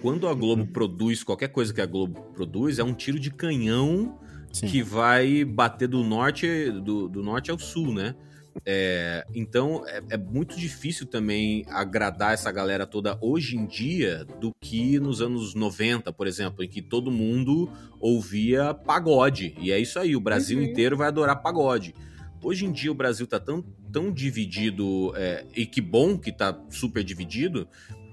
[0.00, 4.16] Quando a Globo produz qualquer coisa que a Globo produz, é um tiro de canhão
[4.52, 4.66] Sim.
[4.66, 8.14] que vai bater do norte do, do norte ao sul, né?
[8.64, 14.52] É, então é, é, muito difícil também agradar essa galera toda hoje em dia do
[14.60, 17.70] que nos anos 90, por exemplo, em que todo mundo
[18.00, 19.54] ouvia pagode.
[19.60, 20.64] E é isso aí, o Brasil uhum.
[20.64, 21.94] inteiro vai adorar pagode.
[22.42, 26.58] Hoje em dia o Brasil tá tão, tão dividido, é, e que bom que tá
[26.70, 27.66] super dividido,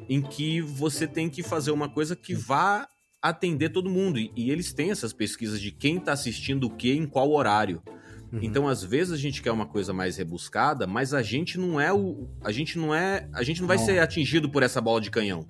[0.10, 2.88] em que você tem que fazer uma coisa que vá
[3.30, 4.19] atender todo mundo.
[4.19, 7.82] E, e eles têm essas pesquisas de quem tá assistindo o que em qual horário.
[8.32, 8.39] Uhum.
[8.41, 11.93] Então, às vezes a gente quer uma coisa mais rebuscada, mas a gente não é
[11.93, 13.86] o, a gente não é, a gente não vai não.
[13.86, 15.45] ser atingido por essa bola de canhão.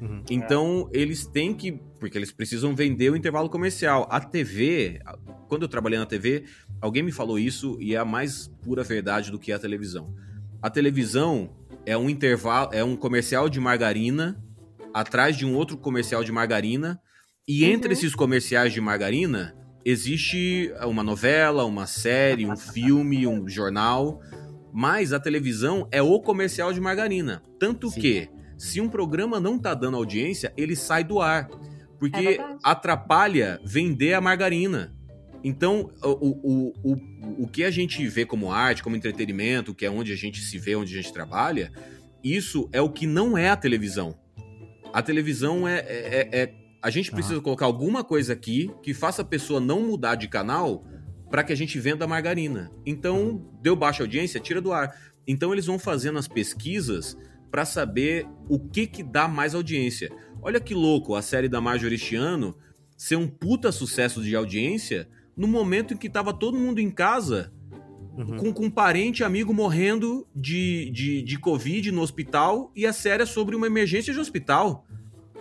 [0.00, 0.22] Uhum.
[0.30, 0.98] Então, é.
[0.98, 1.72] eles têm que.
[1.98, 4.08] Porque eles precisam vender o intervalo comercial.
[4.10, 5.00] A TV,
[5.48, 6.44] quando eu trabalhei na TV,
[6.80, 10.14] alguém me falou isso e é a mais pura verdade do que a televisão.
[10.62, 11.50] A televisão
[11.84, 14.42] é um intervalo, é um comercial de margarina
[14.94, 17.00] atrás de um outro comercial de margarina.
[17.48, 17.70] E uhum.
[17.70, 24.20] entre esses comerciais de margarina, existe uma novela, uma série, um filme, um jornal.
[24.72, 27.42] Mas a televisão é o comercial de margarina.
[27.58, 28.00] Tanto Sim.
[28.00, 31.48] que se um programa não tá dando audiência, ele sai do ar.
[31.98, 34.94] Porque é atrapalha vender a margarina.
[35.42, 39.90] Então, o, o, o, o que a gente vê como arte, como entretenimento, que é
[39.90, 41.72] onde a gente se vê, onde a gente trabalha,
[42.22, 44.18] isso é o que não é a televisão.
[44.92, 45.78] A televisão é.
[45.78, 47.42] é, é, é a gente precisa ah.
[47.42, 50.84] colocar alguma coisa aqui que faça a pessoa não mudar de canal
[51.30, 52.70] para que a gente venda a margarina.
[52.84, 54.96] Então, deu baixa audiência, tira do ar.
[55.26, 57.16] Então, eles vão fazendo as pesquisas
[57.50, 60.10] para saber o que que dá mais audiência.
[60.42, 62.56] Olha que louco a série da Marjorie Chiano
[62.96, 67.52] ser um puta sucesso de audiência no momento em que tava todo mundo em casa
[68.16, 68.36] uhum.
[68.36, 73.22] com, com um parente, amigo morrendo de, de, de Covid no hospital e a série
[73.22, 74.86] é sobre uma emergência de hospital.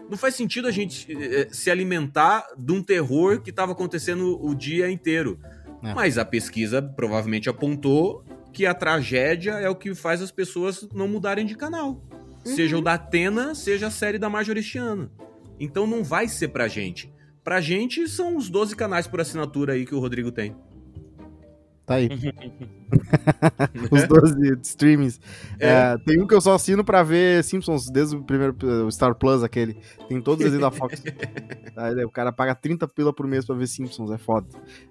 [0.09, 4.55] Não faz sentido a gente eh, se alimentar de um terror que estava acontecendo o
[4.55, 5.39] dia inteiro.
[5.83, 5.93] É.
[5.93, 11.07] Mas a pesquisa provavelmente apontou que a tragédia é o que faz as pessoas não
[11.07, 12.03] mudarem de canal.
[12.45, 12.55] Uhum.
[12.55, 15.11] Seja o da Atena, seja a série da Majoristiana.
[15.59, 17.13] Então não vai ser pra gente.
[17.43, 20.55] Pra gente são os 12 canais por assinatura aí que o Rodrigo tem.
[21.85, 22.09] Tá aí.
[23.91, 25.19] Os 12 streamings.
[25.59, 25.67] É.
[25.69, 29.15] É, tem um que eu só assino pra ver Simpsons desde o primeiro o Star
[29.15, 29.77] Plus, aquele.
[30.07, 31.01] Tem todos eles da Fox.
[31.75, 34.47] aí, o cara paga 30 pila por mês pra ver Simpsons, é foda.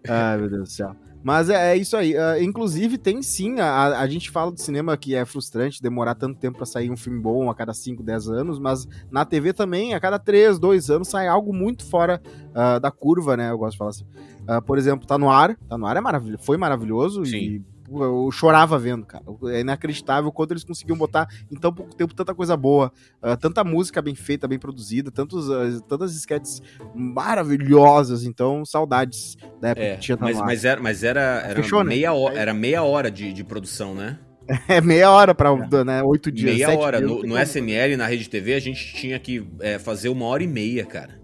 [0.08, 0.96] Ai, meu Deus do céu.
[1.22, 2.14] Mas é, é isso aí.
[2.14, 3.58] Uh, inclusive, tem sim.
[3.58, 6.96] A, a gente fala do cinema que é frustrante demorar tanto tempo para sair um
[6.96, 10.90] filme bom a cada 5, 10 anos, mas na TV também, a cada 3, 2
[10.90, 12.20] anos sai algo muito fora
[12.50, 13.50] uh, da curva, né?
[13.50, 14.04] Eu gosto de falar assim.
[14.48, 15.56] Uh, por exemplo, tá no ar.
[15.68, 16.42] Tá no ar é maravilhoso.
[16.44, 17.36] Foi maravilhoso sim.
[17.36, 19.24] e eu chorava vendo, cara.
[19.46, 23.62] É inacreditável quando eles conseguiam botar em tão pouco tempo tanta coisa boa, uh, tanta
[23.64, 26.62] música bem feita, bem produzida, tantos, uh, tantas sketches
[26.94, 28.24] maravilhosas.
[28.24, 31.90] Então, saudades da época é, que tinha mas, mas era, mas era, era Fechou, né?
[31.90, 32.16] meia, né?
[32.16, 34.18] hora, era meia hora de, de produção, né?
[34.66, 35.84] É meia hora para é.
[35.84, 36.56] né, oito dias.
[36.56, 36.98] Meia hora.
[36.98, 40.42] Dias, no, no SNL, na Rede TV, a gente tinha que é, fazer uma hora
[40.42, 41.20] e meia, cara.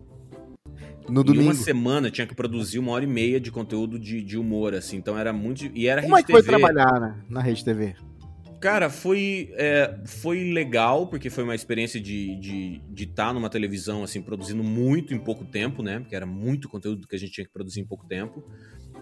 [1.09, 1.45] No em domingo.
[1.45, 4.97] uma semana tinha que produzir uma hora e meia de conteúdo de, de humor, assim.
[4.97, 5.71] Então era muito.
[5.75, 7.95] E era Como é que foi trabalhar né, na Rede TV?
[8.65, 13.51] Cara, foi, é, foi legal, porque foi uma experiência de estar de, de tá numa
[13.51, 16.01] televisão, assim, produzindo muito em pouco tempo, né?
[16.01, 18.43] Porque era muito conteúdo que a gente tinha que produzir em pouco tempo.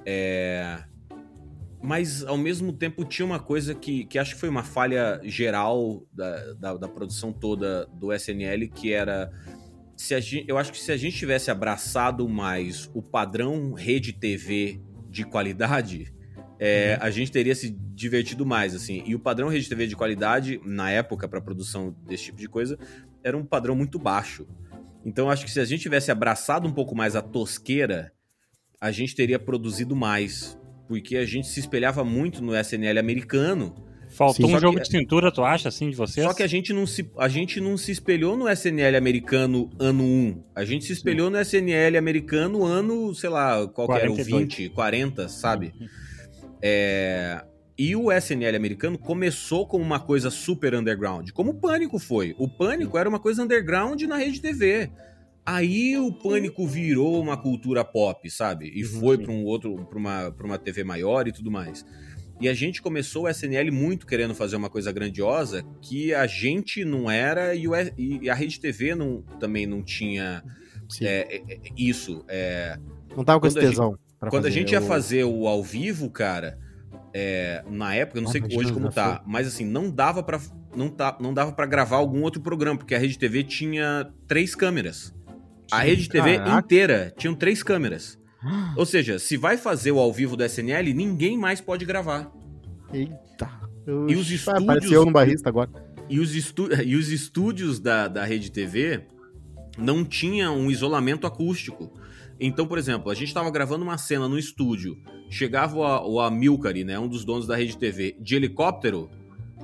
[0.05, 0.83] É...
[1.81, 6.05] Mas, ao mesmo tempo, tinha uma coisa que, que acho que foi uma falha geral
[6.13, 9.31] da, da, da produção toda do SNL, que era
[9.97, 14.81] se gente, eu acho que se a gente tivesse abraçado mais o padrão rede TV
[15.09, 16.13] de qualidade,
[16.59, 17.07] é, uhum.
[17.07, 19.03] a gente teria se divertido mais, assim.
[19.07, 22.79] E o padrão rede TV de qualidade, na época, para produção desse tipo de coisa,
[23.23, 24.47] era um padrão muito baixo.
[25.05, 28.13] Então, acho que se a gente tivesse abraçado um pouco mais a tosqueira,
[28.81, 30.59] a gente teria produzido mais.
[30.89, 33.75] Porque a gente se espelhava muito no SNL americano
[34.13, 34.55] Faltou Sim.
[34.55, 36.27] um jogo que, de cintura, tu acha, assim, de vocês?
[36.27, 40.05] Só que a gente não se, a gente não se espelhou no SNL americano ano
[40.05, 40.45] 1.
[40.55, 41.33] A gente se espelhou Sim.
[41.33, 45.73] no SNL americano ano, sei lá, qual que era, o 20, 40, sabe?
[46.61, 47.43] É...
[47.79, 52.35] E o SNL americano começou como uma coisa super underground, como o Pânico foi.
[52.39, 54.91] O Pânico era uma coisa underground na rede TV.
[55.45, 58.71] Aí o Pânico virou uma cultura pop, sabe?
[58.73, 61.85] E uhum, foi para um outro, para uma, pra uma TV maior e tudo mais.
[62.43, 66.85] E a gente começou o SNL muito querendo fazer uma coisa grandiosa que a gente
[66.85, 70.43] não era e, o, e a Rede TV não, também não tinha
[71.01, 72.25] é, é, é, isso.
[72.27, 72.77] É,
[73.17, 73.97] não tava com esse tesão.
[74.29, 74.85] quando a gente ia o...
[74.85, 76.59] fazer o ao vivo, cara,
[77.15, 79.25] é, na época, eu não ah, sei hoje como tá, foi.
[79.25, 80.41] mas assim, não dava para
[80.75, 84.57] não, tá, não dava para gravar algum outro programa, porque a Rede TV tinha três
[84.57, 85.15] câmeras.
[85.71, 86.59] A Rede TV Caraca.
[86.59, 88.19] inteira tinham três câmeras.
[88.77, 92.33] Ou seja, se vai fazer o ao vivo do SNL, ninguém mais pode gravar.
[92.93, 93.51] Eita.
[94.09, 94.63] e os estúdios.
[94.63, 95.71] Apareceu no barrista agora.
[96.09, 96.69] E os, estu...
[96.83, 99.07] e os estúdios da, da Rede TV
[99.79, 101.93] não tinham um isolamento acústico.
[102.39, 104.99] Então, por exemplo, a gente estava gravando uma cena no estúdio,
[105.31, 109.09] chegava o, o Amilcari, né, um dos donos da Rede TV, de helicóptero,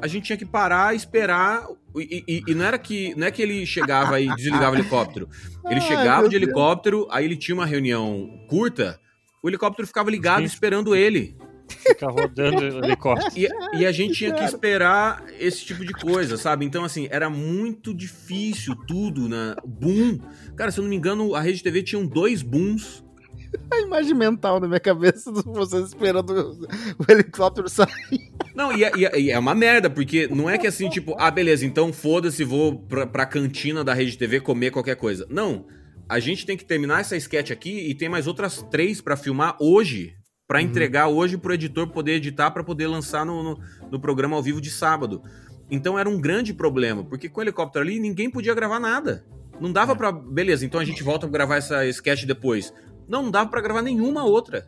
[0.00, 1.66] a gente tinha que parar, esperar.
[1.96, 5.28] E, e, e, não era que não é que ele chegava e desligava o helicóptero.
[5.68, 9.00] Ele chegava de helicóptero, aí ele tinha uma reunião curta,
[9.42, 10.44] o helicóptero ficava ligado Sim.
[10.44, 11.36] esperando ele.
[11.68, 13.32] Fica rodando helicóptero.
[13.36, 16.64] E, e a gente tinha que esperar esse tipo de coisa, sabe?
[16.64, 20.18] Então, assim, era muito difícil tudo na boom.
[20.56, 23.02] Cara, se eu não me engano, a Rede TV tinha dois booms
[23.70, 26.58] a imagem mental na minha cabeça de vocês esperando
[26.98, 27.88] o, helicóptero sair.
[28.54, 31.64] Não, e é, e é, uma merda, porque não é que assim, tipo, ah, beleza,
[31.64, 35.26] então foda-se, vou pra, pra cantina da Rede TV comer qualquer coisa.
[35.30, 35.66] Não.
[36.08, 39.56] A gente tem que terminar essa sketch aqui e tem mais outras três para filmar
[39.60, 40.14] hoje,
[40.48, 40.64] para uhum.
[40.64, 43.60] entregar hoje pro editor poder editar para poder lançar no, no,
[43.90, 45.22] no programa ao vivo de sábado.
[45.70, 49.26] Então era um grande problema, porque com o helicóptero ali ninguém podia gravar nada.
[49.60, 49.94] Não dava é.
[49.94, 52.72] para Beleza, então a gente volta pra gravar essa sketch depois.
[53.06, 54.66] Não, não dava para gravar nenhuma outra.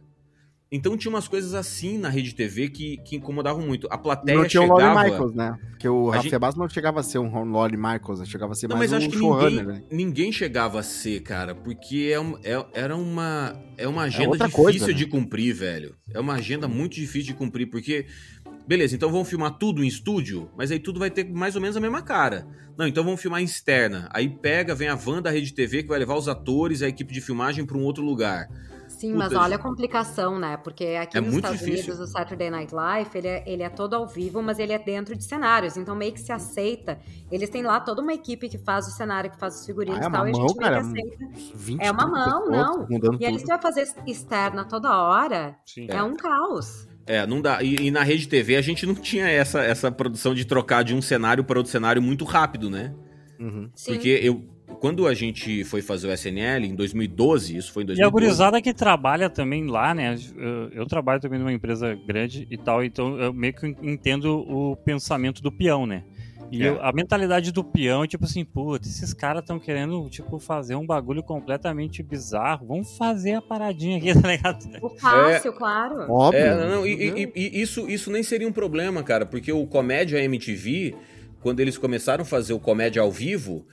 [0.73, 3.89] Então tinha umas coisas assim na Rede TV que, que incomodavam muito.
[3.91, 4.81] A plateia não tinha chegava...
[4.81, 5.59] o Lolly Michaels, né?
[5.71, 6.57] Porque o Rafa gente...
[6.59, 9.17] não chegava a ser um Lolly Michaels, chegava a ser não, mais mas um acho
[9.17, 9.83] que ninguém, né?
[9.91, 14.39] ninguém chegava a ser, cara, porque é, é, era uma, é uma é agenda é
[14.39, 14.93] difícil coisa, né?
[14.93, 15.97] de cumprir, velho.
[16.15, 18.07] É uma agenda muito difícil de cumprir, porque...
[18.69, 21.77] Beleza, então vamos filmar tudo em estúdio, mas aí tudo vai ter mais ou menos
[21.77, 22.47] a mesma cara.
[22.79, 24.09] Não, então vamos filmar em externa.
[24.13, 27.13] Aí pega, vem a van da Rede TV que vai levar os atores, a equipe
[27.13, 28.49] de filmagem para um outro lugar.
[29.01, 30.59] Sim, Puta, mas olha a complicação, né?
[30.59, 31.95] Porque aqui é nos Estados difícil.
[31.95, 34.79] Unidos o Saturday Night Live, ele é, ele é todo ao vivo, mas ele é
[34.79, 37.01] dentro de cenários, então meio que se aceita.
[37.33, 40.05] Eles têm lá toda uma equipe que faz o cenário, que faz os figurinos ah,
[40.05, 41.83] é e tal, e a gente cara, meio que aceita.
[41.83, 42.87] É uma mão, não.
[43.19, 45.87] E aí você vai fazer externa toda hora, Sim.
[45.89, 46.87] é, é um caos.
[47.07, 47.63] É, não dá.
[47.63, 50.95] E, e, na rede TV a gente não tinha essa, essa produção de trocar de
[50.95, 52.95] um cenário para outro cenário muito rápido, né?
[53.39, 53.71] Uhum.
[53.87, 54.45] Porque eu,
[54.79, 58.01] quando a gente foi fazer o SNL em 2012, isso foi em 2012.
[58.01, 60.17] E a gurizada que trabalha também lá, né?
[60.37, 64.77] Eu, eu, trabalho também numa empresa grande e tal, então eu meio que entendo o
[64.77, 66.05] pensamento do peão, né?
[66.51, 66.69] E é.
[66.69, 70.75] eu, a mentalidade do peão é tipo assim, putz, esses caras estão querendo, tipo, fazer
[70.75, 72.67] um bagulho completamente bizarro.
[72.67, 74.67] Vamos fazer a paradinha aqui, tá ligado?
[74.83, 76.13] O fácil, é, claro.
[76.13, 76.41] Óbvio.
[76.41, 80.23] É, não, e, e, e, isso, isso nem seria um problema, cara, porque o Comédia
[80.25, 80.97] MTV,
[81.41, 83.65] quando eles começaram a fazer o Comédia ao vivo,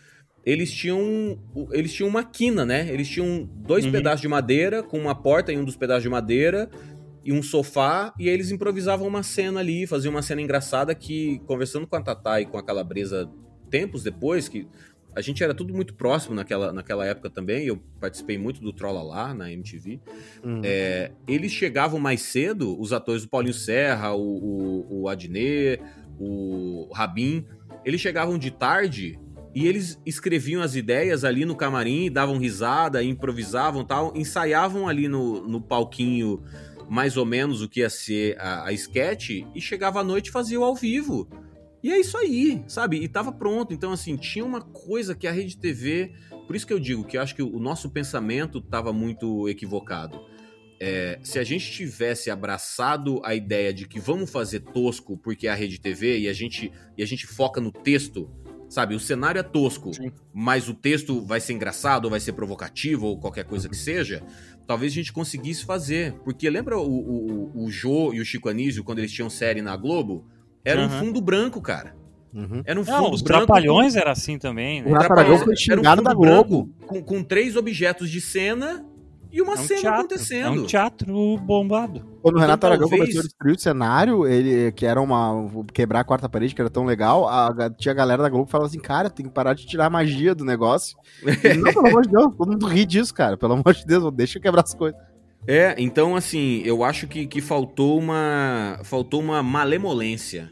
[0.47, 1.37] eles tinham
[1.73, 2.87] eles tinham uma quina, né?
[2.89, 3.91] Eles tinham dois uhum.
[3.91, 6.69] pedaços de madeira com uma porta em um dos pedaços de madeira
[7.21, 11.39] e um sofá e aí eles improvisavam uma cena ali, faziam uma cena engraçada que
[11.45, 13.29] conversando com a Tatá e com a Calabresa
[13.69, 14.65] tempos depois que
[15.13, 17.65] a gente era tudo muito próximo naquela, naquela época também.
[17.65, 19.99] Eu participei muito do Trolla lá na MTV.
[20.43, 20.61] Uhum.
[20.63, 25.81] É, eles chegavam mais cedo, os atores do Paulinho Serra, o, o, o Adnet,
[26.17, 27.45] o Rabin.
[27.83, 29.19] Eles chegavam de tarde
[29.57, 35.47] e eles escreviam as ideias ali no camarim, davam risada, improvisavam tal, ensaiavam ali no,
[35.47, 36.43] no palquinho
[36.87, 40.31] mais ou menos o que ia ser a, a sketch e chegava à noite e
[40.31, 41.27] fazia o ao vivo.
[41.81, 42.97] E é isso aí, sabe?
[42.97, 43.73] E tava pronto.
[43.73, 46.13] Então, assim, tinha uma coisa que a Rede TV.
[46.45, 50.21] Por isso que eu digo que eu acho que o nosso pensamento estava muito equivocado.
[50.79, 55.49] É, se a gente tivesse abraçado a ideia de que vamos fazer tosco porque é
[55.49, 58.29] a Rede TV e a gente, e a gente foca no texto,
[58.69, 60.11] Sabe, o cenário é tosco, Sim.
[60.33, 64.21] mas o texto vai ser engraçado, ou vai ser provocativo, ou qualquer coisa que seja,
[64.65, 66.13] talvez a gente conseguisse fazer.
[66.25, 69.75] Porque lembra o, o, o Jô e o Chico Anísio, quando eles tinham série na
[69.77, 70.25] Globo?
[70.65, 70.87] Era uhum.
[70.87, 71.95] um fundo branco, cara.
[72.33, 72.61] Uhum.
[72.65, 73.41] Era um fundo Não, os branco.
[73.41, 73.99] Os Trapalhões com...
[73.99, 74.91] era assim também, né?
[74.91, 76.69] O Trapalhões foi era um fundo da Globo.
[76.85, 78.85] Com, com três objetos de cena
[79.37, 80.45] e uma é um cena teatro, acontecendo.
[80.45, 82.03] É um teatro bombado.
[82.23, 83.09] Quando o Renato então, Aragão talvez...
[83.09, 85.47] começou a destruir o cenário, ele, que era uma.
[85.71, 88.51] quebrar a quarta parede, que era tão legal, a, tinha a galera da Globo que
[88.51, 90.97] falava assim: cara, tem que parar de tirar a magia do negócio.
[91.21, 93.37] E, não, pelo amor de Deus, todo mundo ri disso, cara.
[93.37, 94.99] Pelo amor de Deus, deixa eu quebrar as coisas.
[95.45, 98.79] É, então assim, eu acho que, que faltou uma.
[98.83, 100.51] Faltou uma malemolência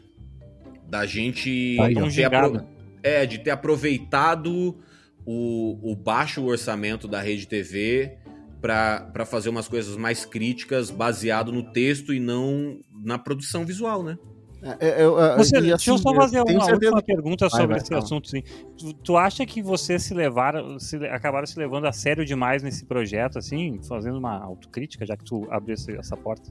[0.88, 2.64] da gente tá ter apro...
[3.02, 4.76] é, de ter aproveitado
[5.24, 8.16] o, o baixo orçamento da rede TV
[8.60, 14.18] para fazer umas coisas mais críticas baseado no texto e não na produção visual, né?
[14.62, 17.76] É, é, eu, é, você, assim, deixa eu só fazer uma última pergunta sobre vai,
[17.76, 18.26] esse vai, assunto.
[18.26, 18.42] Assim.
[18.76, 22.84] Tu, tu, acha que você se levaram, se, acabaram se levando a sério demais nesse
[22.84, 26.50] projeto, assim, fazendo uma autocrítica, já que tu abriu essa porta?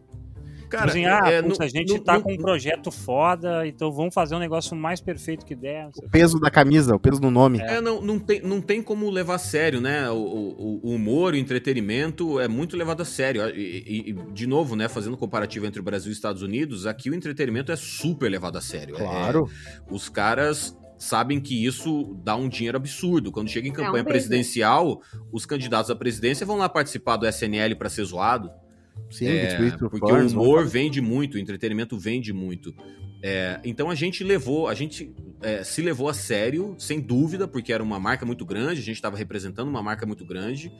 [0.69, 4.13] Cara, assim, ah, é, a gente no, tá no, com um projeto foda, então vamos
[4.13, 5.89] fazer um negócio mais perfeito que der.
[5.95, 7.59] O peso da camisa, o peso do nome.
[7.59, 10.09] É, não, não, tem, não tem como levar a sério, né?
[10.09, 13.47] O, o, o humor, o entretenimento é muito levado a sério.
[13.49, 17.09] E, e, de novo, né, fazendo comparativo entre o Brasil e os Estados Unidos, aqui
[17.09, 18.95] o entretenimento é super levado a sério.
[18.95, 19.49] É, claro.
[19.67, 23.31] É, os caras sabem que isso dá um dinheiro absurdo.
[23.31, 25.01] Quando chega em campanha é um presidencial,
[25.31, 28.49] os candidatos à presidência vão lá participar do SNL para ser zoado.
[29.09, 32.73] Sim, é, porque o humor vende muito, o entretenimento vende muito.
[33.21, 35.11] É, então a gente levou, a gente,
[35.41, 38.95] é, se levou a sério, sem dúvida, porque era uma marca muito grande, a gente
[38.95, 40.71] estava representando uma marca muito grande.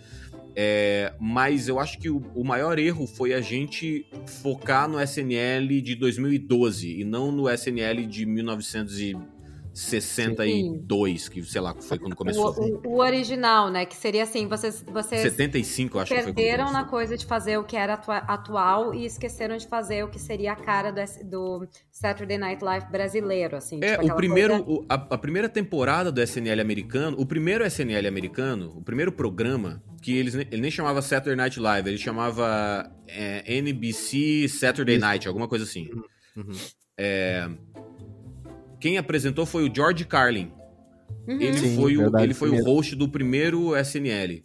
[0.56, 4.06] É, mas eu acho que o, o, maior erro foi a gente
[4.42, 9.00] focar no SNL de 2012 e não no SNL de 1900
[9.76, 11.30] 62, Sim.
[11.30, 12.58] que sei lá, foi quando começou.
[12.58, 13.86] O, o, o, original, né?
[13.86, 14.82] Que seria assim, vocês.
[14.88, 16.34] vocês 75, acho que foi.
[16.34, 20.08] Perderam na coisa de fazer o que era atua atual e esqueceram de fazer o
[20.08, 23.80] que seria a cara do, do Saturday Night Live brasileiro, assim.
[23.84, 24.64] É, tipo o primeiro.
[24.64, 24.86] Coisa...
[24.88, 30.16] a, a, primeira temporada do SNL americano, o primeiro SNL americano, o primeiro programa, que
[30.16, 35.06] eles, ele nem chamava Saturday Night Live, ele chamava é, NBC Saturday Isso.
[35.06, 35.90] Night, alguma coisa assim.
[36.38, 36.54] Uhum.
[36.98, 37.50] É
[38.86, 40.52] quem apresentou foi o George Carlin.
[41.28, 41.41] Uhum.
[41.41, 44.44] Ele, Sim, foi o, ele foi o host do primeiro SNL.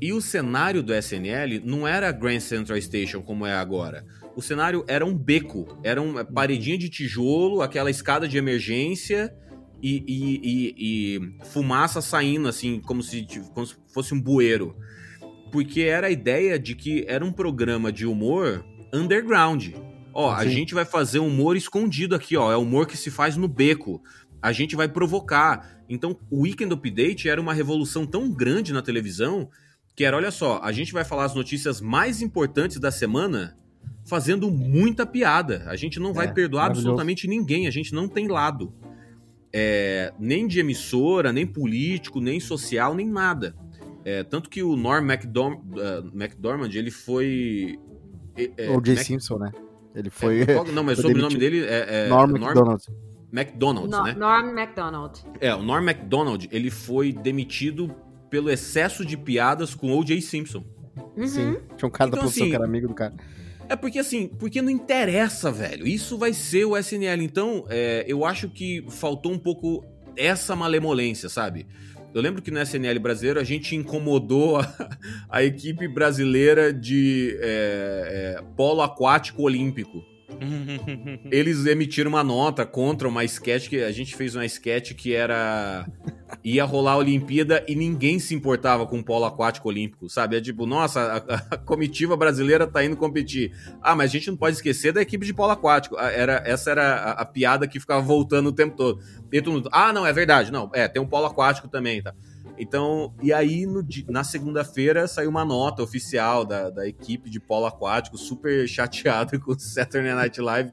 [0.00, 4.06] E o cenário do SNL não era Grand Central Station como é agora.
[4.36, 9.34] O cenário era um beco, era uma paredinha de tijolo, aquela escada de emergência
[9.82, 14.76] e, e, e, e fumaça saindo, assim, como se, como se fosse um bueiro.
[15.50, 18.64] Porque era a ideia de que era um programa de humor
[18.94, 19.72] underground.
[20.12, 20.40] Ó, Sim.
[20.40, 22.52] a gente vai fazer humor escondido aqui, ó.
[22.52, 24.02] É humor que se faz no beco.
[24.42, 25.82] A gente vai provocar.
[25.88, 29.48] Então, o Weekend Update era uma revolução tão grande na televisão
[29.94, 33.56] que era, olha só, a gente vai falar as notícias mais importantes da semana
[34.06, 35.64] fazendo muita piada.
[35.66, 38.72] A gente não vai é, perdoar absolutamente ninguém, a gente não tem lado.
[39.52, 43.54] É, nem de emissora, nem político, nem social, nem nada.
[44.04, 47.78] É, tanto que o Norm MacDorm, uh, MacDormand, ele foi...
[48.56, 49.04] É o Jay Mac...
[49.04, 49.52] Simpson, né?
[49.94, 50.42] Ele foi.
[50.42, 52.06] É, não, mas o sobrenome dele é.
[52.06, 52.84] é Norm MacDonald.
[53.32, 54.12] McDonald, no, né?
[54.14, 55.24] Norm MacDonald.
[55.40, 57.94] É, o Norm MacDonald, ele foi demitido
[58.28, 60.20] pelo excesso de piadas com O.J.
[60.20, 60.64] Simpson.
[61.16, 61.26] Uhum.
[61.26, 63.14] Sim, tinha um cara então, da produção assim, que era amigo do cara.
[63.68, 65.86] É porque assim, porque não interessa, velho.
[65.86, 67.22] Isso vai ser o SNL.
[67.22, 69.84] Então, é, eu acho que faltou um pouco
[70.16, 71.66] essa malemolência, sabe?
[72.12, 74.66] Eu lembro que no SNL brasileiro a gente incomodou a,
[75.30, 80.04] a equipe brasileira de é, é, polo aquático olímpico.
[81.30, 85.86] Eles emitiram uma nota contra uma sketch que a gente fez uma sketch que era
[86.42, 90.36] ia rolar a Olimpíada e ninguém se importava com o polo aquático olímpico, sabe?
[90.36, 93.52] É tipo, nossa, a, a, comitiva brasileira tá indo competir.
[93.82, 95.98] Ah, mas a gente não pode esquecer da equipe de polo aquático.
[95.98, 99.00] Era, essa era a, a piada que ficava voltando o tempo todo.
[99.32, 102.14] E todo mundo, ah, não, é verdade, não, é, tem um polo aquático também, tá?
[102.60, 107.64] Então, e aí no, na segunda-feira saiu uma nota oficial da, da equipe de polo
[107.64, 110.70] aquático, super chateada com o Saturday Night Live.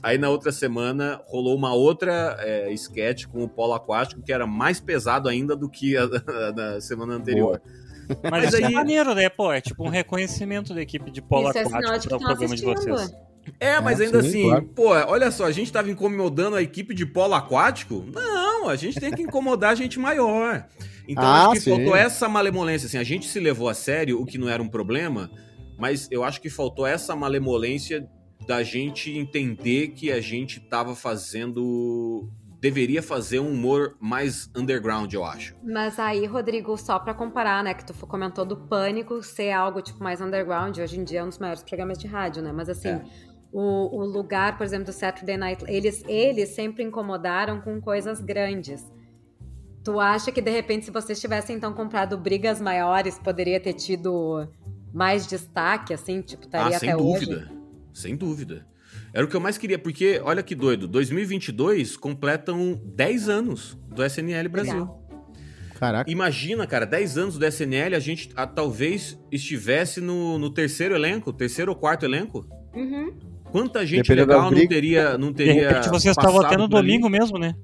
[0.00, 4.46] Aí na outra semana rolou uma outra é, sketch com o polo aquático que era
[4.46, 6.06] mais pesado ainda do que a,
[6.54, 7.60] da semana anterior.
[7.60, 7.84] Boa.
[8.30, 8.64] Mas, Mas aí...
[8.64, 9.28] é maneiro, né?
[9.28, 12.54] Pô, é tipo um reconhecimento da equipe de polo Isso é aquático para o programa
[12.54, 13.14] de vocês.
[13.58, 14.64] É, mas é, ainda sim, assim, claro.
[14.74, 18.04] pô, olha só, a gente tava incomodando a equipe de polo aquático?
[18.12, 20.66] Não, a gente tem que incomodar a gente maior.
[21.08, 21.70] Então ah, acho que sim.
[21.70, 24.68] faltou essa malemolência, assim, a gente se levou a sério, o que não era um
[24.68, 25.30] problema,
[25.78, 28.08] mas eu acho que faltou essa malemolência
[28.46, 32.28] da gente entender que a gente tava fazendo
[32.64, 35.54] deveria fazer um humor mais underground, eu acho.
[35.62, 40.02] Mas aí, Rodrigo, só para comparar, né, que tu comentou do Pânico ser algo tipo
[40.02, 42.52] mais underground, hoje em dia é um dos maiores programas de rádio, né?
[42.52, 43.04] Mas assim, é.
[43.52, 48.82] o, o, lugar, por exemplo, do Saturday Night, eles eles sempre incomodaram com coisas grandes.
[49.84, 54.48] Tu acha que de repente se vocês tivessem então comprado brigas maiores, poderia ter tido
[54.92, 57.36] mais destaque assim, tipo, estaria ah, sem dúvida.
[57.36, 57.60] Hoje?
[57.92, 58.66] Sem dúvida.
[59.12, 64.02] Era o que eu mais queria, porque olha que doido, 2022 completam 10 anos do
[64.02, 64.72] SNL Brasil.
[64.72, 65.04] Legal.
[65.78, 66.10] Caraca.
[66.10, 71.32] Imagina, cara, 10 anos do SNL, a gente a, talvez estivesse no, no terceiro elenco,
[71.32, 72.48] terceiro ou quarto elenco.
[72.74, 73.12] Uhum.
[73.54, 75.54] Quanta gente Dependendo legal não teria, não teria.
[75.54, 77.54] De repente você estava até no domingo mesmo, né?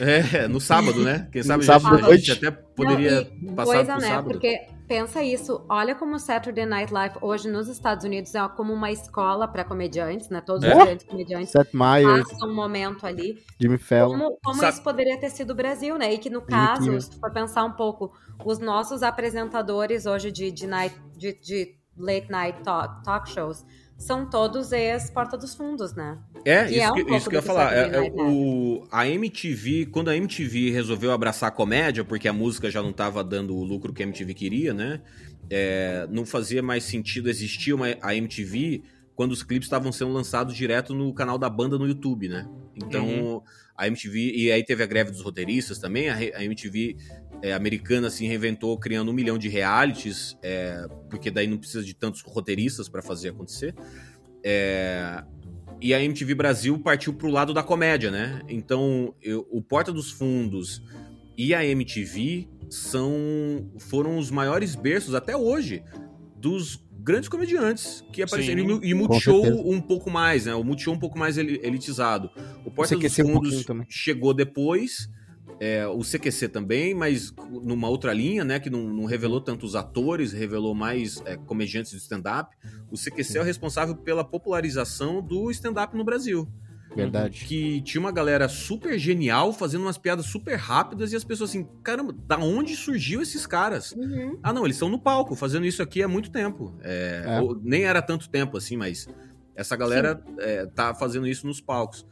[0.00, 1.28] É, no sábado, né?
[1.30, 4.08] Quem sabe sábado a gente até poderia não, passar coisa, pro né?
[4.08, 4.30] sábado.
[4.30, 8.72] Porque pensa isso, olha como o Saturday Night Live hoje nos Estados Unidos é como
[8.72, 10.40] uma escola para comediantes, né?
[10.40, 10.74] Todos é.
[10.74, 13.36] os grandes comediantes Seth Meyers, passam um momento ali.
[13.60, 14.18] Jimmy Fallon.
[14.18, 16.14] Como, como isso poderia ter sido o Brasil, né?
[16.14, 18.10] E que no caso, se for pensar um pouco,
[18.42, 23.66] os nossos apresentadores hoje de, de, night, de, de late night talk, talk shows
[24.00, 26.18] são todos ex-Porta dos Fundos, né?
[26.42, 27.76] É, que isso, é um que, isso que eu ia falar.
[27.76, 32.70] É, é, o, a MTV, quando a MTV resolveu abraçar a comédia, porque a música
[32.70, 35.02] já não estava dando o lucro que a MTV queria, né?
[35.50, 38.82] É, não fazia mais sentido existir uma, a MTV
[39.14, 42.48] quando os clipes estavam sendo lançados direto no canal da banda no YouTube, né?
[42.74, 43.42] Então, uhum.
[43.76, 44.32] a MTV.
[44.34, 46.08] E aí teve a greve dos roteiristas também.
[46.08, 46.96] A, a MTV
[47.42, 51.94] é, americana se reinventou criando um milhão de realities, é, porque daí não precisa de
[51.94, 53.74] tantos roteiristas para fazer acontecer.
[54.44, 55.22] É,
[55.80, 58.42] e a MTV Brasil partiu pro lado da comédia, né?
[58.48, 60.82] Então, eu, o Porta dos Fundos
[61.36, 63.12] e a MTV são
[63.78, 65.82] foram os maiores berços até hoje
[66.36, 68.80] dos grandes comediantes que apareceram.
[68.82, 70.54] E, e Multishow um pouco mais, né?
[70.54, 72.30] O Multishow um pouco mais elitizado.
[72.64, 75.08] O Porta dos Fundos um chegou depois.
[75.60, 78.58] É, o CQC também, mas numa outra linha, né?
[78.58, 82.56] Que não, não revelou tanto os atores, revelou mais é, comediantes de stand-up.
[82.90, 83.38] O CQC Sim.
[83.38, 86.48] é o responsável pela popularização do stand-up no Brasil.
[86.94, 87.44] Verdade.
[87.44, 91.68] Que tinha uma galera super genial, fazendo umas piadas super rápidas, e as pessoas assim,
[91.82, 93.92] caramba, da onde surgiu esses caras?
[93.92, 94.38] Uhum.
[94.42, 96.74] Ah, não, eles estão no palco, fazendo isso aqui há muito tempo.
[96.82, 97.40] É, é.
[97.40, 99.08] Ou, nem era tanto tempo assim, mas
[99.54, 102.06] essa galera é, tá fazendo isso nos palcos.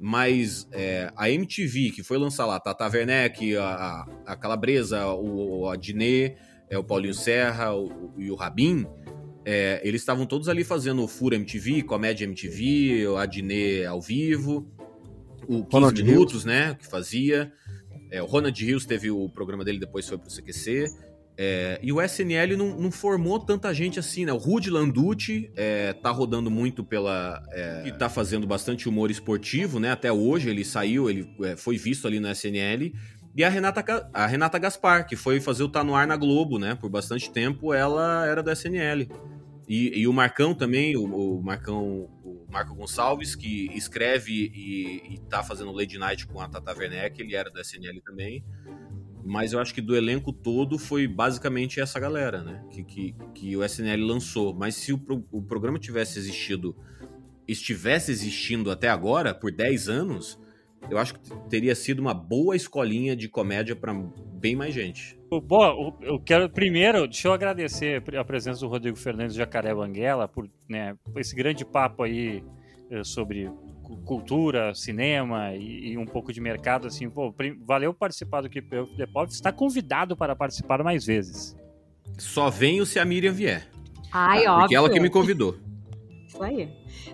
[0.00, 5.76] Mas é, a MTV, que foi lançar lá, Tata Werneck, a, a Calabresa, o, a
[5.76, 6.36] Diné,
[6.70, 8.86] é, o Paulinho Serra o, e o Rabin,
[9.44, 14.70] é, eles estavam todos ali fazendo o Fura MTV, Comédia MTV, a Adnet ao vivo,
[15.48, 16.46] o 15 Ronald Minutos, Hills.
[16.46, 17.50] né, que fazia.
[18.10, 20.86] É, o Ronald Hills teve o programa dele, depois foi pro CQC.
[21.40, 24.32] É, e o SNL não, não, formou tanta gente assim, né?
[24.32, 27.40] O Rudy Landucci é, tá rodando muito pela.
[27.52, 29.92] É, e tá fazendo bastante humor esportivo, né?
[29.92, 32.92] Até hoje ele saiu, ele é, foi visto ali no SNL.
[33.36, 36.58] E a Renata, a Renata Gaspar, que foi fazer o Tá No Ar na Globo,
[36.58, 36.74] né?
[36.74, 39.08] Por bastante tempo, ela era do SNL.
[39.68, 45.18] E, e o Marcão também, o, o, Marcão, o Marco Gonçalves, que escreve e, e
[45.28, 48.42] tá fazendo Lady Night com a Tata Werneck, ele era do SNL também.
[49.24, 52.64] Mas eu acho que do elenco todo foi basicamente essa galera, né?
[52.70, 54.54] Que, que, que o SNL lançou.
[54.54, 55.00] Mas se o,
[55.30, 56.76] o programa tivesse existido,
[57.46, 60.38] estivesse existindo até agora, por 10 anos,
[60.90, 65.18] eu acho que teria sido uma boa escolinha de comédia para bem mais gente.
[65.30, 70.48] Bom, eu quero primeiro, deixa eu agradecer a presença do Rodrigo Fernandes Jacaré Banguela por,
[70.68, 72.42] né, esse grande papo aí
[72.90, 73.50] eh, sobre
[74.04, 77.34] cultura, cinema e, e, um pouco de mercado, assim, pô,
[77.64, 81.56] valeu participar do Keep Up The Pop, está convidado para participar mais vezes.
[82.18, 83.68] Só venho se a Miriam vier.
[84.12, 84.60] Ai, óbvio.
[84.60, 85.56] Porque ela que me convidou.
[86.26, 86.68] Isso aí.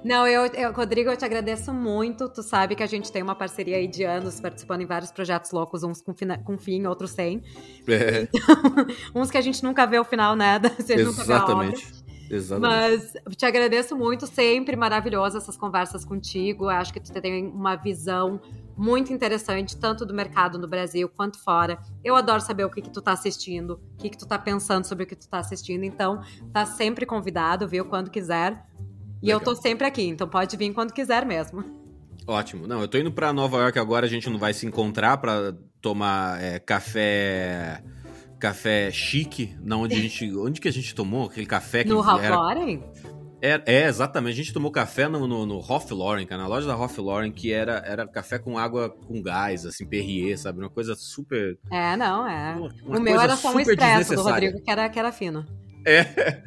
[0.05, 2.29] Não, eu, eu, Rodrigo, eu te agradeço muito.
[2.29, 5.51] Tu sabe que a gente tem uma parceria aí de anos participando em vários projetos
[5.51, 7.43] loucos, uns com, fina, com fim, outros sem.
[7.89, 8.29] É.
[8.33, 10.61] Então, uns que a gente nunca vê o final, né?
[10.79, 12.04] Exatamente.
[12.31, 13.21] Exatamente.
[13.25, 16.69] Mas te agradeço muito, sempre maravilhoso essas conversas contigo.
[16.69, 18.41] Acho que tu tem uma visão
[18.77, 21.79] muito interessante, tanto do mercado no Brasil quanto fora.
[22.03, 24.85] Eu adoro saber o que, que tu tá assistindo, o que, que tu tá pensando
[24.85, 25.85] sobre o que tu tá assistindo.
[25.85, 26.23] Então,
[26.53, 27.85] tá sempre convidado, viu?
[27.85, 28.65] Quando quiser.
[29.23, 29.41] E Legal.
[29.41, 31.65] eu tô sempre aqui, então pode vir quando quiser mesmo.
[32.27, 32.67] Ótimo.
[32.67, 35.55] Não, eu tô indo para Nova York agora, a gente não vai se encontrar para
[35.81, 37.83] tomar é, café
[38.45, 42.01] café chique, na onde a gente, onde que a gente tomou aquele café que no
[42.01, 42.37] Ralph era...
[42.37, 42.83] Lauren?
[43.41, 44.35] É, é, exatamente.
[44.35, 47.33] A gente tomou café no, no, no Ralph Lauren, cara, na loja da Ralph Lauren,
[47.33, 50.61] que era, era café com água com gás, assim, Perrier, sabe?
[50.61, 51.59] Uma coisa super.
[51.73, 52.55] É, não, é.
[52.85, 55.47] Uma o meu era só um expresso do Rodrigo, que era, que era fino.
[55.87, 56.43] É.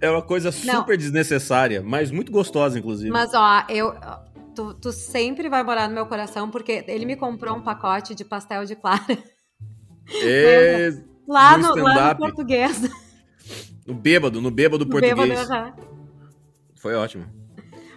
[0.00, 0.96] É uma coisa super Não.
[0.96, 3.10] desnecessária, mas muito gostosa, inclusive.
[3.10, 3.94] Mas, ó, eu.
[4.54, 8.24] Tu, tu sempre vai morar no meu coração, porque ele me comprou um pacote de
[8.24, 9.00] pastel de clara.
[10.12, 10.92] É,
[11.26, 12.82] lá, no, no lá no português.
[13.86, 15.46] No bêbado, no bêbado no português.
[15.46, 15.74] Bêbado,
[16.76, 17.26] Foi ótimo.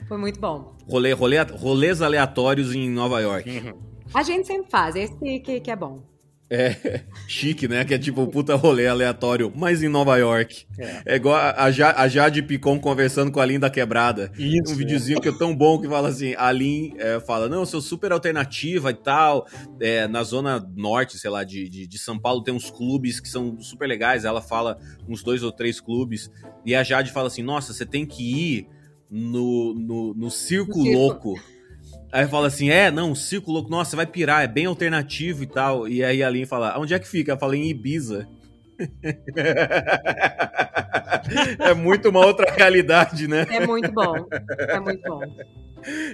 [0.06, 0.76] Foi muito bom.
[0.86, 3.50] Rolê, rolê, rolês aleatórios em Nova York.
[3.50, 3.74] Uhum.
[4.14, 6.04] A gente sempre faz, esse que, que é bom.
[6.50, 7.84] É, chique, né?
[7.84, 10.66] Que é tipo puta rolê aleatório, mas em Nova York.
[10.80, 14.32] É, é igual a, a, Jade Picon conversando com a Lin da Quebrada.
[14.38, 15.22] Isso, um videozinho é.
[15.22, 18.14] que é tão bom que fala assim: a Lin é, fala, não, eu sou super
[18.14, 19.46] alternativa e tal.
[19.82, 23.28] É, na zona norte, sei lá, de, de, de, São Paulo tem uns clubes que
[23.28, 24.24] são super legais.
[24.24, 26.32] Ela fala uns dois ou três clubes.
[26.66, 28.68] E a Jade fala assim: nossa, você tem que ir
[29.12, 31.36] no, no, no Circo Louco.
[32.18, 35.46] Aí fala assim: é, não, Circo Louco, nossa, você vai pirar, é bem alternativo e
[35.46, 35.88] tal.
[35.88, 37.34] E aí a Lin fala: onde é que fica?
[37.34, 38.28] Ela fala em Ibiza.
[41.60, 43.46] é muito uma outra realidade, né?
[43.52, 44.16] É muito bom.
[44.58, 45.22] É muito bom.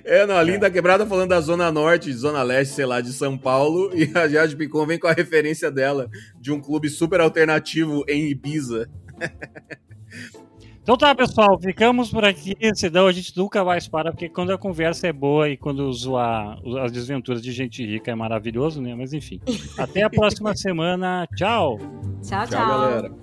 [0.04, 0.70] É, não, a Linda é.
[0.70, 4.58] Quebrada falando da Zona Norte, Zona Leste, sei lá, de São Paulo, e a Jade
[4.58, 8.90] Picon vem com a referência dela de um clube super alternativo em Ibiza.
[10.84, 12.58] Então tá, pessoal, ficamos por aqui.
[12.76, 16.60] Senão a gente nunca mais para, porque quando a conversa é boa e quando zoar
[16.84, 18.94] as desventuras de gente rica é maravilhoso, né?
[18.94, 19.40] Mas enfim.
[19.78, 21.26] Até a próxima semana.
[21.38, 21.80] Tchau.
[22.22, 22.48] Tchau, tchau.
[22.48, 23.14] Tchau, galera.